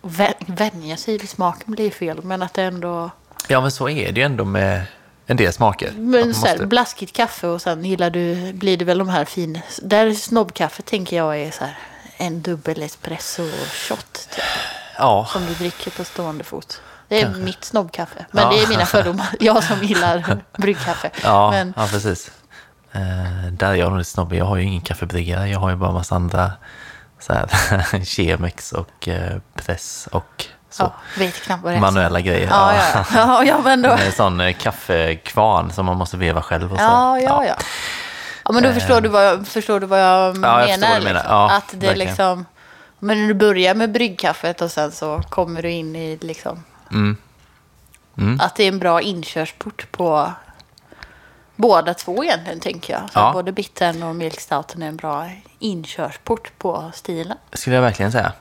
[0.00, 0.10] Och
[0.46, 3.10] vänja sig vid smaken blir fel, men att det ändå...
[3.48, 4.82] Ja, men så är det ju ändå med
[5.26, 5.92] en del smaker.
[5.96, 9.24] Men så här, måste- blaskigt kaffe och sen gillar du, blir det väl de här
[9.24, 9.60] fin...
[9.82, 11.78] Där snobbkaffe tänker jag är så här
[12.16, 14.44] en dubbel espresso shot typ,
[15.00, 16.80] Ja, som du dricker på stående fot.
[17.08, 17.42] Det är Kanske.
[17.42, 18.26] mitt snobbkaffe.
[18.30, 18.50] Men Ja.
[18.50, 19.28] det är mina fördomar.
[19.40, 21.10] Jag som gillar bryggkaffe.
[21.24, 22.30] ja, Men ja precis.
[22.92, 24.38] Eh, där är jag nog lite snobbig.
[24.38, 25.48] Jag har ju ingen kaffebryggare.
[25.48, 26.52] Jag har ju bara massa andra
[27.20, 30.92] så här, Chemex och eh, press och så.
[31.48, 31.56] ja.
[31.80, 32.48] Manuella grejer.
[32.50, 33.44] Ja, ja, ja.
[33.44, 33.88] ja, men då.
[33.88, 36.84] Med sån eh, kaffekvarn som man måste veva själv och så.
[36.84, 37.54] Ja, ja, ja.
[38.44, 40.60] Ja, men då förstår du vad jag, förstår du vad jag menar.
[40.60, 41.14] jag vad menar.
[41.14, 41.36] Liksom.
[41.50, 42.08] Att det verkligen.
[42.08, 42.46] liksom...
[43.00, 46.64] Men du börjar med bryggkaffet och sen så kommer du in i liksom...
[46.92, 47.16] Mm.
[48.18, 48.40] Mm.
[48.40, 50.32] Att det är en bra inkörsport på
[51.56, 53.02] båda två egentligen, tänker jag.
[53.02, 53.32] Så Ja.
[53.32, 57.36] Både bittern och milkstouten är en bra inkörsport på stilen.
[57.52, 58.32] skulle jag verkligen säga.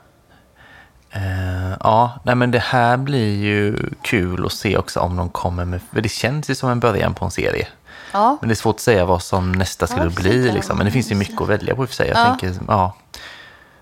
[1.11, 5.65] Eh, ja, nej men det här blir ju kul att se också om de kommer
[5.65, 7.67] med, för det känns ju som en början på en serie.
[8.11, 10.51] Ja, Men det är svårt att säga vad som nästa skulle Ja, bli.
[10.51, 10.77] Liksom.
[10.77, 12.07] Men det finns ju mycket att välja på i och för sig.
[12.07, 12.25] Jag Ja.
[12.39, 12.95] tänker, ja,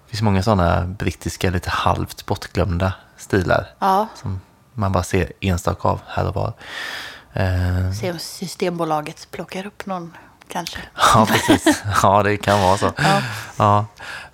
[0.07, 3.67] det finns många sådana brittiska, lite halvt bortglömda stilar.
[3.79, 4.07] ja.
[4.15, 4.41] Som
[4.73, 6.53] man bara ser enstaka av här och var.
[7.33, 10.17] Eh, Se om Systembolaget plockar upp någon
[10.51, 10.77] kanske.
[11.13, 11.83] Ja, precis.
[12.03, 12.91] Ja, det kan vara så.
[12.97, 13.21] Ja.
[13.57, 13.85] Ja.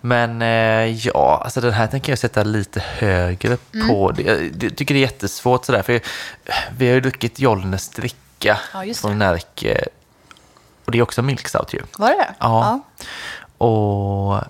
[0.01, 3.87] Men eh, ja, alltså den här tänker jag sätta lite högre Mm.
[3.87, 4.11] på.
[4.11, 6.01] Det, jag, tycker det är jättesvårt sådär, för
[6.77, 9.85] vi har ju druckit Jollnäs dricka Ja, från Närke.
[10.85, 11.81] Och det är också milk stout ju.
[11.97, 12.33] Var det det?
[12.39, 12.79] Ja.
[13.57, 14.41] Och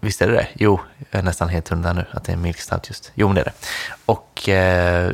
[0.00, 0.48] visst är det det?
[0.54, 0.80] Jo,
[1.10, 3.12] jag är nästan helt hundra nu att det är milk stout just.
[3.14, 3.52] Jo, men det är det.
[4.04, 5.12] Och eh,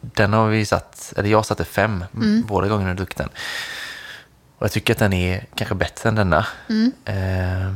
[0.00, 2.04] den har vi satt, eller jag satte fem
[2.46, 3.28] båda gångerna jag druckit den.
[4.58, 6.46] Och jag tycker att den är kanske bättre än denna.
[7.04, 7.74] Eh,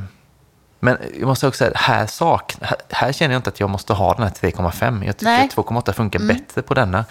[0.85, 3.93] men jag måste också säga, här, sak, här, här känner jag inte att jag måste
[3.93, 5.05] ha den här 3,5.
[5.07, 5.45] Jag tycker Nej.
[5.45, 7.05] att 2,8 funkar bättre på denna.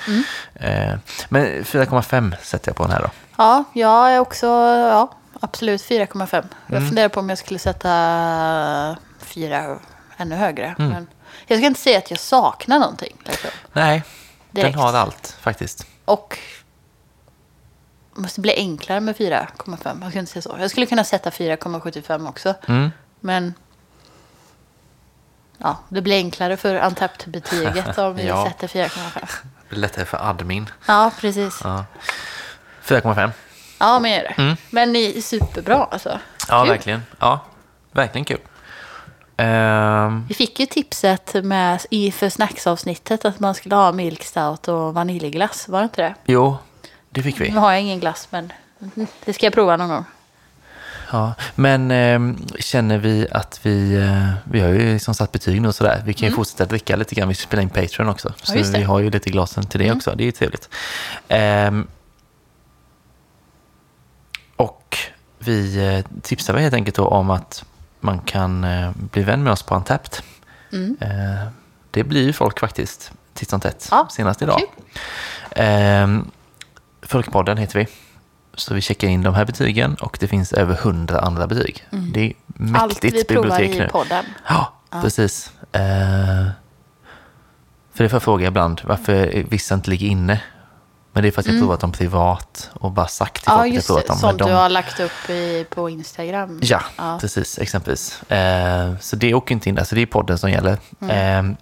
[0.55, 0.93] Eh,
[1.29, 3.09] men 4,5 sätter jag på den här då.
[3.37, 5.11] Ja, jag är också, ja,
[5.41, 6.35] absolut 4,5.
[6.37, 6.47] Mm.
[6.67, 9.79] Jag funderar på om jag skulle sätta 4
[10.17, 10.75] ännu högre.
[10.79, 10.89] Mm.
[10.91, 11.07] Men
[11.47, 13.17] jag ska inte säga att jag saknar någonting.
[13.25, 13.49] Liksom.
[13.73, 14.03] Nej,
[14.51, 14.73] Direkt.
[14.75, 15.85] den har allt faktiskt.
[16.05, 16.37] Och
[18.15, 20.01] det måste bli enklare med 4,5.
[20.01, 20.55] Jag ska inte säga så.
[20.59, 22.53] Jag skulle kunna sätta 4,75 också.
[22.67, 22.91] Mm.
[23.19, 23.53] Men
[25.57, 28.47] ja, det blir enklare för Antapt-betyget om vi Ja.
[28.47, 29.19] sätter 4,5.
[29.63, 30.69] Det blir lättare för admin.
[30.85, 31.59] Ja, precis.
[31.63, 31.85] Ja.
[32.85, 33.31] 4,5.
[33.81, 34.57] Ja, men är det.
[34.69, 36.09] Men ni är superbra alltså.
[36.09, 36.21] Mm.
[36.49, 36.69] Ja, Kul.
[36.69, 37.01] verkligen.
[37.19, 37.39] Ja,
[37.91, 38.37] verkligen kul.
[39.37, 44.93] Ehm, Vi fick ju tipset med, inför snacksavsnittet att man skulle ha milk stout och
[44.93, 45.67] vaniljglass.
[45.67, 46.15] Var det inte det?
[46.25, 46.57] jo,
[47.09, 47.51] det fick Nu vi.
[47.51, 48.53] har jag ingen glass, men
[49.25, 50.05] det ska jag prova någon gång.
[51.11, 51.33] Ja.
[51.55, 55.75] Men ehm, känner vi att vi, eh, vi har ju liksom satt betyg nu och
[55.75, 56.01] sådär.
[56.05, 57.27] Vi kan ju fortsätta dricka lite grann.
[57.27, 58.33] Vi spelar in Patreon också.
[58.43, 58.59] Så Mm.
[58.59, 58.77] just det.
[58.77, 58.87] Mm.
[58.87, 60.13] vi har ju lite glasen till det också.
[60.15, 60.69] Det är ju trevligt.
[61.27, 61.87] Ehm,
[64.61, 64.97] och
[65.39, 67.65] vi eh, tipsar helt enkelt om att
[67.99, 70.23] man kan eh, bli vän med oss på Antapped.
[70.73, 70.97] Mm.
[71.01, 71.47] Eh,
[71.91, 74.59] det blir ju folk faktiskt titt som tätt, Ja, senast idag.
[74.59, 75.63] kul.
[75.65, 76.07] Eh,
[77.01, 77.87] Folkpodden heter vi.
[78.53, 81.85] Så vi checkar in de här betygen och det finns över hundra andra betyg.
[82.13, 82.75] Det är Mm.
[82.75, 83.87] Allt vi mäktigt provar bibliotek i nu.
[83.89, 84.25] podden.
[84.47, 85.51] Ja, precis.
[85.71, 85.81] Eh,
[87.93, 90.41] för det får jag fråga ibland, varför vissa inte ligger inne.
[91.13, 93.73] Men det är för att jag provat dem privat och bara sagt till Mm.
[93.75, 94.27] Ja, folk att jag provat det.
[94.27, 94.37] dem.
[94.37, 96.59] Men de, du har lagt upp i, på Instagram.
[96.63, 97.17] Ja, Ja.
[97.21, 98.31] precis, exempelvis.
[98.31, 100.77] Eh, så det åker inte in där, så det är podden som gäller.
[101.01, 101.45] Mm.
[101.49, 101.55] Eh,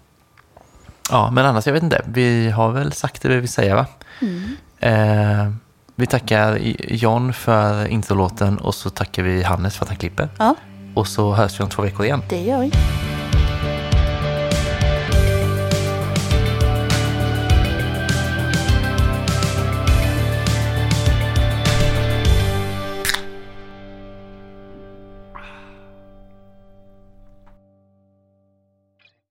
[1.12, 2.02] ja, men annars, jag vet inte.
[2.08, 3.86] Vi har väl sagt det vi vill säga, va?
[4.22, 4.58] Mm.
[4.80, 5.52] Eh,
[5.96, 6.58] vi tackar
[6.90, 10.30] John för introlåten och så tackar vi Hannes för att han klipper.
[10.40, 10.56] Ja,
[10.96, 12.24] Och så hörs vi om två veckor igen.
[12.30, 12.72] det gör vi.